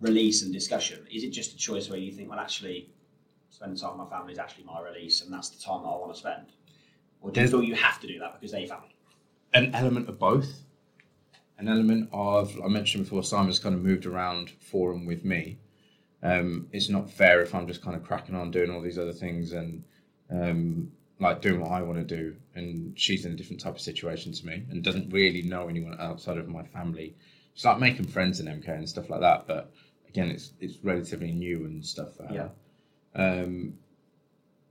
[0.00, 1.04] release and discussion.
[1.12, 2.88] Is it just a choice where you think, well, actually,
[3.60, 5.96] spending time with my family is actually my release and that's the time that I
[5.98, 6.46] want to spend?
[7.20, 8.94] Or do you There's- feel you have to do that because they're your family?
[9.52, 10.62] an element of both.
[11.58, 15.58] An element of I mentioned before, Simon's kind of moved around for and with me.
[16.22, 19.12] Um, it's not fair if I'm just kind of cracking on doing all these other
[19.12, 19.82] things and
[20.30, 23.80] um, like doing what I want to do, and she's in a different type of
[23.80, 27.14] situation to me and doesn't really know anyone outside of my family.
[27.54, 29.72] She's like making friends in MK and stuff like that, but
[30.08, 32.34] again, it's it's relatively new and stuff for her.
[33.14, 33.74] Um,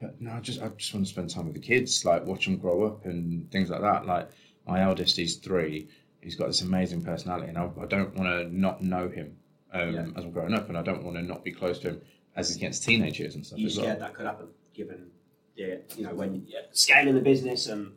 [0.01, 2.45] but no, I just I just want to spend time with the kids, like watch
[2.45, 4.05] them grow up and things like that.
[4.05, 4.29] Like
[4.67, 5.89] my eldest, he's three.
[6.21, 9.37] He's got this amazing personality, and I, I don't want to not know him
[9.73, 10.05] um, Yeah.
[10.15, 12.01] as I'm growing up, and I don't want to not be close to him
[12.35, 13.85] as he gets teenage years and stuff you as well.
[13.85, 15.07] scared that could happen, given
[15.55, 17.91] yeah, you know when yeah, scaling the business and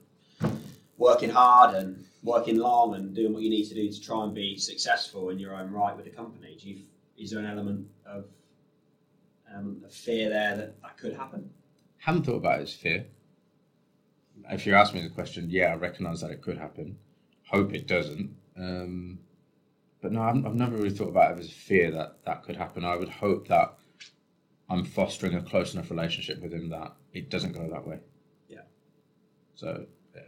[0.99, 4.35] working hard and working long and doing what you need to do to try and
[4.35, 6.57] be successful in your own right with the company.
[6.61, 6.83] Do you,
[7.19, 8.25] is there an element of
[9.55, 11.51] um, of fear there that that could happen?
[11.99, 13.07] Haven't thought about it as fear.
[14.51, 16.99] If you ask me the question, yeah, I recognise that it could happen.
[17.49, 18.35] Hope it doesn't.
[18.57, 19.19] Um,
[20.01, 22.85] but no, I've, I've never really thought about it as fear that that could happen.
[22.85, 23.75] I would hope that
[24.69, 28.01] I'm fostering a close enough relationship with him that it doesn't go that way.
[28.49, 28.63] Yeah.
[29.55, 30.23] So yeah,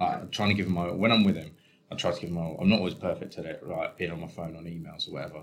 [0.00, 1.52] I, I'm trying to give him my when I'm with him.
[1.92, 2.56] I try to give him my.
[2.58, 3.96] I'm not always perfect at it, right?
[3.96, 5.42] Being on my phone, on emails, or whatever.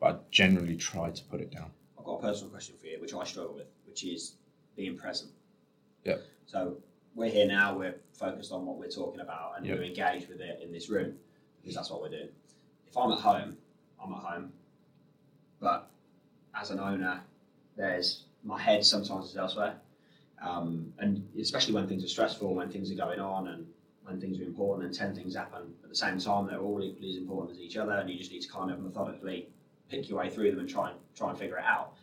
[0.00, 1.70] But I generally try to put it down.
[2.02, 4.34] I've got a personal question for you, which I struggle with, which is
[4.74, 5.30] being present.
[6.02, 6.16] Yeah.
[6.46, 6.76] So
[7.14, 7.78] we're here now.
[7.78, 9.74] We're focused on what we're talking about, and Yeah.
[9.74, 11.16] we're engaged with it in this room
[11.60, 12.30] because that's what we're doing.
[12.88, 13.56] If I'm at home,
[14.02, 14.52] I'm at home.
[15.60, 15.90] But
[16.56, 17.22] as an owner,
[17.76, 19.80] there's my head sometimes is elsewhere,
[20.40, 23.72] um, and especially when things are stressful, when things are going on, and
[24.02, 26.48] when things are important, and ten things happen at the same time.
[26.48, 28.80] They're all equally as important as each other, and you just need to kind of
[28.80, 29.50] methodically
[29.88, 31.94] pick your way through them and try and try and figure it out.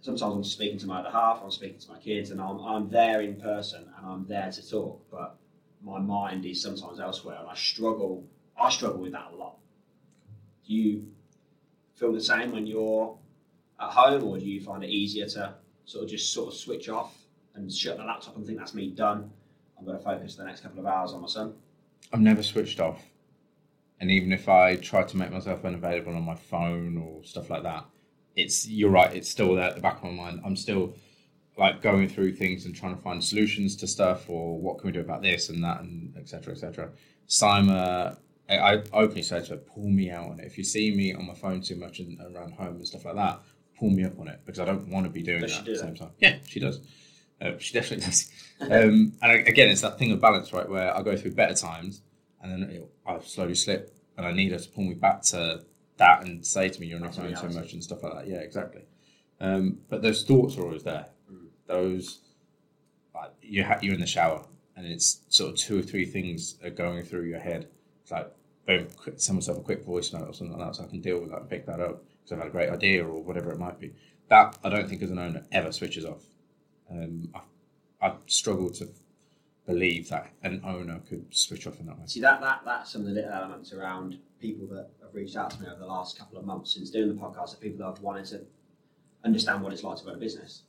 [0.00, 2.88] Sometimes I'm speaking to my other half, I'm speaking to my kids, and I'm, I'm
[2.88, 5.36] there in person and I'm there to talk, but
[5.82, 8.26] my mind is sometimes elsewhere, and I struggle.
[8.58, 9.56] I struggle with that a lot.
[10.66, 11.06] Do you
[11.94, 13.16] feel the same when you're
[13.80, 16.88] at home, or do you find it easier to sort of just sort of switch
[16.88, 17.16] off
[17.54, 19.30] and shut the laptop and think that's me done?
[19.78, 21.54] I'm going to focus the next couple of hours on my son.
[22.12, 23.02] I've never switched off.
[24.00, 27.62] And even if I try to make myself unavailable on my phone or stuff like
[27.64, 27.84] that,
[28.34, 30.40] it's you're right, it's still there at the back of my mind.
[30.44, 30.94] I'm still
[31.58, 34.92] like going through things and trying to find solutions to stuff or what can we
[34.92, 36.54] do about this and that and etc.
[36.54, 36.90] etc.
[37.26, 38.16] Simon
[38.50, 40.46] I, I openly say to her, pull me out on it.
[40.46, 43.14] If you see me on my phone too much and around home and stuff like
[43.14, 43.40] that,
[43.78, 45.72] pull me up on it because I don't want to be doing Does that she
[45.72, 46.10] at the same time.
[46.18, 46.80] Yeah, she does.
[47.40, 48.30] Uh, she definitely does.
[48.60, 50.68] um, and I- again, it's that thing of balance, right?
[50.68, 52.02] Where I go through better times
[52.42, 55.64] and then it, I slowly slip, and I need her to pull me back to
[55.96, 58.26] that and say to me, "You're not going so much" and stuff like that.
[58.26, 58.82] Yeah, exactly.
[59.40, 61.06] Um, but those thoughts are always there.
[61.30, 61.46] Mm.
[61.66, 62.20] Those,
[63.14, 66.56] like you ha- you're in the shower, and it's sort of two or three things
[66.62, 67.68] are going through your head.
[68.02, 68.30] It's like,
[68.66, 71.20] boom, send myself a quick voice note or something like that, so I can deal
[71.20, 73.58] with that and pick that up because I've had a great idea or whatever it
[73.58, 73.92] might be.
[74.28, 76.24] That I don't think as an owner ever switches off.
[76.90, 78.88] Um, I, I struggle to
[79.70, 82.06] believe that an owner could switch off in that way.
[82.06, 85.50] See that that that's some of the little elements around people that have reached out
[85.50, 87.54] to me over the last couple of months since doing the podcast.
[87.54, 88.40] Are people that have wanted to
[89.24, 90.62] understand what it's like to run a business,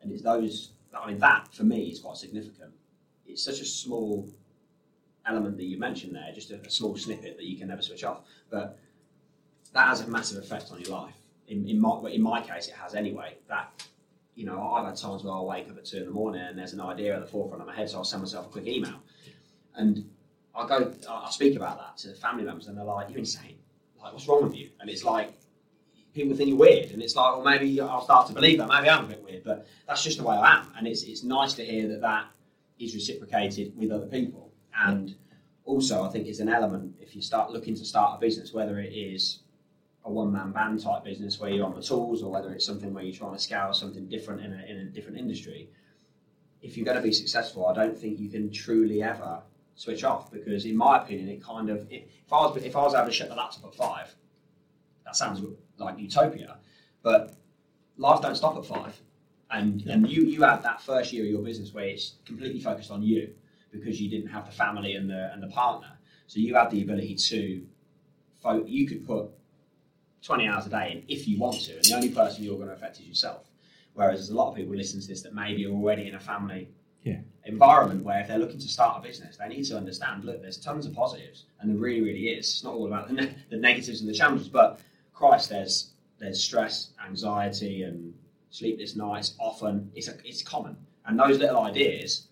[0.00, 0.70] and it's those.
[0.96, 2.72] I mean, that for me is quite significant.
[3.26, 4.28] It's such a small
[5.26, 8.04] element that you mentioned there, just a, a small snippet that you can never switch
[8.04, 8.78] off, but
[9.72, 11.14] that has a massive effect on your life.
[11.48, 13.36] In, in my in my case, it has anyway.
[13.48, 13.84] That
[14.34, 16.58] you know, I've had times where I'll wake up at two in the morning and
[16.58, 18.66] there's an idea at the forefront of my head, so I'll send myself a quick
[18.66, 19.00] email.
[19.76, 20.08] And
[20.54, 23.58] I go, I speak about that to family members, and they're like, "You're insane!
[24.00, 25.34] Like, what's wrong with you?" And it's like
[26.14, 28.68] people think you're weird, and it's like, well, maybe I'll start to believe that.
[28.68, 31.24] Maybe I'm a bit weird, but that's just the way I am, and it's it's
[31.24, 32.26] nice to hear that that
[32.78, 35.14] is reciprocated with other people, and
[35.64, 38.78] also I think it's an element if you start looking to start a business, whether
[38.78, 39.40] it is
[40.04, 42.92] a one man band type business where you're on the tools, or whether it's something
[42.92, 45.70] where you're trying to scale something different in a, in a different industry.
[46.60, 49.42] If you're going to be successful, I don't think you can truly ever
[49.74, 52.94] switch off because, in my opinion, it kind of if I was if I was
[52.94, 54.14] able to shut the laptop at five,
[55.04, 55.42] that sounds
[55.78, 56.58] like utopia,
[57.02, 57.34] but
[57.96, 58.94] life don't stop at five,
[59.50, 62.90] and and you you had that first year of your business where it's completely focused
[62.90, 63.32] on you
[63.72, 65.92] because you didn't have the family and the and the partner,
[66.26, 67.66] so you had the ability to,
[68.66, 69.30] you could put
[70.24, 72.68] 20 hours a day in if you want to, and the only person you're going
[72.68, 73.46] to affect is yourself.
[73.92, 76.20] Whereas there's a lot of people listening to this that maybe are already in a
[76.20, 76.68] family
[77.04, 77.20] Yeah.
[77.44, 80.56] environment where if they're looking to start a business, they need to understand, look, there's
[80.56, 82.46] tons of positives, and there really, really is.
[82.48, 84.80] It's not all about the, ne- the negatives and the challenges, but
[85.12, 88.14] Christ, there's there's stress, anxiety, and
[88.50, 89.34] sleepless nights.
[89.38, 92.28] Often, it's a, it's common, and those little ideas.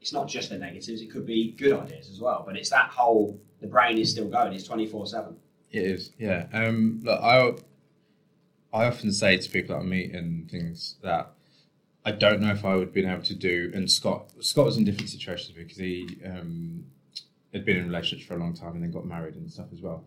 [0.00, 2.42] It's not just the negatives; it could be good ideas as well.
[2.46, 4.52] But it's that whole the brain is still going.
[4.52, 5.36] It's twenty four seven.
[5.72, 6.46] It is, yeah.
[6.52, 7.52] Um, look, I
[8.72, 11.32] I often say to people that I meet and things that
[12.04, 13.70] I don't know if I would have been able to do.
[13.74, 16.84] And Scott Scott was in different situations because he um,
[17.52, 19.80] had been in relationships for a long time and then got married and stuff as
[19.80, 20.04] well.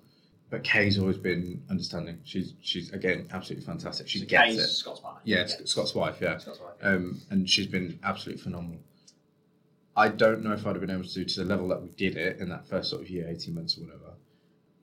[0.51, 2.19] But Kay's always been understanding.
[2.23, 4.07] She's she's again absolutely fantastic.
[4.07, 4.67] She So gets Kay's it.
[4.67, 5.21] Scott's partner.
[5.23, 6.17] Yeah, Scott's wife.
[6.21, 6.75] Yeah, Scott's wife.
[6.83, 8.79] um, and she's been absolutely phenomenal.
[9.97, 11.89] I don't know if I'd have been able to do to the level that we
[11.89, 14.11] did it in that first sort of year, eighteen months or whatever,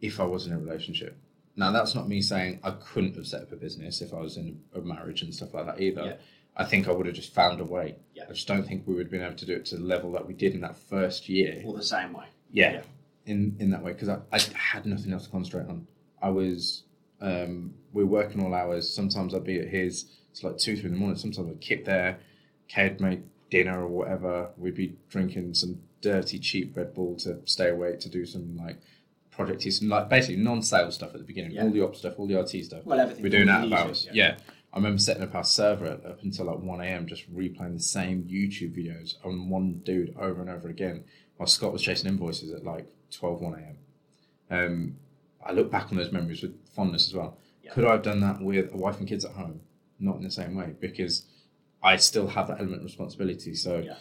[0.03, 1.17] if I was in a relationship.
[1.57, 4.37] Now that's not me saying I couldn't have set up a business if I was
[4.37, 6.03] in a marriage and stuff like that either.
[6.05, 6.15] Yeah.
[6.57, 7.97] I think I would have just found a way.
[8.15, 8.25] Yeah.
[8.29, 10.13] I just don't think we would have been able to do it to the level
[10.13, 11.63] that we did in that first year.
[11.65, 12.27] All the same way.
[12.51, 12.83] Yeah, Yeah.
[13.27, 15.87] in in that way because I, I had nothing else to concentrate on.
[16.21, 16.83] I was
[17.21, 18.93] um, we were working all hours.
[18.93, 20.07] Sometimes I'd be at his.
[20.31, 21.17] It's like two, three in the morning.
[21.19, 22.19] Sometimes I'd kip there.
[22.69, 24.51] Kay'd make dinner or whatever.
[24.57, 28.79] We'd be drinking some dirty, cheap Red Bull to stay awake to do some like
[29.37, 31.53] projecty, some like basically non-sales stuff at the beginning.
[31.53, 31.65] Yeah.
[31.65, 32.85] All the op stuff, all the RT stuff.
[32.85, 33.23] Well, everything.
[33.23, 34.09] We're doing out of hours.
[34.13, 34.37] Yeah.
[34.73, 37.07] I remember setting up our server up until like 1 a.m.
[37.07, 41.05] just replaying the same YouTube videos on one dude over and over again
[41.37, 43.77] while Scott was chasing invoices at like 12, 1 a.m.
[44.51, 44.97] Um,
[45.45, 47.37] I look back on those memories with fondness as well.
[47.63, 47.73] Yeah.
[47.73, 49.61] Could I have done that with a wife and kids at home?
[50.01, 51.27] Not in the same way because
[51.83, 53.55] I still have that element of responsibility.
[53.55, 53.97] So, Yeah.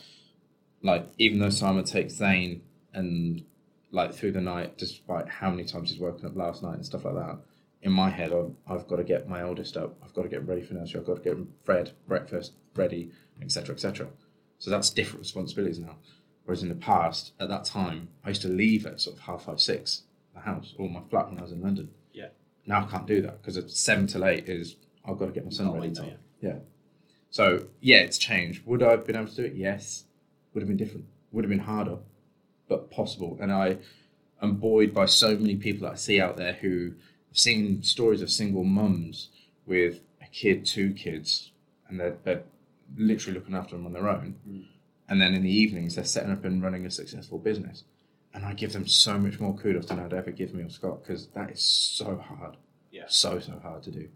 [0.84, 2.62] like, even though Simon takes Zane
[2.94, 3.44] and
[3.92, 7.06] like through the night, despite how many times he's woken up last night and stuff
[7.06, 7.39] like that,
[7.84, 9.98] in my head, I've, I've got to get my oldest up.
[10.04, 11.02] I've got to get him ready for nursery.
[11.02, 13.12] I've got to get Fred breakfast ready,
[13.42, 14.08] etc., etc.
[14.60, 15.98] So that's different responsibilities now.
[16.46, 19.46] Whereas in the past, at that time, I used to leave at sort of half
[19.46, 21.89] five, six, the house or my flat when I was in London.
[22.14, 22.28] Yeah.
[22.66, 24.76] Now I can't do that because it's seven till eight is
[25.06, 25.94] I've got to get my son ready.
[25.94, 26.18] time.
[26.42, 26.60] Yeah.
[27.30, 28.66] So yeah, it's changed.
[28.66, 29.56] Would I have been able to do it?
[29.56, 30.06] Yes.
[30.54, 31.06] Would have been different.
[31.32, 31.98] Would have been harder,
[32.72, 33.38] but possible.
[33.42, 33.78] And I
[34.42, 36.94] am buoyed by so many people that I see out there who
[37.28, 39.28] have seen stories of single mums
[39.66, 41.52] with a kid, two kids,
[41.90, 42.44] and they're, they're
[42.96, 44.36] literally looking after them on their own.
[44.50, 44.66] Mm.
[45.10, 47.84] And then in the evenings, they're setting up and running a successful business.
[48.34, 51.04] And I give them so much more kudos than I'd ever give me or Scott
[51.04, 52.56] because that is so hard.
[52.90, 53.04] Yeah.
[53.10, 54.08] So, so hard to do.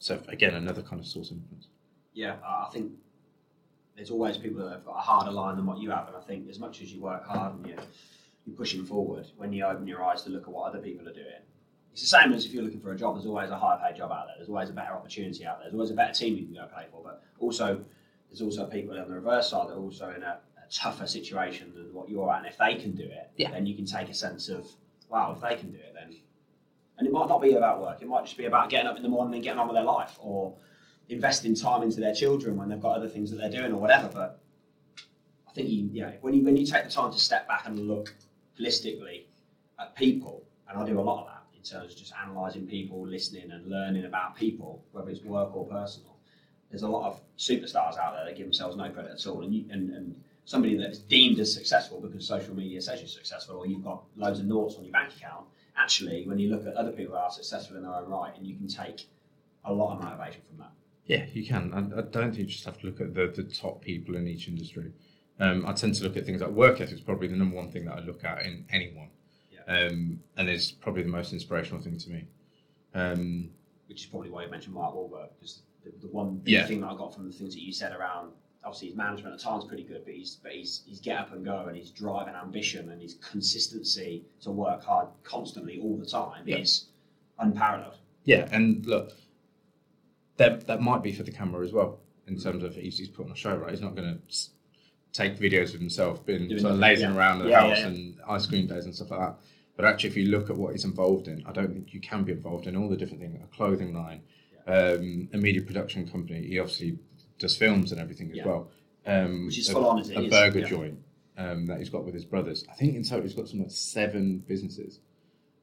[0.00, 1.68] So, again, another kind of source of influence.
[2.12, 2.90] yeah, I I think
[4.00, 6.20] there's always people that have got a harder line than what you have, and I
[6.20, 7.76] think as much as you work hard and you
[8.46, 11.12] you're pushing forward, when you open your eyes to look at what other people are
[11.12, 11.42] doing,
[11.92, 13.14] it's the same as if you're looking for a job.
[13.14, 14.36] There's always a higher paid job out there.
[14.38, 15.64] There's always a better opportunity out there.
[15.64, 17.02] There's always a better team you can go play for.
[17.04, 17.84] But also,
[18.30, 21.70] there's also people on the reverse side that are also in a, a tougher situation
[21.74, 22.38] than what you're at.
[22.38, 23.50] And if they can do it, Yeah.
[23.50, 24.66] then you can take a sense of,
[25.10, 26.16] wow, if they can do it, then.
[26.96, 28.00] And it might not be about work.
[28.00, 29.84] It might just be about getting up in the morning and getting on with their
[29.84, 30.54] life, or
[31.10, 34.08] investing time into their children when they've got other things that they're doing or whatever.
[34.12, 34.40] But
[35.48, 37.66] I think you, you know, when you when you take the time to step back
[37.66, 38.14] and look
[38.58, 39.24] holistically
[39.78, 43.06] at people, and I do a lot of that in terms of just analysing people,
[43.06, 46.16] listening and learning about people, whether it's work or personal.
[46.70, 49.52] There's a lot of superstars out there that give themselves no credit at all, and
[49.52, 53.66] you, and, and somebody that's deemed as successful because social media says you're successful, or
[53.66, 55.46] you've got loads of noughts on your bank account.
[55.76, 58.46] Actually, when you look at other people that are successful in their own right, and
[58.46, 59.08] you can take
[59.64, 60.70] a lot of motivation from that.
[61.06, 61.72] Yeah, you can.
[61.74, 64.28] I, I don't think you just have to look at the, the top people in
[64.28, 64.92] each industry.
[65.40, 67.70] Um, I tend to look at things like work ethic is probably the number one
[67.70, 69.08] thing that I look at in anyone.
[69.50, 69.60] Yeah.
[69.88, 72.24] Um, and it's probably the most inspirational thing to me.
[72.94, 73.50] Um,
[73.88, 76.66] which is probably why you mentioned Mark Wahlberg because the, the one big Yeah.
[76.66, 78.32] thing that I got from the things that you said around
[78.62, 81.44] obviously his management at times pretty good, but he's but he's he's get up and
[81.44, 86.04] go and his drive and ambition and his consistency to work hard constantly all the
[86.06, 86.58] time Yeah.
[86.58, 86.86] is
[87.38, 87.96] unparalleled.
[88.24, 89.12] Yeah, and look,
[90.40, 93.26] that that might be for the camera as well in terms of he's, he's putting
[93.26, 93.70] on a show, right?
[93.70, 94.36] He's not going to
[95.12, 97.16] take videos of himself being Doing sort of lazing yeah.
[97.16, 99.36] around the Yeah, house yeah, and ice cream days and stuff like that.
[99.76, 102.24] But actually, if you look at what he's involved in, I don't think you can
[102.24, 103.38] be involved in all the different things.
[103.42, 104.22] A clothing line,
[104.66, 106.46] um, a media production company.
[106.46, 106.98] He obviously
[107.38, 108.70] does films and everything as well.
[109.06, 110.98] Um, Which is a, full on, a is, burger joint
[111.36, 112.64] um, that he's got with his brothers.
[112.70, 115.00] I think in total he's got something like seven businesses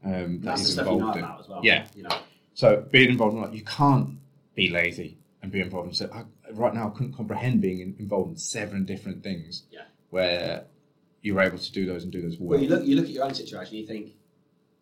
[0.04, 1.50] um, that That's he's stuff you know involved in.
[1.50, 1.62] well.
[1.64, 1.88] Yeah.
[1.96, 2.18] You know.
[2.54, 4.18] So being involved in like you can't
[4.58, 7.96] be lazy and be involved in so I, right now I couldn't comprehend being in,
[8.00, 9.84] involved in seven different things Yeah.
[10.10, 10.66] where
[11.22, 12.50] you're able to do those and do those well.
[12.50, 14.14] Well, you look you look at your own situation, you think,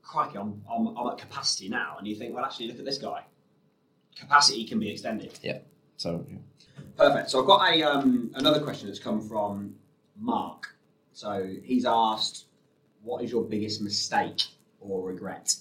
[0.02, 2.98] crikey, I'm, I'm, I'm at capacity now, and you think, well, actually, look at this
[2.98, 3.24] guy.
[4.20, 5.38] Capacity can be extended.
[5.42, 5.60] Yeah
[5.98, 6.38] so yeah.
[6.98, 7.30] Perfect.
[7.30, 9.76] So I've got a um, another question that's come from
[10.18, 10.76] Mark.
[11.14, 12.46] So he's asked,
[13.04, 14.44] "What is your biggest mistake
[14.80, 15.56] or regret?"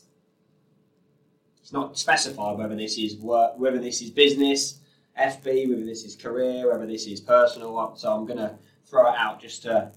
[1.64, 4.80] It's not specified whether this is work, whether this is business,
[5.18, 7.94] FB, whether this is career, whether this is personal.
[7.96, 8.54] So I'm going to
[8.84, 9.90] throw it out just to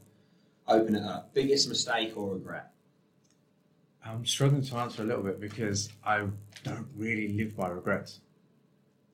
[0.69, 1.33] open it up.
[1.33, 2.71] Biggest mistake or regret?
[4.05, 6.19] I'm struggling to answer a little bit because I
[6.63, 8.21] don't really live by regrets.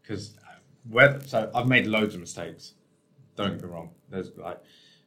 [0.04, 2.76] Because uh, whether so I've made loads of mistakes.
[3.36, 3.90] Don't get me wrong.
[4.12, 4.62] There's like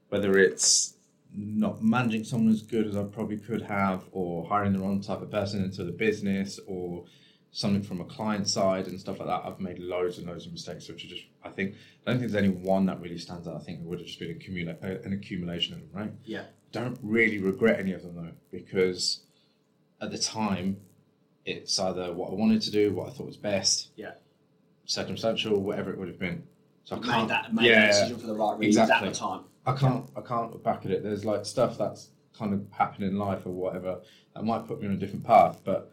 [0.08, 0.94] whether it's
[1.32, 5.22] not managing someone as good as I probably could have, or hiring the wrong type
[5.22, 7.04] of person into the business, or
[7.52, 9.42] something from a client side and stuff like that.
[9.44, 11.74] I've made loads and loads of mistakes, which are just I think
[12.06, 13.56] I don't think there's any one that really stands out.
[13.56, 16.12] I think it would have just been accumula- uh, an accumulation of them, right?
[16.24, 16.44] Yeah.
[16.72, 19.20] don't really regret any of them though, because
[20.00, 20.76] at the time,
[21.46, 24.12] it's either what I wanted to do, what I thought was best, Yeah.
[24.84, 26.42] circumstantial, whatever it would have been.
[26.84, 29.08] So I can't, that made yeah, that decision for the right reasons exactly.
[29.08, 29.40] at the time.
[29.64, 31.02] I can't, I can't look back at it.
[31.02, 34.00] There's like stuff that's kind of happened in life or whatever
[34.34, 35.60] that might put me on a different path.
[35.64, 35.90] But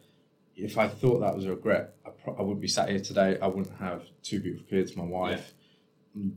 [0.56, 3.38] if I thought that was a regret, I, pro- I wouldn't be sat here today.
[3.40, 5.52] I wouldn't have two beautiful kids, my wife,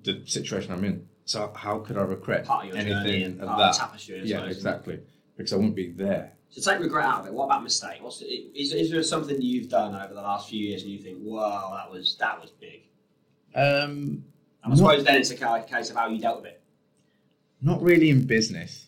[0.04, 1.08] the situation I'm in.
[1.26, 3.70] So how could I regret Part of your anything journey and of part that?
[3.70, 4.22] of the tapestry.
[4.24, 5.00] Yeah, exactly.
[5.36, 6.34] Because I wouldn't be there.
[6.50, 7.34] So take regret out of it.
[7.34, 7.98] What about mistake?
[8.02, 11.18] What's is, is there something you've done over the last few years and you think,
[11.22, 12.84] "Wow, that was that was big"?
[13.54, 14.24] Um,
[14.64, 16.62] And I suppose then it's a case of how you dealt with it.
[17.62, 18.87] Not really in business.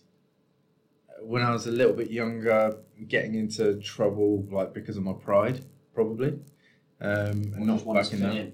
[1.21, 5.63] When I was a little bit younger, getting into trouble like because of my pride,
[5.93, 6.39] probably,
[7.01, 8.35] um, and not backing fit that.
[8.35, 8.53] in,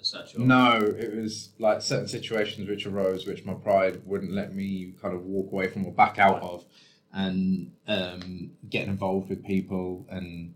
[0.00, 4.94] as No, it was like certain situations which arose, which my pride wouldn't let me
[5.00, 6.64] kind of walk away from or back out of,
[7.12, 10.54] and um, getting involved with people and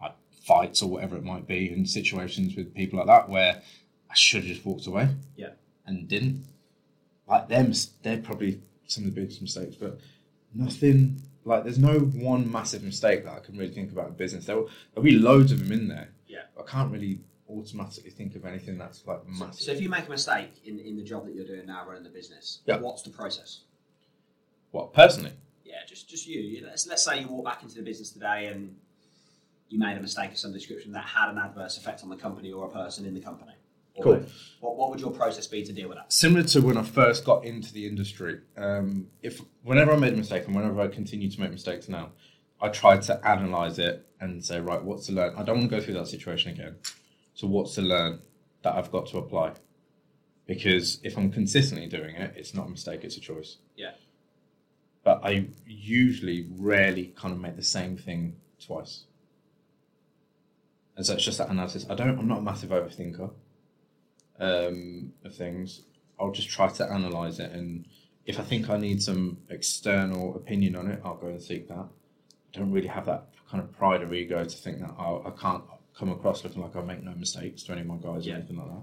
[0.00, 0.14] like,
[0.46, 3.62] fights or whatever it might be, and situations with people like that where
[4.10, 5.08] I should have just walked away.
[5.36, 5.50] Yeah.
[5.86, 6.46] And didn't.
[7.28, 7.72] Like them,
[8.02, 9.98] they're probably some of the biggest mistakes, but
[10.58, 14.46] nothing like there's no one massive mistake that I can really think about in business.
[14.46, 16.08] There will, there'll be loads of them in there.
[16.26, 16.42] Yeah.
[16.58, 19.60] I can't really automatically think of anything that's like massive.
[19.62, 22.02] so if you make a mistake in, in the job that you're doing now, running
[22.02, 22.78] the business, Yeah.
[22.78, 23.60] what's the process?
[24.72, 25.32] What personally?
[25.64, 26.40] Yeah, just just you.
[26.40, 28.76] You- Let's let's say you walk back into the business today and
[29.68, 32.50] you made a mistake of some description that had an adverse effect on the company
[32.52, 33.52] or a person in the company.
[34.02, 34.24] Cool.
[34.60, 36.12] What, what would your process be to deal with that?
[36.12, 40.16] Similar to when I first got into the industry, um, if whenever I made a
[40.16, 42.10] mistake and whenever I continue to make mistakes now,
[42.60, 45.34] I try to analyze it and say, right, what's to learn?
[45.36, 46.76] I don't want to go through that situation again.
[47.34, 48.20] So what's to learn
[48.62, 49.52] that I've got to apply?
[50.46, 53.58] Because if I'm consistently doing it, it's not a mistake; it's a choice.
[53.76, 53.92] Yeah.
[55.02, 59.04] But I usually rarely kind of make the same thing twice.
[60.96, 61.84] And so it's just that analysis.
[61.90, 62.18] I don't.
[62.18, 63.30] I'm not a massive overthinker
[64.40, 65.82] um, of things.
[66.18, 67.86] I'll just try to analyze it, and
[68.24, 71.86] if I think I need some external opinion on it, I'll go and seek that.
[72.54, 75.30] I don't really have that kind of pride or ego to think that oh, I
[75.40, 75.62] can't
[75.96, 78.34] come across looking like I make no mistakes to any of my guys Yeah.
[78.34, 78.82] or anything like that.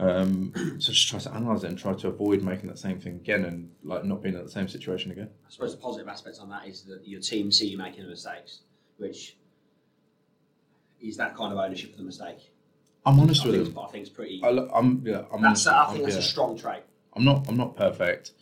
[0.00, 3.16] Um, so just try to analyze it and try to avoid making that same thing
[3.16, 5.30] again, and like not being in the same situation again.
[5.46, 8.10] I suppose the positive aspect on that is that your team see you making the
[8.10, 8.60] mistakes,
[8.96, 9.36] which
[11.00, 12.52] is that kind of ownership of the mistake.
[13.06, 13.84] I'm honest I with think, them.
[13.84, 14.40] I think it's pretty.
[14.44, 15.22] I, I'm yeah.
[15.32, 16.20] I'm that's honest, I I'm- think that's yeah.
[16.20, 16.82] a strong trait.
[17.14, 18.32] I'm not I'm not perfect.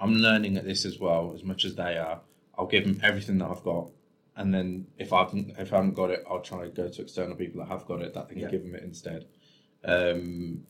[0.00, 2.20] I'm learning at this as well as much as they are.
[2.58, 3.88] I'll give them everything that I've got,
[4.36, 7.02] and then if I haven't if I haven't got it, I'll try to go to
[7.02, 8.50] external people that have got it that they can Yeah.
[8.50, 9.26] give them it instead.
[9.84, 10.64] Um,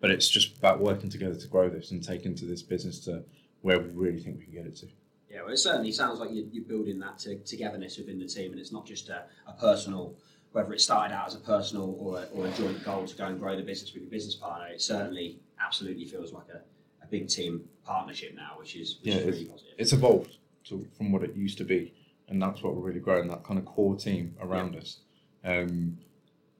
[0.00, 3.24] but it's just about working together to grow this and take into this business to
[3.62, 4.86] where we really think we can get it to.
[5.30, 8.50] Yeah, well, it certainly sounds like you're, you're building that to, togetherness within the team,
[8.52, 10.16] and it's not just a, a personal
[10.52, 13.26] whether it started out as a personal or a, or a joint goal to go
[13.26, 16.58] and grow the business with your business partner, it certainly absolutely feels like a,
[17.02, 19.74] a big team partnership now, which is, which Yeah, is really positive.
[19.78, 20.36] It's evolved
[20.68, 21.94] to, from what it used to be,
[22.28, 23.28] and that's what we're really growing.
[23.28, 25.00] That kind of core team around us.
[25.44, 25.98] Um,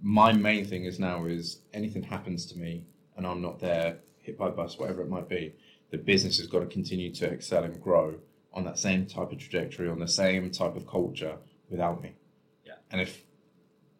[0.01, 2.86] my main thing is now is anything happens to me
[3.16, 5.55] and I'm not there, hit by a bus, whatever it might be,
[5.90, 8.14] the business has got to continue to excel and grow
[8.53, 11.36] on that same type of trajectory, on the same type of culture
[11.68, 12.14] without me.
[12.64, 12.74] Yeah.
[12.90, 13.22] And if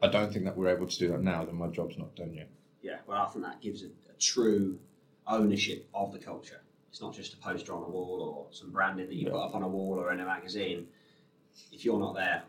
[0.03, 2.35] I don't think that we're able to do that now, then my job's not done
[2.35, 2.51] yet.
[2.83, 4.79] Yeah, well, I think that gives a, a true
[5.27, 6.61] ownership of the culture.
[6.91, 9.33] It's not just a poster on a wall or some branding that you Yeah.
[9.33, 10.89] put up on a wall or in a magazine.
[11.71, 12.43] If you're not there,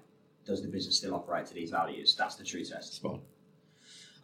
[0.45, 2.15] does the business still operate to these values?
[2.17, 2.95] That's the true test.
[2.95, 3.19] Spot.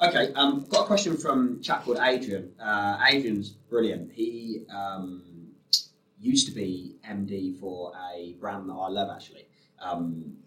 [0.02, 2.52] Okay, um, got a question from a chap called Adrian.
[2.60, 4.12] Uh, Adrian's brilliant.
[4.12, 5.52] He um,
[6.20, 9.46] used to be MD for a brand that I love actually,
[9.82, 10.38] um,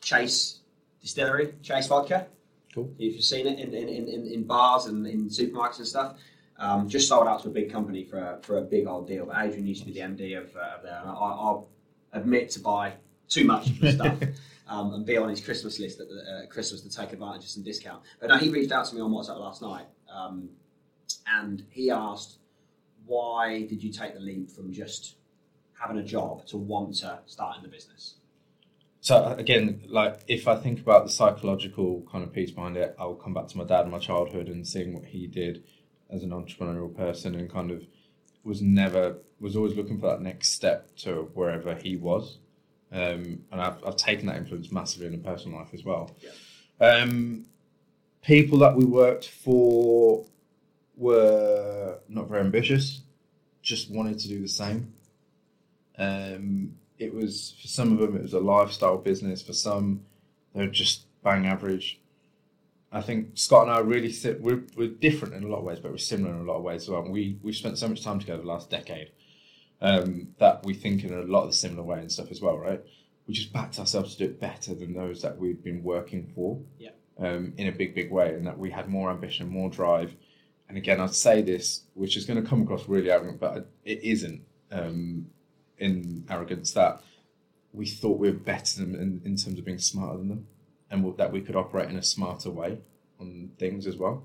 [0.00, 0.59] Chase
[1.00, 2.26] Distillery, Chase Vodka.
[2.74, 2.94] Cool.
[2.98, 6.16] If you've seen it in, in, in, in- bars and in supermarkets and stuff,
[6.58, 9.26] um, just sold out to a big company for a, for a big old deal.
[9.26, 11.68] But Adrian used to be the MD of, uh, of there, and I, I'll
[12.12, 12.94] admit to buy
[13.28, 14.18] too much of the stuff.
[14.70, 17.48] Um, and be on his Christmas list at the, uh, Christmas to take advantage of
[17.48, 18.04] some discount.
[18.20, 20.48] But no, he reached out to me on WhatsApp last night, um,
[21.26, 22.38] and he asked,
[23.04, 25.16] "Why did you take the leap from just
[25.72, 28.14] having a job to want to start in the business?"
[29.00, 33.14] So again, like if I think about the psychological kind of piece behind it, I'll
[33.14, 35.64] come back to my dad and my childhood and seeing what he did
[36.10, 37.86] as an entrepreneurial person and kind of
[38.44, 42.38] was never was always looking for that next step to wherever he was.
[42.92, 46.10] Um, and I've, I've taken that influence massively in the personal life as well.
[46.80, 47.46] Um,
[48.22, 50.26] people that we worked for
[50.96, 53.00] were not very ambitious,
[53.62, 54.92] just wanted to do the same.
[55.96, 59.42] Um, it was for some of them it was a lifestyle business.
[59.42, 60.02] For some,
[60.54, 61.98] they're just bang average.
[62.92, 65.78] I think Scott and I are really we're, we're different in a lot of ways,
[65.80, 67.02] but we're similar in a lot of ways as well.
[67.02, 69.10] And we we've spent so much time together the last decade
[69.80, 72.58] um, that we think in a lot of the similar way and stuff as well,
[72.58, 72.82] right?
[73.26, 76.58] We just backed ourselves to do it better than those that we've been working for,
[76.78, 76.90] Yeah.
[77.18, 80.14] um, in a big big way, and that we had more ambition, more drive.
[80.68, 84.02] And again, I'd say this, which is going to come across really arrogant, but it
[84.02, 84.42] isn't
[84.72, 85.26] um,
[85.80, 87.02] in arrogance that
[87.72, 90.46] we thought we were better than in, in terms of being smarter than them,
[90.90, 92.78] and w- that we could operate in a smarter way
[93.18, 94.24] on things as well.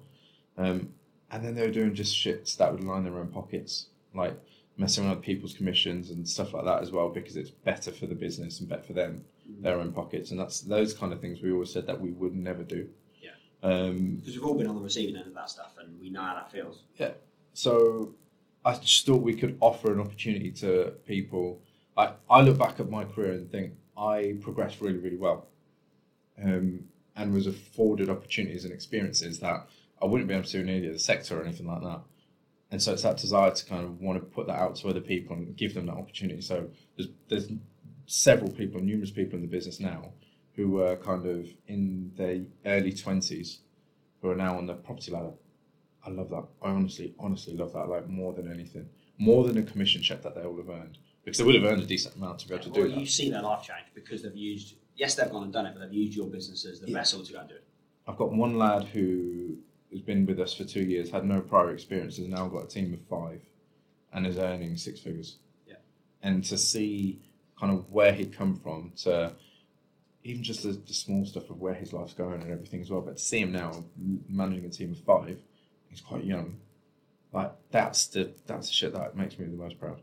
[0.57, 0.93] Um,
[1.31, 4.39] and then they were doing just shits that would line their own pockets, like
[4.77, 8.07] messing around with people's commissions and stuff like that as well, because it's better for
[8.07, 9.23] the business and better for them,
[9.61, 10.31] their own pockets.
[10.31, 12.89] And that's those kind of things we always said that we would never do.
[13.21, 13.29] Yeah.
[13.63, 16.21] Um, Because we've all been on the receiving end of that stuff, and we know
[16.21, 16.83] how that feels.
[16.97, 17.11] Yeah.
[17.53, 18.15] So
[18.65, 21.61] I just thought we could offer an opportunity to people.
[21.95, 25.47] I, I look back at my career and think I progressed really, really well
[26.43, 26.85] um,
[27.15, 29.67] and was afforded opportunities and experiences that
[30.01, 32.01] I wouldn't be able to do in any other sector or anything like that.
[32.71, 34.99] And so it's that desire to kind of want to put that out to other
[34.99, 36.41] people and give them that opportunity.
[36.41, 37.49] So there's, there's
[38.07, 40.11] several people, numerous people in the business now
[40.55, 43.59] who were kind of in their early 20s
[44.21, 45.33] who are now on the property ladder.
[46.05, 46.45] I love that.
[46.61, 47.87] I honestly, honestly love that.
[47.89, 48.87] Like more than anything,
[49.17, 51.81] more than a commission check that they all have earned, because they would have earned
[51.81, 52.99] a decent amount to be able to do Well, that.
[52.99, 54.75] you see their life change because they've used.
[54.95, 56.93] Yes, they've gone and done it, but they've used your business as the Yeah.
[56.97, 57.63] vessel to go and do it.
[58.07, 59.57] I've got one lad who
[59.91, 62.67] has been with us for two years, had no prior experience, has now got a
[62.67, 63.41] team of five,
[64.13, 65.37] and is earning six figures.
[65.67, 65.75] Yeah.
[66.21, 67.19] And to see
[67.59, 69.33] kind of where he'd come from to
[70.23, 73.01] even just the, the small stuff of where his life's going and everything as well,
[73.01, 73.83] but to see him now
[74.29, 75.37] managing a team of five,
[75.95, 76.57] he's quite young.
[77.31, 80.01] Like that's the that's the shit that makes me the most proud.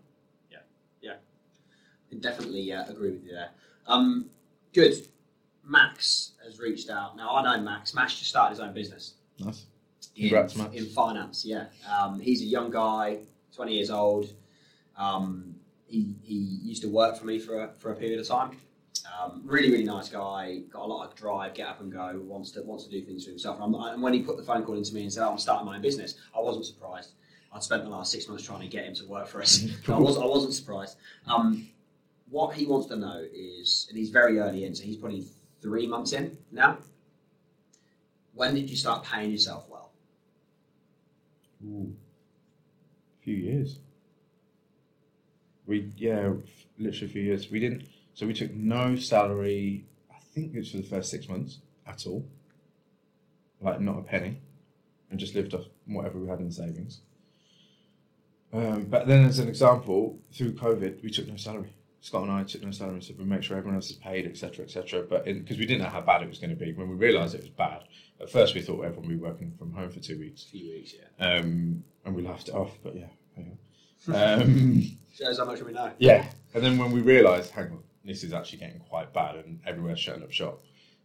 [0.50, 0.58] Yeah,
[1.00, 1.14] yeah,
[2.10, 3.50] I definitely uh, agree with you there.
[3.86, 4.30] Um,
[4.72, 4.94] good.
[5.64, 7.16] Max has reached out.
[7.16, 7.94] Now I know Max.
[7.94, 9.14] Max just started his own business.
[9.38, 9.66] Nice.
[10.16, 10.54] in, Max.
[10.56, 11.44] in finance.
[11.44, 13.20] Yeah, um, he's a young guy,
[13.54, 14.32] twenty years old.
[14.96, 15.54] Um,
[15.86, 18.56] he, he used to work for me for a, for a period of time.
[19.06, 20.60] Um, really, really nice guy.
[20.70, 22.20] Got a lot of drive, get up and go.
[22.24, 23.60] Wants to wants to do things for himself.
[23.60, 25.38] And, I'm, and when he put the phone call into me and said, oh, "I'm
[25.38, 27.12] starting my own business," I wasn't surprised.
[27.52, 29.66] I'd spent the last six months trying to get him to work for us.
[29.88, 30.96] I was I wasn't surprised.
[31.26, 31.68] Um,
[32.30, 35.26] what he wants to know is, and he's very early in, so he's probably
[35.60, 36.78] three months in now.
[38.34, 39.92] When did you start paying yourself well?
[41.64, 41.94] Ooh.
[43.22, 43.78] few years.
[45.66, 46.32] We yeah,
[46.78, 47.50] literally a few years.
[47.50, 47.84] We didn't.
[48.14, 49.86] So we took no salary.
[50.10, 52.26] I think it was for the first six months at all.
[53.60, 54.40] Like not a penny,
[55.10, 57.00] and just lived off whatever we had in savings.
[58.52, 61.72] Um, but then, as an example, through COVID, we took no salary.
[62.00, 64.26] Scott and I took no salary and said we make sure everyone else is paid,
[64.26, 65.04] etc., etc.
[65.08, 67.36] But because we didn't know how bad it was going to be, when we realised
[67.36, 67.84] it was bad,
[68.20, 70.68] at first we thought everyone would be working from home for two weeks, A few
[70.72, 71.24] weeks, yeah.
[71.36, 72.76] um, and we laughed it off.
[72.82, 73.06] But yeah,
[73.36, 73.58] hang on.
[74.42, 74.82] Um,
[75.14, 75.92] Shows how much we know.
[75.98, 79.60] yeah, and then when we realised, hang on, this is actually getting quite bad, and
[79.66, 80.60] everywhere's shutting up shop.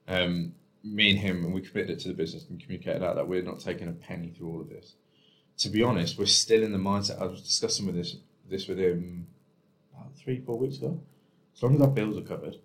[0.08, 0.54] Um,
[0.84, 3.42] me and him, and we committed it to the business and communicated out that we're
[3.42, 4.96] not taking a penny through all of this.
[5.60, 7.22] To be honest, we're still in the mindset.
[7.22, 8.16] I was discussing with this
[8.50, 9.28] this with him
[9.94, 11.00] about three, four weeks ago.
[11.56, 12.56] As long as our bills are covered,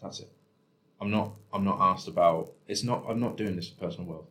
[0.00, 0.30] that's it.
[1.00, 1.32] I'm not.
[1.52, 2.52] I'm not asked about.
[2.68, 3.04] It's not.
[3.08, 4.28] I'm not doing this for personal wealth.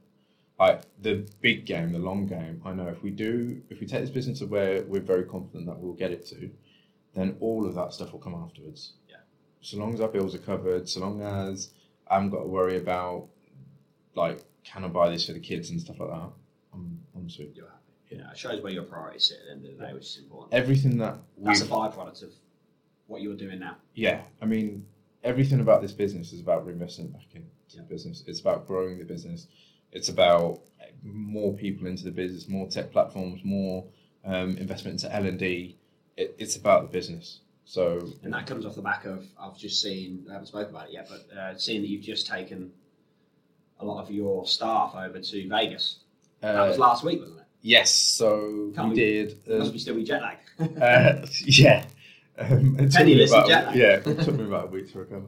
[0.60, 2.62] Like the big game, the long game.
[2.64, 5.66] I know if we do, if we take this business to where we're very confident
[5.66, 6.50] that we'll get it to,
[7.14, 8.94] then all of that stuff will come afterwards.
[9.66, 11.72] So long as our bills are covered, so long as
[12.08, 13.30] I haven't got to worry about
[14.14, 16.30] like can I buy this for the kids and stuff like that,
[16.74, 17.54] I'm I'm sweet.
[17.56, 17.82] You're happy.
[18.12, 20.20] Yeah, it shows where your priorities sit at the end of the day, which is
[20.20, 20.54] important.
[20.54, 22.30] Everything that That's a byproduct of
[23.08, 23.78] what you're doing now.
[23.96, 24.86] yeah, I mean,
[25.24, 27.82] everything about this business is about reinvesting back into Yeah.
[27.82, 28.24] the business.
[28.28, 29.48] It's about growing the business.
[29.92, 30.62] It's about
[31.04, 33.86] more people into the business, more tech platforms, more
[34.24, 35.78] um, investment into L and D.
[36.18, 37.42] It, it's about the business.
[37.66, 40.88] So And that comes off the back of I've just seen I haven't spoken about
[40.88, 42.72] it yet, but uh, seeing that you've just taken
[43.80, 46.00] a lot of your staff over to Vegas.
[46.42, 47.46] That was uh, last week, wasn't it?
[47.62, 49.40] yes, so Can't we we- did.
[49.52, 50.38] uh, Must be still be jet lag.
[50.82, 51.86] Uh, yeah.
[52.38, 53.76] Um, it took me about, jet lag.
[53.76, 55.28] Yeah, it took me about a week to recover.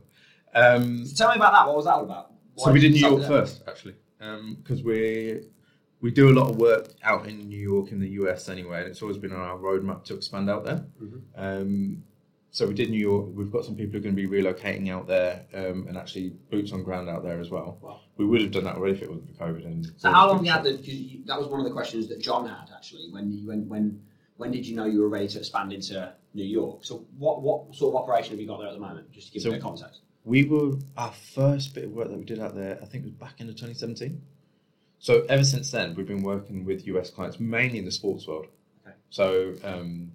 [0.54, 1.66] Um, So tell me about that.
[1.68, 2.34] What was that all about?
[2.58, 5.42] so we did New York first, actually, because we
[6.02, 8.88] we do a lot of work out in New York in the US anyway, and
[8.90, 10.86] it's always been on our roadmap to expand out there.
[11.02, 11.22] Mhm.
[11.36, 12.04] Um,
[12.58, 13.28] so we did New York.
[13.36, 16.30] We've got some people who are going to be relocating out there um, and actually
[16.50, 17.78] boots on ground out there as well.
[17.82, 18.00] Wow.
[18.18, 19.64] We would have done that already if it wasn't for COVID.
[19.68, 20.72] And So how long you had the?
[20.74, 23.12] you- That was one of the questions that John had actually.
[23.12, 24.02] When you, when when
[24.38, 26.84] when did you know you were ready to expand into New York?
[26.84, 29.12] So what what sort of operation have you got there at the moment?
[29.12, 30.02] Just to give So- a bit of context.
[30.26, 32.80] We were our first bit of work that we did out there.
[32.82, 34.20] I think was back into 2017.
[34.98, 38.48] So ever since then, we've been working with US clients, mainly in the sports world.
[38.84, 38.96] Okay.
[39.12, 40.12] So um,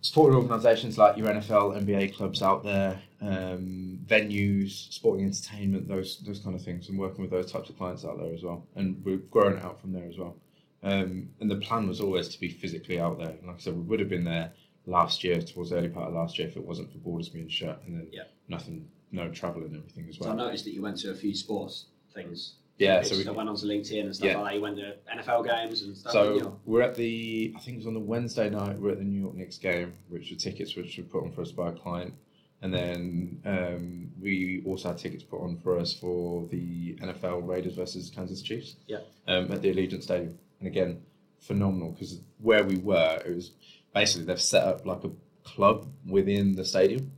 [0.00, 6.40] sporting organisations like your NFL, NBA clubs out there, um, venues, sporting entertainment, those those
[6.40, 8.66] kind of things, and working with those types of clients out there as well.
[8.76, 10.36] And we've grown out from there as well.
[10.82, 13.30] Um, and the plan was always to be physically out there.
[13.30, 14.52] And like I said, we would have been there
[14.86, 17.48] last year, towards the early part of last year, if it wasn't for borders being
[17.48, 18.24] shut, and then Yeah.
[18.48, 20.30] nothing, no travel and everything as well.
[20.30, 22.56] So I noticed that you went to a few sports things.
[22.78, 24.38] Yeah, so we, I went onto LinkedIn and stuff Yeah.
[24.38, 24.54] like that.
[24.56, 26.12] You went to NFL games and stuff.
[26.12, 26.58] So you know.
[26.64, 29.20] we're at the, I think it was on the Wednesday night, we're at the New
[29.20, 32.14] York Knicks game, which were tickets which were put on for us by a client.
[32.60, 37.74] And then um, we also had tickets put on for us for the NFL Raiders
[37.74, 38.98] versus Kansas Chiefs Yeah.
[39.28, 40.38] um, at the Allegiant Stadium.
[40.60, 41.02] And again,
[41.40, 43.50] phenomenal because where we were, it was
[43.94, 45.10] basically they've set up like a
[45.44, 47.12] club within the stadium.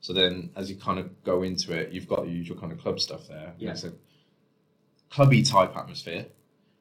[0.00, 2.78] So then as you kind of go into it, you've got the usual kind of
[2.78, 3.54] club stuff there.
[3.58, 3.70] Yeah.
[3.70, 3.92] It's a
[5.12, 6.26] clubby type atmosphere.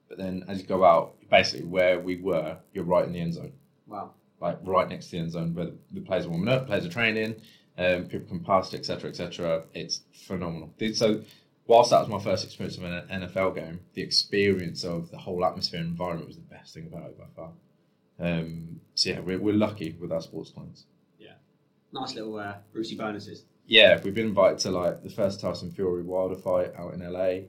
[0.08, 3.34] But then as you go out, basically where we were, you're right in the end
[3.34, 3.52] zone,
[3.88, 4.12] Wow.
[4.40, 6.86] like right next to the end zone where the, the players are warming up, players
[6.86, 7.36] are training,
[7.78, 9.64] um, people can pass it, etc., etc.
[9.74, 10.74] It's phenomenal.
[10.94, 11.22] So
[11.68, 15.44] whilst that was my first experience of an NFL game, the experience of the whole
[15.46, 17.52] atmosphere and environment was the best thing about it by far.
[18.20, 20.86] Um, so yeah, we're, we're lucky with our sports clients.
[21.20, 21.34] Yeah,
[21.94, 23.46] nice little uh, Brucey bonuses.
[23.66, 27.46] Yeah, we've been invited to like the first Tyson Fury Wilder fight out in LA.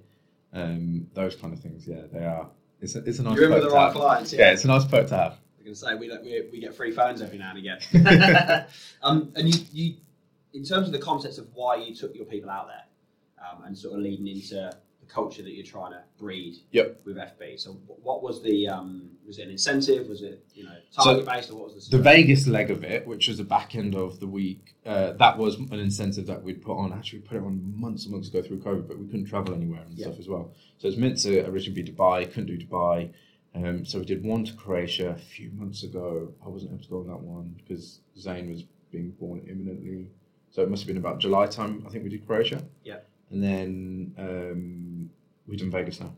[0.53, 1.87] Um, those kind of things.
[1.87, 2.49] Yeah, they are.
[2.81, 4.33] It's a, it's a nice with perk the right clients.
[4.33, 5.33] Yeah, it's a nice perk to have.
[5.59, 7.79] I'm going to say we, we we get free phones every now and again.
[9.03, 9.95] um, and you, you,
[10.53, 12.85] in terms of the context of why you took your people out there,
[13.49, 14.77] um, and sort of leading into
[15.13, 17.03] culture that you're trying to breed Yep.
[17.05, 17.59] with FB.
[17.61, 17.73] So,
[18.03, 20.09] what was the um, was it an incentive?
[20.09, 23.07] Was it you know target based, or what was the The Vegas leg of it,
[23.07, 26.63] which was the back end of the week, uh, that was an incentive that we'd
[26.63, 26.93] put on.
[26.93, 29.55] Actually, we put it on months and months ago through COVID, but we couldn't travel
[29.55, 30.07] anywhere and Yeah.
[30.07, 30.53] stuff as well.
[30.79, 33.11] So it's meant to originally be Dubai, couldn't do Dubai.
[33.55, 36.33] Um, so we did one to Croatia a few months ago.
[36.45, 40.09] I wasn't able to go on that one because Zane was being born imminently.
[40.51, 41.83] So it must have been about July time.
[41.87, 42.63] I think we did Croatia.
[42.85, 43.01] Yeah.
[43.31, 44.92] And then um,
[45.47, 46.13] we've done Vegas now.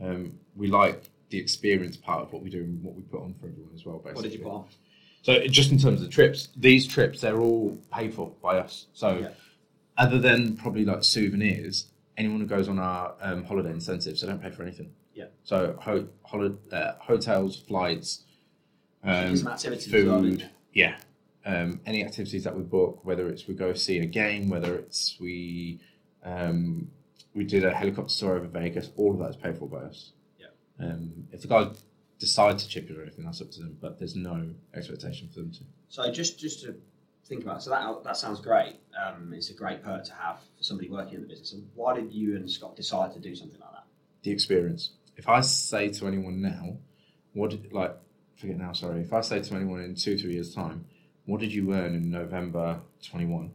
[0.00, 3.34] Um, we like the experience part of what we do and what we put on
[3.34, 3.98] for everyone as well.
[3.98, 4.14] Basically.
[4.14, 4.64] what did you put on?
[5.22, 8.86] So just in terms of trips, these trips they're all paid for by us.
[8.92, 9.28] So Yeah.
[9.98, 11.86] other than probably like souvenirs,
[12.16, 14.92] anyone who goes on our um, holiday incentives, they don't pay for anything.
[15.14, 15.26] Yeah.
[15.44, 18.24] So ho- holi- uh, hotels, flights,
[19.02, 20.96] um, as well, food, yeah.
[21.44, 25.16] Um, any activities that we book, whether it's we go see a game, whether it's
[25.20, 25.80] we
[26.24, 26.90] um,
[27.36, 30.12] we did a helicopter tour over Vegas, all of that is paid for by us.
[30.40, 30.46] Yeah.
[30.80, 31.84] Um, if the guys
[32.18, 33.76] decide to chip it or anything, that's up to them.
[33.80, 35.60] But there's no expectation for them to.
[35.88, 36.74] So just just to
[37.26, 37.58] think about.
[37.58, 38.80] it, So that that sounds great.
[39.06, 41.52] Um, it's a great perk to have for somebody working in the business.
[41.52, 43.84] And why did you and Scott decide to do something like that?
[44.22, 44.90] the experience.
[45.16, 46.78] If I say to anyone now,
[47.32, 47.94] what did like
[48.36, 48.72] forget now?
[48.72, 49.00] Sorry.
[49.02, 50.86] If I say to anyone in two three years time,
[51.26, 53.52] what did you earn in November twenty one?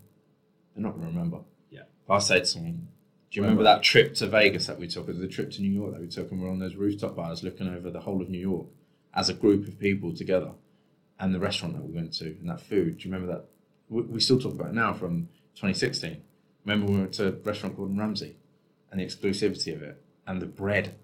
[0.73, 1.39] They're not going to remember.
[1.69, 1.81] Yeah.
[2.05, 2.87] If I say to someone,
[3.31, 5.71] do you remember that trip to Vegas that we took, or the trip to New
[5.71, 8.29] York that we took, and we're on those rooftop bars looking over the whole of
[8.29, 8.67] New York
[9.13, 10.51] as a group of people together,
[11.17, 12.97] and the restaurant that we went to, and that food.
[12.97, 13.45] Do you remember that?
[13.87, 16.21] We, we still talk about it now from 2016.
[16.65, 18.35] Remember when we went to a restaurant called Ramsay,
[18.91, 20.95] and the exclusivity of it, and the bread.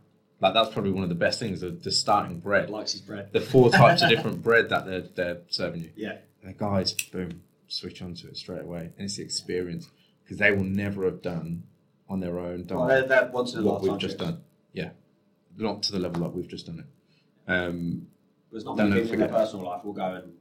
[0.42, 1.62] Like that's probably one of the best things.
[1.62, 3.32] The, the starting bread, Likes his bread.
[3.32, 5.92] the four types of different bread that they're, they're serving you.
[5.96, 6.18] Yeah.
[6.44, 9.90] And the guys, boom, switch onto it straight away, and it's the experience
[10.24, 11.64] because they will never have done
[12.10, 12.66] on their own.
[12.66, 14.42] Done Well, they're once in a what lifetime we've just done.
[14.74, 14.90] Yeah,
[15.58, 17.52] not to the level that we've just done it.
[17.52, 18.08] Um,
[18.52, 20.34] There's not many people in their personal life will go and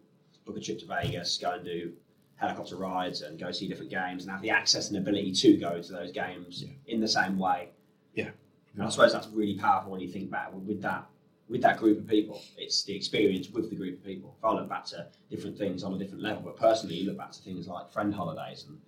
[0.44, 1.92] book a trip to Vegas, go and do
[2.36, 5.80] helicopter rides, and go see different games, and have the access and ability to go
[5.80, 6.72] to those games Yeah.
[6.86, 7.70] in the same way.
[8.14, 8.30] Yeah.
[8.74, 11.06] And I suppose that's really powerful when you think back with that
[11.48, 12.40] with that group of people.
[12.58, 14.34] It's the experience with the group of people.
[14.36, 17.16] If I look back to different things on a different level, but personally, you look
[17.16, 18.78] back to things like friend holidays and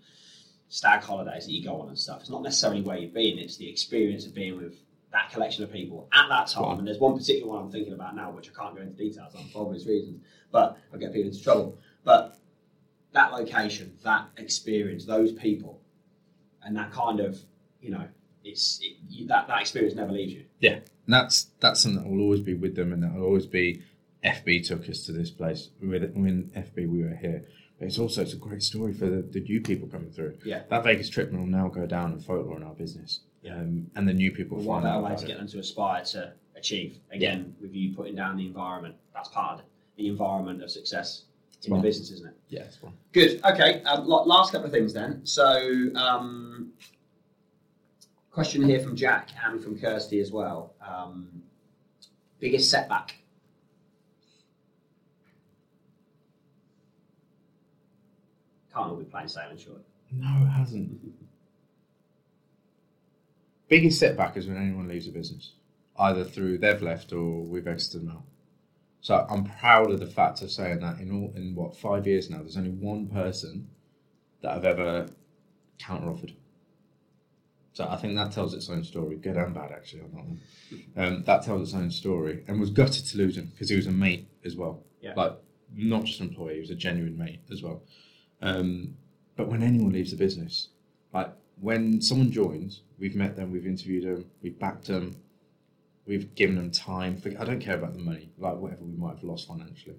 [0.68, 2.20] stag holidays that you go on and stuff.
[2.20, 4.74] It's not necessarily where you've been; it's the experience of being with
[5.12, 6.78] that collection of people at that time.
[6.78, 9.34] And there's one particular one I'm thinking about now, which I can't go into details
[9.34, 10.22] on for obvious reasons,
[10.52, 11.78] but I'll get people into trouble.
[12.04, 12.36] But
[13.12, 15.80] that location, that experience, those people,
[16.62, 17.38] and that kind of,
[17.80, 18.06] you know,
[18.44, 20.44] it's it, you, that that experience never leaves you.
[20.60, 23.46] yeah, and that's that's something that will always be with them, and that will always
[23.46, 23.82] be.
[24.24, 25.70] FB took us to this place.
[25.80, 27.46] When FB we were here,
[27.80, 30.36] it's also it's a great story for the, the new people coming through.
[30.44, 30.62] Yeah.
[30.70, 33.20] that Vegas trip will now go down and folklore in our business.
[33.42, 33.54] Yeah.
[33.56, 35.28] um, and the new people what find better out way to it.
[35.28, 36.98] get them to aspire to achieve?
[37.12, 39.64] Again, with you putting down the environment, that's part of
[39.96, 41.22] the environment of success
[41.64, 41.80] in Well.
[41.80, 42.36] the business, isn't it?
[42.48, 42.92] Yeah, it's fun.
[43.12, 43.40] Good.
[43.44, 43.82] Okay.
[43.84, 45.24] Um, la- last couple of things then.
[45.24, 46.72] So, um,
[48.32, 50.74] question here from Jack and from Kirsty as well.
[50.86, 51.42] Um,
[52.40, 53.16] biggest setback.
[58.78, 59.80] Can't all be plain sailing, surely.
[60.12, 61.00] No, it hasn't.
[63.66, 65.52] Biggest setback is when anyone leaves a business,
[65.98, 68.22] either through they've left or we've exited them out.
[69.00, 72.30] So I'm proud of the fact of saying that in all in what five years
[72.30, 73.68] now, there's only one person
[74.42, 75.08] that I've ever
[75.80, 76.34] counter offered.
[77.72, 80.40] So I think that tells its own story, good and bad actually on that one.
[80.96, 83.88] Um, that tells its own story, and was gutted to lose him because he was
[83.88, 84.84] a mate as well.
[85.00, 85.14] Yeah.
[85.16, 85.32] Like
[85.74, 87.82] not just an employee, he was a genuine mate as well.
[88.40, 88.96] Um,
[89.36, 90.68] but when anyone leaves the business,
[91.12, 95.16] like when someone joins, we've met them, we've interviewed them, we've backed them,
[96.06, 97.16] we've given them time.
[97.16, 99.96] For, I don't care about the money, like whatever we might have lost financially.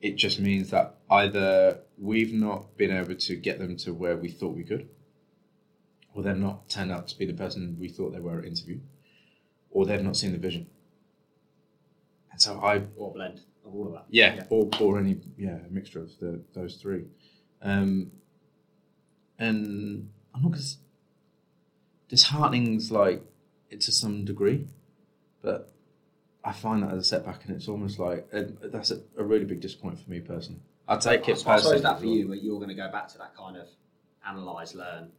[0.00, 4.28] It just means that either we've not been able to get them to where we
[4.28, 4.88] thought we could,
[6.14, 8.78] or they've not turned out to be the person we thought they were at interview,
[9.70, 10.66] or they've not seen the vision.
[12.30, 14.04] And so I Or a blend of all of that.
[14.10, 14.44] yeah, Yeah.
[14.50, 17.04] Or, or any yeah mixture of the, those three,
[17.62, 18.10] um,
[19.38, 20.78] and I'm not because
[22.08, 23.22] disheartening's like
[23.70, 24.66] it to some degree,
[25.42, 25.72] but
[26.44, 29.44] I find that as a setback, and it's almost like uh that's a, a really
[29.44, 30.60] big disappointment for me personally.
[30.88, 31.80] I take I it suppose personally.
[31.82, 33.66] that for you, where you're going to go back to that kind of
[34.26, 35.10] analyze, learn.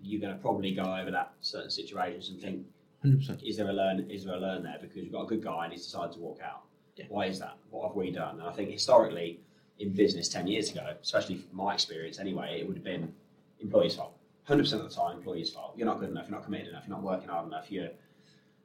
[0.00, 2.66] You're going to probably go over that certain situations and think,
[3.02, 3.42] hundred percent.
[3.42, 4.08] is there a learn?
[4.10, 4.78] Is there a learn there?
[4.80, 6.62] Because you've got a good guy and he's decided to walk out.
[6.96, 7.06] Yeah.
[7.08, 7.56] Why is that?
[7.70, 8.38] What have we done?
[8.40, 9.40] And I think historically,
[9.78, 13.12] in business ten years ago, especially from my experience anyway, it would have been
[13.60, 14.16] employees' fault.
[14.44, 15.74] Hundred percent of the time, employees' fault.
[15.76, 16.26] You're not good enough.
[16.28, 16.84] You're not committed enough.
[16.86, 17.70] You're not working hard enough.
[17.70, 17.90] You're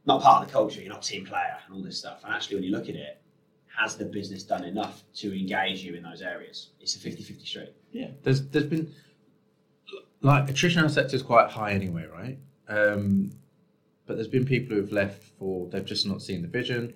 [0.06, 0.82] not part of the culture.
[0.82, 2.24] You're not team player, and all this stuff.
[2.24, 3.22] And actually, when you look at it,
[3.78, 6.72] has the business done enough to engage you in those areas?
[6.80, 7.74] It's a 50-50 street.
[7.92, 8.94] Yeah, there's there's been
[10.22, 12.38] like attrition in our sector is quite high anyway, right?
[12.68, 13.32] Um,
[14.06, 16.94] but there's been people who've left for they've just not seen the vision,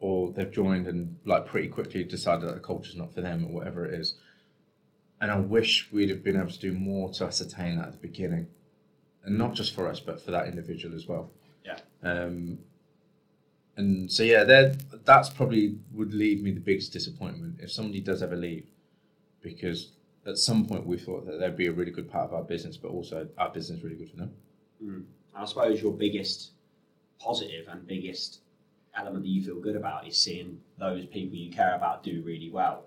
[0.00, 3.52] or they've joined and like pretty quickly decided that the culture's not for them or
[3.52, 4.14] whatever it is.
[5.20, 7.98] And I wish we'd have been able to do more to ascertain that at the
[7.98, 8.48] beginning,
[9.24, 11.30] and not just for us, but for that individual as well.
[11.64, 11.78] Yeah.
[12.02, 12.58] Um,
[13.76, 14.44] and so yeah,
[15.04, 18.66] that's probably would leave me the biggest disappointment if somebody does ever leave,
[19.40, 19.92] because
[20.26, 22.76] at some point we thought that they'd be a really good part of our business,
[22.76, 24.32] but also our business really good for them.
[24.80, 26.50] And I suppose your biggest
[27.18, 28.40] positive and biggest
[28.96, 32.50] element that you feel good about is seeing those people you care about do really
[32.50, 32.86] well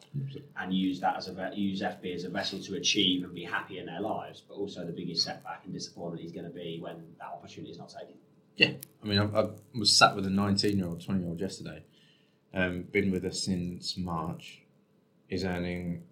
[0.57, 3.79] and use that as a use FB as a vessel to achieve and be happy
[3.79, 4.41] in their lives.
[4.47, 7.77] But also the biggest setback and disappointment is going to be when that opportunity is
[7.77, 8.15] not taken.
[8.55, 8.71] Yeah,
[9.03, 11.83] I mean, I, I was sat with a 19 year old, 20 year old yesterday,
[12.53, 14.63] um, been with us since March,
[15.29, 16.03] is earning,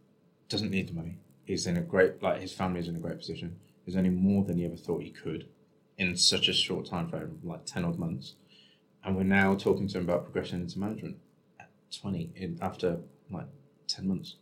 [0.50, 1.18] doesn't need the money,
[1.48, 3.58] is in a great like his family is in a great position.
[3.86, 5.48] He's earning more than he ever thought he could
[5.98, 8.36] in such a short time frame, like ten odd months.
[9.06, 11.18] And we're now talking to him about progression into management
[11.60, 11.70] at
[12.02, 13.00] twenty in after
[13.30, 13.46] like
[13.88, 14.36] ten months.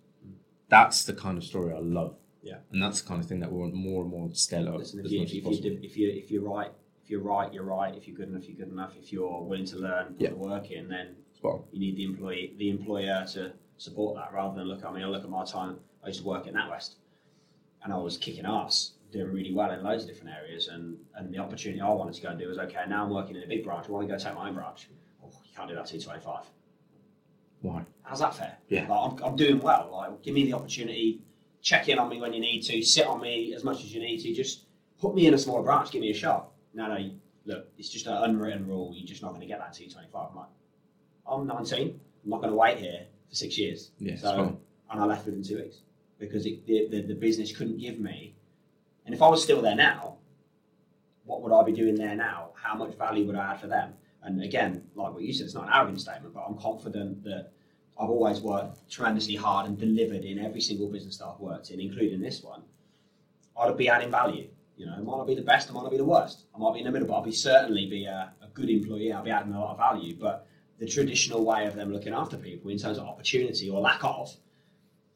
[0.70, 2.16] That's the kind of story I love.
[2.42, 2.58] Yeah.
[2.72, 4.76] And that's the kind of thing that we want more and more to scale up
[4.80, 5.78] Listen, if, you, if, you, possible.
[5.82, 6.72] if, you, if you're right,
[7.04, 7.96] if you're right, you're right.
[7.96, 8.94] If you're good enough, you're good enough.
[9.00, 10.30] If you're willing to learn, put Yeah.
[10.30, 11.64] the work in, then on.
[11.72, 14.84] you need the employee, the employer to support that rather than look.
[14.86, 15.78] I mean, I look at my time.
[16.04, 16.96] I used to work at NatWest,
[17.84, 20.68] and I was kicking ass, doing really well in loads of different areas.
[20.68, 22.84] And and the opportunity I wanted to go and do was okay.
[22.90, 23.86] Now I'm working in a big branch.
[23.88, 24.90] I want to go take my own branch.
[25.24, 26.44] Oh, you can't do that T25.
[27.62, 27.86] Why?
[28.02, 28.58] How's that fair?
[28.68, 28.88] Yeah.
[28.88, 29.90] Like, I'm, I'm doing well.
[29.92, 31.22] Like, give me the opportunity.
[31.62, 32.82] Check in on me when you need to.
[32.84, 34.34] Sit on me as much as you need to.
[34.34, 34.66] Just
[35.00, 35.92] put me in a smaller branch.
[35.92, 36.52] Give me a shot.
[36.74, 36.98] No, no.
[36.98, 38.94] you- Look, it's just an unwritten rule.
[38.96, 40.30] You're just not going to get that T25.
[40.30, 40.48] I'm like,
[41.28, 42.00] I'm 19.
[42.24, 43.92] I'm not going to wait here for six years.
[44.00, 44.58] Yeah, So,
[44.90, 45.82] and I left within two weeks
[46.20, 48.34] because it, the, the, the business couldn't give me.
[49.06, 50.18] And if I was still there now,
[51.26, 52.52] what would I be doing there now?
[52.56, 53.94] How much value would I add for them?
[54.24, 57.52] And again, like what you said, it's not an arrogant statement, but I'm confident that
[58.00, 61.80] I've always worked tremendously hard and delivered in every single business that I've worked in,
[61.80, 62.64] including this one.
[63.58, 64.48] I'd be adding value.
[64.78, 66.46] You know, I might not be the best, I might not be the worst.
[66.56, 69.12] I might be in the middle, but I'll be certainly be a, a good employee.
[69.12, 70.16] I'll be adding a lot of value.
[70.20, 70.48] But
[70.80, 74.36] the traditional way of them looking after people in terms of opportunity or lack of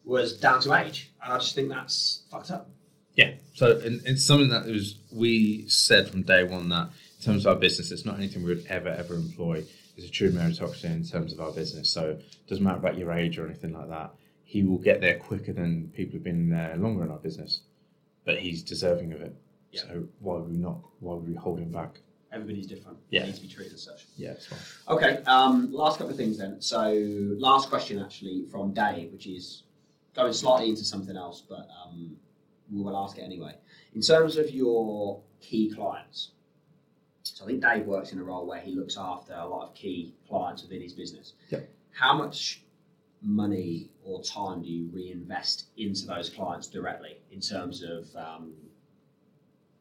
[0.04, 1.12] was down to age.
[1.24, 2.70] And I just think that's fucked up.
[3.18, 3.34] Yeah.
[3.56, 6.89] So and it's something that was we said from day one that
[7.19, 9.65] in terms of our business, it's not anything we would ever ever employ.
[9.98, 11.89] It's a true meritocracy in terms of our business.
[11.89, 14.11] So it doesn't matter about your age or anything like that.
[14.45, 17.61] He will get there quicker than people who've been there longer in our business,
[18.23, 19.35] but he's deserving of it.
[19.72, 19.81] Yeah.
[19.81, 20.80] So why would we not?
[20.99, 21.99] Why would we hold him back?
[22.31, 22.99] Everybody's different.
[23.10, 23.22] Yeah.
[23.22, 24.06] They need to be treated as such.
[24.15, 24.95] Yeah, it's fine.
[24.95, 26.61] Okay, um, last couple of things then.
[26.61, 26.91] So,
[27.38, 29.64] last question actually from Dave, which is
[30.14, 32.18] going slightly into something else, but um,
[32.72, 33.56] we will ask it anyway.
[33.94, 36.31] In terms of your key clients,
[37.23, 39.76] so I think Dave works in a role where he looks after a lot of
[39.76, 41.34] key clients within his business.
[41.49, 41.69] Yep.
[41.91, 42.61] How much
[43.22, 48.53] money or time do you reinvest into those clients directly in terms of um,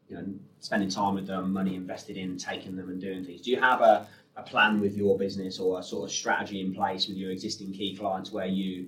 [0.08, 0.24] you know
[0.60, 3.42] spending time with them, money invested in taking them and doing things?
[3.42, 4.06] Do you have a
[4.36, 7.72] a plan with your business or a sort of strategy in place with your existing
[7.72, 8.86] key clients where you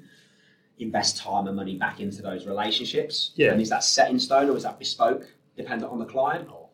[0.78, 3.32] invest time and money back into those relationships?
[3.34, 3.52] Yeah.
[3.52, 5.26] And is that set in stone or is that bespoke,
[5.56, 6.48] dependent on the client?
[6.50, 6.68] Or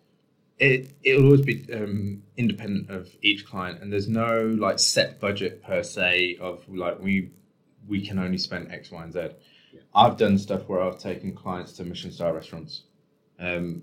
[0.59, 5.63] It it'll always be um, independent of each client, and there's no like set budget
[5.63, 7.31] per se of like we
[7.87, 9.19] we can only spend X, Y, and Z.
[9.73, 9.81] Yeah.
[9.95, 12.83] I've done stuff where I've taken clients to Michelin star restaurants
[13.39, 13.83] um,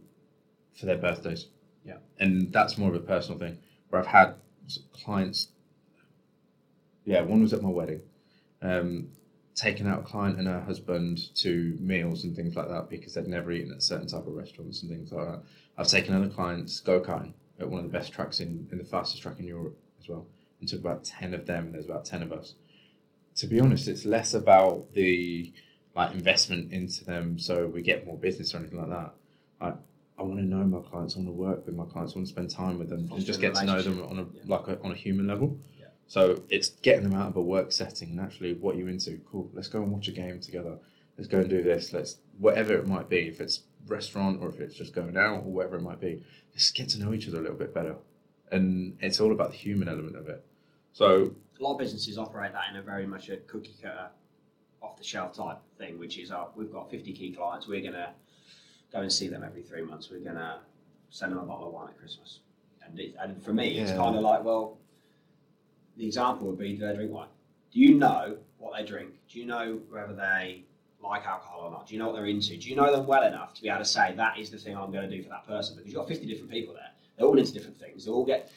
[0.73, 1.47] for their birthdays.
[1.83, 1.97] Yeah.
[2.19, 3.57] and that's more of a personal thing.
[3.89, 4.35] Where I've had
[5.03, 5.47] clients.
[7.05, 8.01] Yeah, one was at my wedding.
[8.61, 9.09] Um,
[9.55, 13.27] taken out a client and her husband to meals and things like that because they'd
[13.27, 15.41] never eaten at certain type of restaurants and things like that.
[15.77, 18.83] I've taken other clients go karting at one of the best tracks in, in the
[18.83, 20.25] fastest track in Europe as well,
[20.59, 21.65] and took about ten of them.
[21.65, 22.55] And there's about ten of us.
[23.37, 25.53] To be honest, it's less about the
[25.95, 29.13] like investment into them so we get more business or anything like that.
[29.59, 29.73] I
[30.17, 31.15] I want to know my clients.
[31.15, 32.13] I want to work with my clients.
[32.13, 34.23] I want to spend time with them and just get to know them on a
[34.23, 34.41] Yeah.
[34.45, 35.57] like a, on a human level.
[36.11, 36.21] Yeah.
[36.21, 39.19] So it's getting them out of a work setting and actually what you're into.
[39.31, 39.49] Cool.
[39.53, 40.77] Let's go and watch a game together.
[41.17, 41.93] Let's go and do this.
[41.93, 43.27] Let's whatever it might be.
[43.27, 46.23] If it's restaurant or if it's just going out or whatever it might be,
[46.53, 47.95] just get to know each other a little bit better.
[48.51, 50.43] And it's all about the human element of it.
[50.93, 54.09] So a lot of businesses operate that in a very much a cookie cutter,
[54.81, 57.93] off the shelf type thing, which is uh, we've got 50 key clients, we're going
[57.93, 58.09] to
[58.91, 60.57] go and see them every three months, we're going to
[61.09, 62.39] send them a bottle of wine at Christmas.
[62.85, 64.79] And, it, and for me, it's kind of like, well,
[66.01, 67.27] the example would be do they drink wine?
[67.71, 69.11] Do you know what they drink?
[69.29, 70.63] Do you know whether they
[71.01, 71.87] like alcohol or not?
[71.87, 72.57] Do you know what they're into?
[72.57, 74.75] Do you know them well enough to be able to say that is the thing
[74.75, 75.75] I'm going to do for that person?
[75.75, 76.89] Because you've got 50 different people there.
[77.15, 78.05] They're all into different things.
[78.05, 78.51] They all get,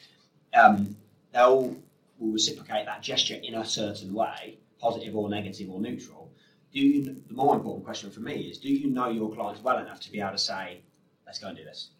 [0.55, 0.95] um,
[1.31, 1.77] they all
[2.17, 6.31] will reciprocate that gesture in a certain way, positive or negative or neutral.
[6.73, 9.77] Do you, the more important question for me is, do you know your clients well
[9.77, 10.81] enough to be able to say,
[11.27, 11.91] let's go and do this?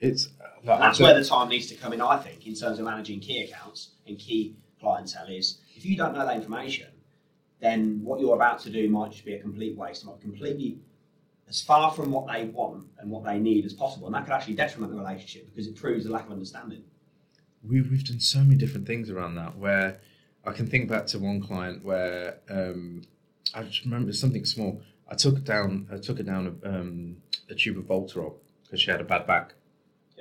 [0.00, 0.28] it's
[0.64, 3.20] like, That's where the time needs to come in, I think, in terms of managing
[3.20, 5.28] key accounts and key clientele.
[5.28, 6.88] Is if you don't know that information,
[7.60, 10.78] then what you're about to do might just be a complete waste, might completely
[11.48, 14.32] as far from what they want and what they need as possible, and that could
[14.32, 16.82] actually detriment the relationship because it proves a lack of understanding.
[17.62, 20.00] we've, we've done so many different things around that where
[20.44, 23.02] I can think back to one client where um,
[23.54, 24.80] I just remember something small.
[25.08, 27.16] I took down I took her down a, um,
[27.48, 28.34] a tube of Voltarol
[28.64, 29.54] because she had a bad back.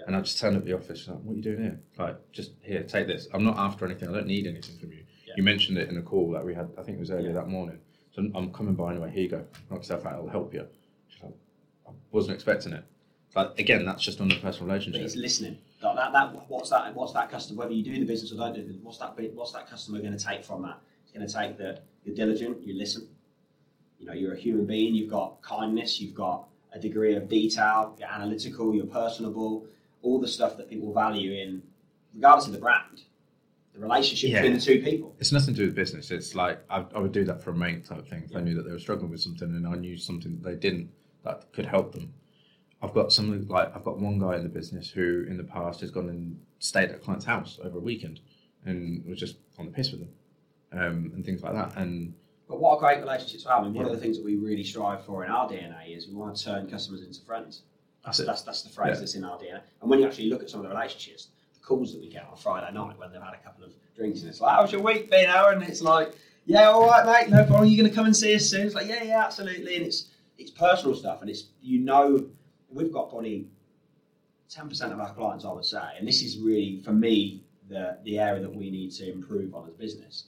[0.05, 0.99] And I just turned up the office.
[0.99, 1.79] She's like, "What are you doing here?
[1.97, 3.27] Like, just here, take this.
[3.33, 4.07] I'm not after anything.
[4.09, 5.03] I don't need anything from you.
[5.27, 5.33] Yeah.
[5.37, 6.69] You mentioned it in a call that we had.
[6.77, 7.33] I think it was earlier Yeah.
[7.41, 7.79] that morning.
[8.13, 9.11] So I'm, I'm coming by anyway.
[9.11, 9.45] Here you go.
[9.69, 10.13] Knock yourself out.
[10.13, 10.67] I'll help you.
[11.23, 11.33] Like,
[11.87, 12.83] I wasn't expecting it.
[13.33, 15.01] But again, that's just on the personal relationship.
[15.01, 15.57] But it's listening.
[15.81, 16.95] Like that, that, what's that?
[16.95, 17.59] What's that customer?
[17.63, 19.33] Whether you do the business or don't do the business, what's that?
[19.33, 20.79] What's that customer going to take from that?
[21.03, 23.07] It's going to take that you're diligent, you listen.
[23.99, 24.93] You know, you're a human being.
[24.95, 25.99] You've got kindness.
[25.99, 27.95] You've got a degree of detail.
[27.99, 28.73] You're analytical.
[28.75, 29.65] You're personable.
[30.05, 31.63] All the stuff that people value in,
[32.13, 33.01] regardless of the brand,
[33.73, 34.41] the relationship Yeah.
[34.41, 35.15] between the two people.
[35.19, 36.11] It's nothing to do with business.
[36.11, 38.23] It's like I, I would do that for a mate type of thing.
[38.29, 40.55] If I knew that they were struggling with something and I knew something that they
[40.55, 40.91] didn't
[41.23, 42.13] that could help them.
[42.83, 45.81] I've got some like I've got one guy in the business who in the past
[45.81, 48.19] has gone and stayed at a client's house over a weekend
[48.63, 50.09] and was just on the piss with them
[50.71, 51.75] um, and things like that.
[51.77, 52.13] And
[52.47, 53.59] But what a great relationship to have.
[53.61, 56.07] I mean, one of the things that we really strive for in our DNA is
[56.07, 57.63] we want to turn customers into friends.
[58.05, 58.25] That's it.
[58.27, 58.99] That's that's the phrase Yeah.
[58.99, 59.61] that's in our DNA.
[59.81, 62.25] And when you actually look at some of the relationships, the calls that we get
[62.29, 64.81] on Friday night when they've had a couple of drinks and it's like, "How's your
[64.81, 66.13] week been, Arran?" And it's like,
[66.45, 67.29] "Yeah, all right, mate.
[67.35, 67.67] No problem.
[67.69, 70.11] You going to come and see us soon?" It's like, "Yeah, yeah, absolutely." And it's
[70.37, 72.27] it's personal stuff, and it's you know,
[72.69, 73.47] we've got probably
[74.49, 77.97] ten percent of our clients, I would say, and this is really for me the
[78.03, 80.25] the area that we need to improve on as a business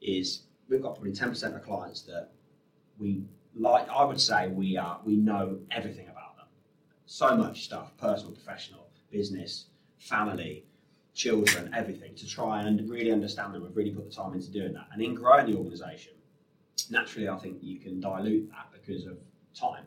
[0.00, 2.30] is we've got probably ten percent of clients that
[2.98, 3.22] we
[3.54, 3.86] like.
[3.90, 6.19] I would say we are we know everything about
[7.10, 9.66] so much stuff personal, professional, business,
[9.98, 10.64] family,
[11.12, 13.64] children, everything to try and really understand them.
[13.64, 14.86] We've really put the time into doing that.
[14.92, 16.12] And in growing the organisation,
[16.88, 19.18] naturally, I think you can dilute that because of
[19.58, 19.86] time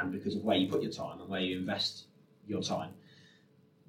[0.00, 2.04] and because of where you put your time and where you invest
[2.46, 2.90] your time.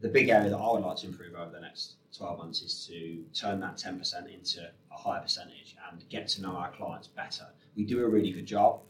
[0.01, 2.87] The big area that I would like to improve over the next 12 months is
[2.87, 7.45] to turn that 10% into a higher percentage and get to know our clients better.
[7.75, 8.81] We do a really good job.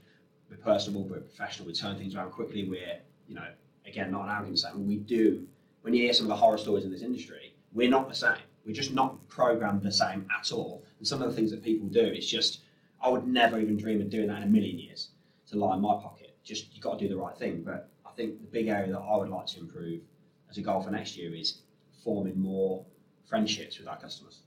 [0.49, 2.69] We're personable, we're professional, we turn things around quickly.
[2.69, 3.47] We're, you know,
[3.85, 4.87] again, not an arrogant statement.
[4.87, 5.45] We do,
[5.81, 8.37] when you hear some of the horror stories in this industry, we're not the same.
[8.65, 10.83] We're just not programmed the same at all.
[10.99, 12.61] And some of the things that people do, it's just,
[13.01, 15.09] I would never even dream of doing that in a million years
[15.49, 16.35] to lie in my pocket.
[16.43, 17.63] Just, you've got to do the right thing.
[17.63, 20.01] But I think the big area that I would like to improve
[20.49, 21.59] as a goal for next year is
[22.03, 22.85] forming more
[23.27, 24.41] friendships with our customers.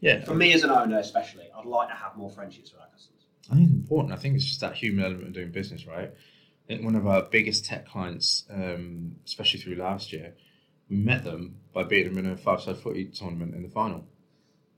[0.00, 2.88] yeah, For me as an owner, especially, I'd like to have more friendships with our
[2.88, 3.26] customers.
[3.50, 4.12] I think it's important.
[4.12, 6.12] I think it's just that human element of doing business, right?
[6.68, 10.34] Think one of our biggest tech clients, um, especially through last year,
[10.90, 14.04] we met them by beating them in a five-side footy tournament in the final,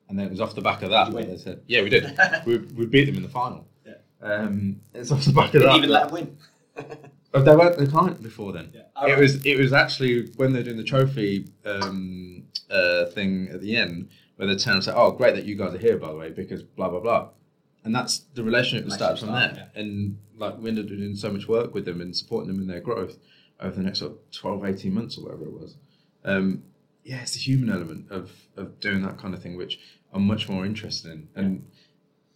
[0.09, 1.31] and then it was off the back of that Did you win?
[1.31, 2.19] they said, "Yeah, we did.
[2.47, 3.95] we, we beat them in the final." Yeah.
[4.21, 5.77] Um, it's off the back of Didn't that.
[5.79, 6.37] even let them win.
[7.31, 8.73] But they weren't the client before then.
[8.75, 9.07] Yeah.
[9.07, 13.77] It was it was actually when they're doing the trophy um, uh, thing at the
[13.77, 16.17] end where they turn and say, "Oh, great that you guys are here, by the
[16.17, 17.29] way, because blah blah blah,"
[17.89, 19.55] and that's the relationship that starts from there.
[19.55, 22.61] start, And like we ended up doing so much work with them and supporting them
[22.61, 23.17] in their growth
[23.59, 25.77] over the next sort of 12, 18 months or whatever it was.
[26.23, 26.65] Um,
[27.03, 29.81] yeah, it's the human element of of doing that kind of thing, which
[30.13, 31.29] I'm much more interested in.
[31.35, 31.67] And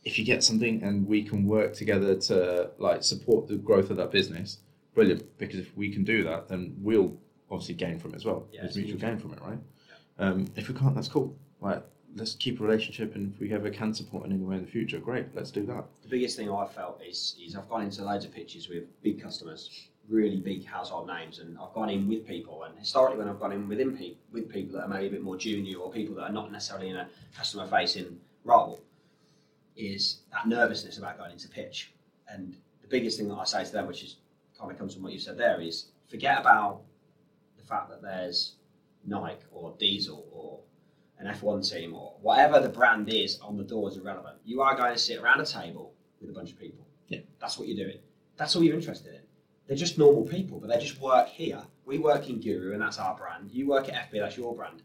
[0.05, 3.99] if you get something and we can work together to like support the growth of
[3.99, 4.59] that business,
[4.95, 5.37] brilliant.
[5.37, 7.19] Because if we can do that, then we'll
[7.51, 8.49] obviously gain from it as well.
[8.51, 9.11] Yeah, There's it's mutual mutual.
[9.11, 9.59] gain from it, right?
[10.19, 11.37] Um, if we can't, that's cool.
[11.61, 14.65] Like, let's keep a relationship, and if we ever can support in any way in
[14.65, 15.27] the future, great.
[15.35, 15.85] Let's do that.
[16.03, 19.23] The biggest thing I've felt is, is I've gone into loads of pitches with big
[19.23, 22.65] customers, really big household names, and I've gone in with people.
[22.65, 25.23] And historically, when I've gone in within pe- with people that are maybe a bit
[25.23, 28.81] more junior or people that are not necessarily in a customer facing role,
[29.77, 31.93] is that nervousness about going into pitch.
[32.29, 34.17] And the biggest thing that I say to them, which is
[34.59, 36.83] kind of comes from what you said there, is forget about
[37.57, 38.57] the fact that there's
[39.07, 40.61] Nike or Diesel or
[41.23, 44.37] an F1 team or whatever the brand is on the door is irrelevant.
[44.45, 46.85] You are going to sit around a table with a bunch of people.
[47.09, 47.21] Yeah.
[47.41, 47.99] That's what you're doing.
[48.37, 49.21] That's all you're interested in.
[49.69, 51.63] They're just normal people, but they just work here.
[51.87, 53.51] We work in Guru, and that's our brand.
[53.53, 54.83] You work at FB, that's your brand.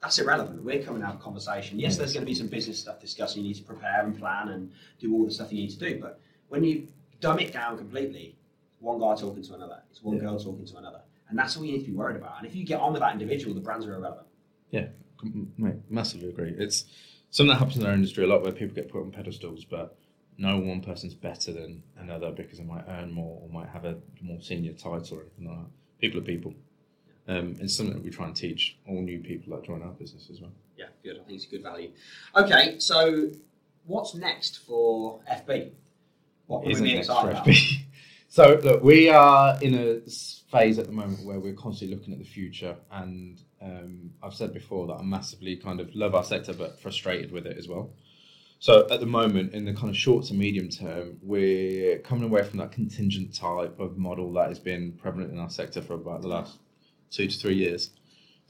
[0.00, 0.62] That's irrelevant.
[0.62, 1.78] We're coming to have a conversation.
[1.78, 3.36] Yes, there's going to be some business stuff discussed.
[3.36, 6.00] You need to prepare and plan and do all the stuff you need to do.
[6.00, 6.88] But when you
[7.20, 8.36] dumb it down completely,
[8.80, 10.22] one guy talking to another, it's one Yeah.
[10.22, 11.02] girl talking to another.
[11.28, 12.38] And that's all you need to be worried about.
[12.38, 14.26] And if you get on with that individual, the brands are irrelevant.
[14.72, 14.92] Com-
[15.22, 16.54] Mate, massively agree.
[16.58, 16.84] It's
[17.30, 19.96] something that happens in our industry a lot where people get put on pedestals, but
[20.38, 23.98] no one person's better than another because they might earn more or might have a
[24.20, 25.70] more senior title or anything like that.
[26.00, 26.54] People are people.
[27.28, 30.28] Um, it's something that we try and teach all new people that join our business
[30.30, 30.50] as well.
[30.76, 31.20] Yeah, good.
[31.20, 31.92] I think it's a good value.
[32.34, 33.30] Okay, so
[33.86, 35.70] what's next for FB?
[36.46, 37.46] What can we be next excited for about?
[37.46, 37.78] FB?
[38.32, 40.00] so look, we are in a
[40.50, 44.54] phase at the moment where we're constantly looking at the future, and um, I've said
[44.54, 47.90] before that I'm massively kind of love our sector, but frustrated with it as well.
[48.58, 52.42] So at the moment, in the kind of short to medium term, we're coming away
[52.42, 56.22] from that contingent type of model that has been prevalent in our sector for about
[56.22, 56.56] the last
[57.10, 57.90] two to three years.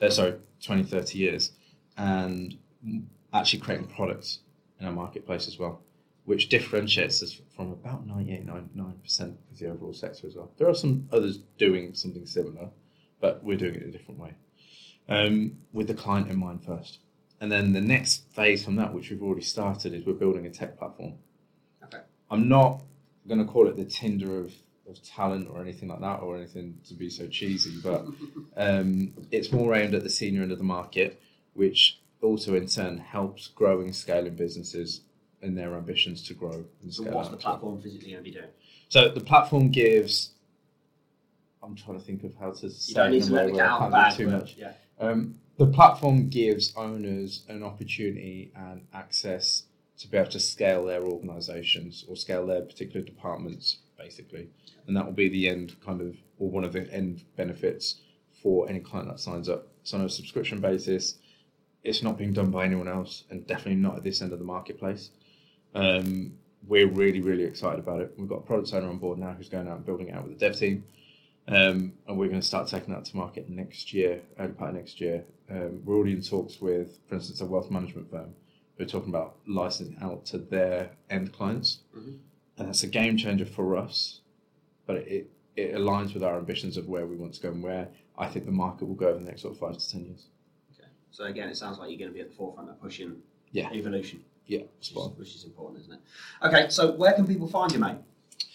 [0.01, 1.51] Uh, sorry, 20, 30 years,
[1.97, 2.57] and
[3.35, 4.39] actually creating products
[4.79, 5.83] in our marketplace as well.
[6.25, 9.21] Which differentiates us from about 98.99%
[9.51, 10.53] of the overall sector as well.
[10.57, 12.69] There are some others doing something similar,
[13.21, 14.35] but we're doing it in a different way
[15.09, 16.99] um, with the client in mind first.
[17.41, 20.51] And then the next phase from that, which we've already started, is we're building a
[20.51, 21.15] tech platform.
[21.85, 22.03] Okay.
[22.31, 22.83] I'm not
[23.27, 24.53] going to call it the Tinder of,
[24.89, 28.07] of talent or anything like that, or anything to be so cheesy, but
[28.57, 31.21] um, it's more aimed at the senior end of the market,
[31.55, 35.01] which also in turn helps growing, scaling businesses
[35.43, 37.43] and their ambitions to grow and So scale what's the well.
[37.43, 38.51] platform physically going to be doing?
[38.89, 40.31] So the platform gives.
[41.63, 43.53] I'm trying to think of how to You say don't it need to let the
[43.53, 44.17] cat out can't bag.
[44.17, 44.57] do too much.
[44.57, 44.73] Yeah.
[44.99, 49.65] Um, the platform gives owners an opportunity and access
[49.99, 54.49] to be able to scale their organisations or scale their particular departments, basically,
[54.87, 58.01] and that will be the end kind of or one of the end benefits
[58.43, 59.69] for any client that signs up.
[59.85, 61.19] So on a subscription basis,
[61.85, 64.45] it's not being done by anyone else, and definitely not at this end of the
[64.45, 65.11] marketplace.
[65.75, 66.35] Um,
[66.67, 68.13] we're really, really excited about it.
[68.17, 70.25] We've got a product owner on board now who's going out and building it out
[70.29, 70.85] with the dev team.
[71.49, 74.77] Um, and we're going to start taking that to market next year, early part of
[74.77, 75.25] next year.
[75.51, 78.35] Um, we're already in talks with, for instance, a wealth management firm.
[78.79, 82.19] We're talking about licensing out to their end clients, Mhm.
[82.59, 84.21] and that's a game changer for us.
[84.87, 87.87] But it it aligns with our ambitions of where we want to go and where
[88.17, 90.29] I think the market will go over the next sort of five to ten years.
[90.73, 90.89] Okay.
[91.11, 93.21] So again, it sounds like you're going to be at the forefront of pushing
[93.51, 93.71] Yeah.
[93.71, 95.11] evolution, Yeah, which is, spot on.
[95.13, 96.01] which is important, isn't it?
[96.43, 96.69] Okay.
[96.69, 97.97] So where can people find you, mate?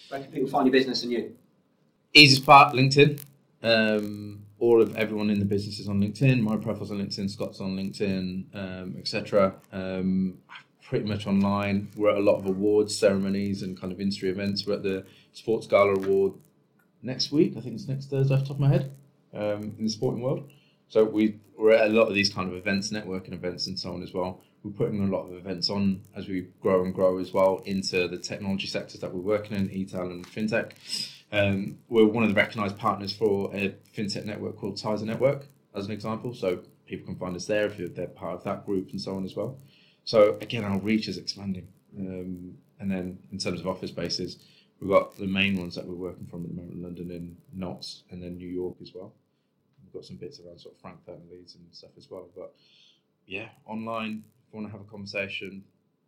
[0.08, 1.34] Where can people find your business and you?
[2.14, 3.20] Easiest part, LinkedIn.
[3.62, 6.40] Um, all of everyone in the business is on LinkedIn.
[6.40, 7.30] My profile's on LinkedIn.
[7.30, 9.54] Scott's on LinkedIn, um, etc.
[9.72, 10.38] Um,
[10.82, 11.88] pretty much online.
[11.96, 14.66] We're at a lot of awards ceremonies and kind of industry events.
[14.66, 16.32] We're at the Sports Gala Award
[17.02, 17.54] next week.
[17.56, 18.90] I think it's next Thursday, off the top of my head,
[19.34, 20.48] um, in the sporting world.
[20.88, 23.92] So we we're at a lot of these kind of events, networking events, and so
[23.92, 24.40] on as well.
[24.62, 28.08] We're putting a lot of events on as we grow and grow as well into
[28.08, 30.72] the technology sectors that we're working in, e-tail and fintech.
[31.30, 35.86] Um, we're one of the recognised partners for a fintech network called Tizer Network, as
[35.86, 36.34] an example.
[36.34, 39.24] So people can find us there if they're part of that group and so on
[39.24, 39.58] as well.
[40.04, 41.68] So again, our reach is expanding.
[41.96, 44.38] Um, and then in terms of office spaces,
[44.80, 48.02] we've got the main ones that we're working from at the moment: London and Notts,
[48.10, 49.12] and then New York as well.
[49.84, 52.28] We've got some bits around sort of Frankfurt and Leeds and stuff as well.
[52.34, 52.54] But
[53.26, 55.62] yeah, online, if you want to have a conversation,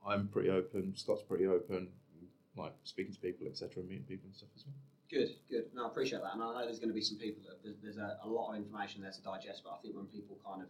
[0.07, 0.95] I'm pretty open.
[0.97, 1.89] Scott's pretty open.
[2.57, 4.75] Like speaking to people, etc., meeting people and stuff as well.
[5.11, 5.65] Good, good.
[5.75, 6.35] No, I appreciate that.
[6.35, 8.51] And I know there's going to be some people that there's, there's a, a lot
[8.51, 10.69] of information there to digest, but I think when people kind of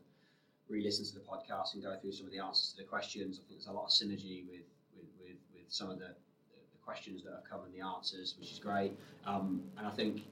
[0.68, 3.38] re listen to the podcast and go through some of the answers to the questions,
[3.38, 4.66] I think there's a lot of synergy with,
[4.97, 6.14] with, with, with some of the,
[6.51, 8.92] the questions that have come and the answers, which is great.
[9.26, 10.22] Um, and I think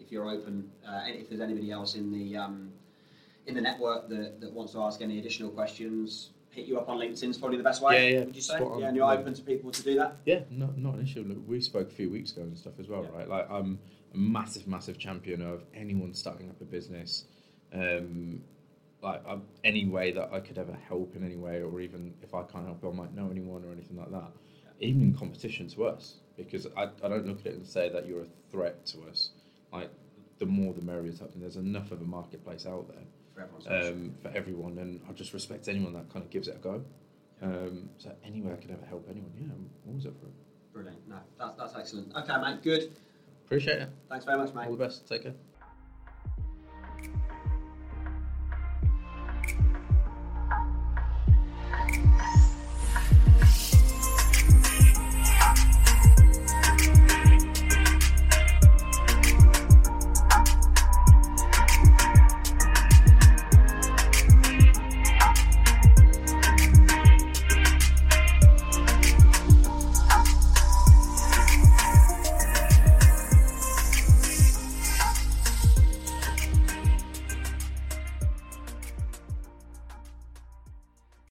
[0.00, 2.72] if you're open, uh, if there's anybody else in the um,
[3.46, 6.98] in the network that, that wants to ask any additional questions, hit you up on
[6.98, 8.12] LinkedIn is probably the best way.
[8.12, 8.56] Yeah, yeah, Would you say?
[8.56, 10.16] Spot yeah, and you're open to people to do that.
[10.24, 11.22] Yeah, no, not an issue.
[11.22, 13.18] Look, we spoke a few weeks ago and stuff as well, Yeah.
[13.18, 13.28] right?
[13.28, 13.78] Like, I'm
[14.14, 17.26] a massive, massive champion of anyone starting up a business.
[17.72, 18.42] Um,
[19.02, 19.22] like,
[19.64, 22.64] any way that I could ever help in any way, or even if I can't
[22.64, 24.30] help, I might know anyone or anything like that.
[24.80, 28.06] Even in competition to us, because I, I don't look at it and say that
[28.06, 29.30] you're a threat to us.
[29.72, 29.90] Like,
[30.38, 31.40] the more the merrier type thing.
[31.40, 33.04] There's enough of a marketplace out there
[33.68, 36.84] um, for everyone, and I just respect anyone that kind of gives it a go.
[37.42, 40.32] Um, so any way I could ever help anyone, yeah, I'm always up for it.
[40.72, 41.08] Brilliant.
[41.08, 42.14] No, that's, that's excellent.
[42.14, 42.62] Okay, mate.
[42.62, 42.92] Good.
[43.44, 43.88] Appreciate it.
[44.08, 44.66] Thanks very much, mate.
[44.66, 45.06] All the best.
[45.06, 45.34] Take care.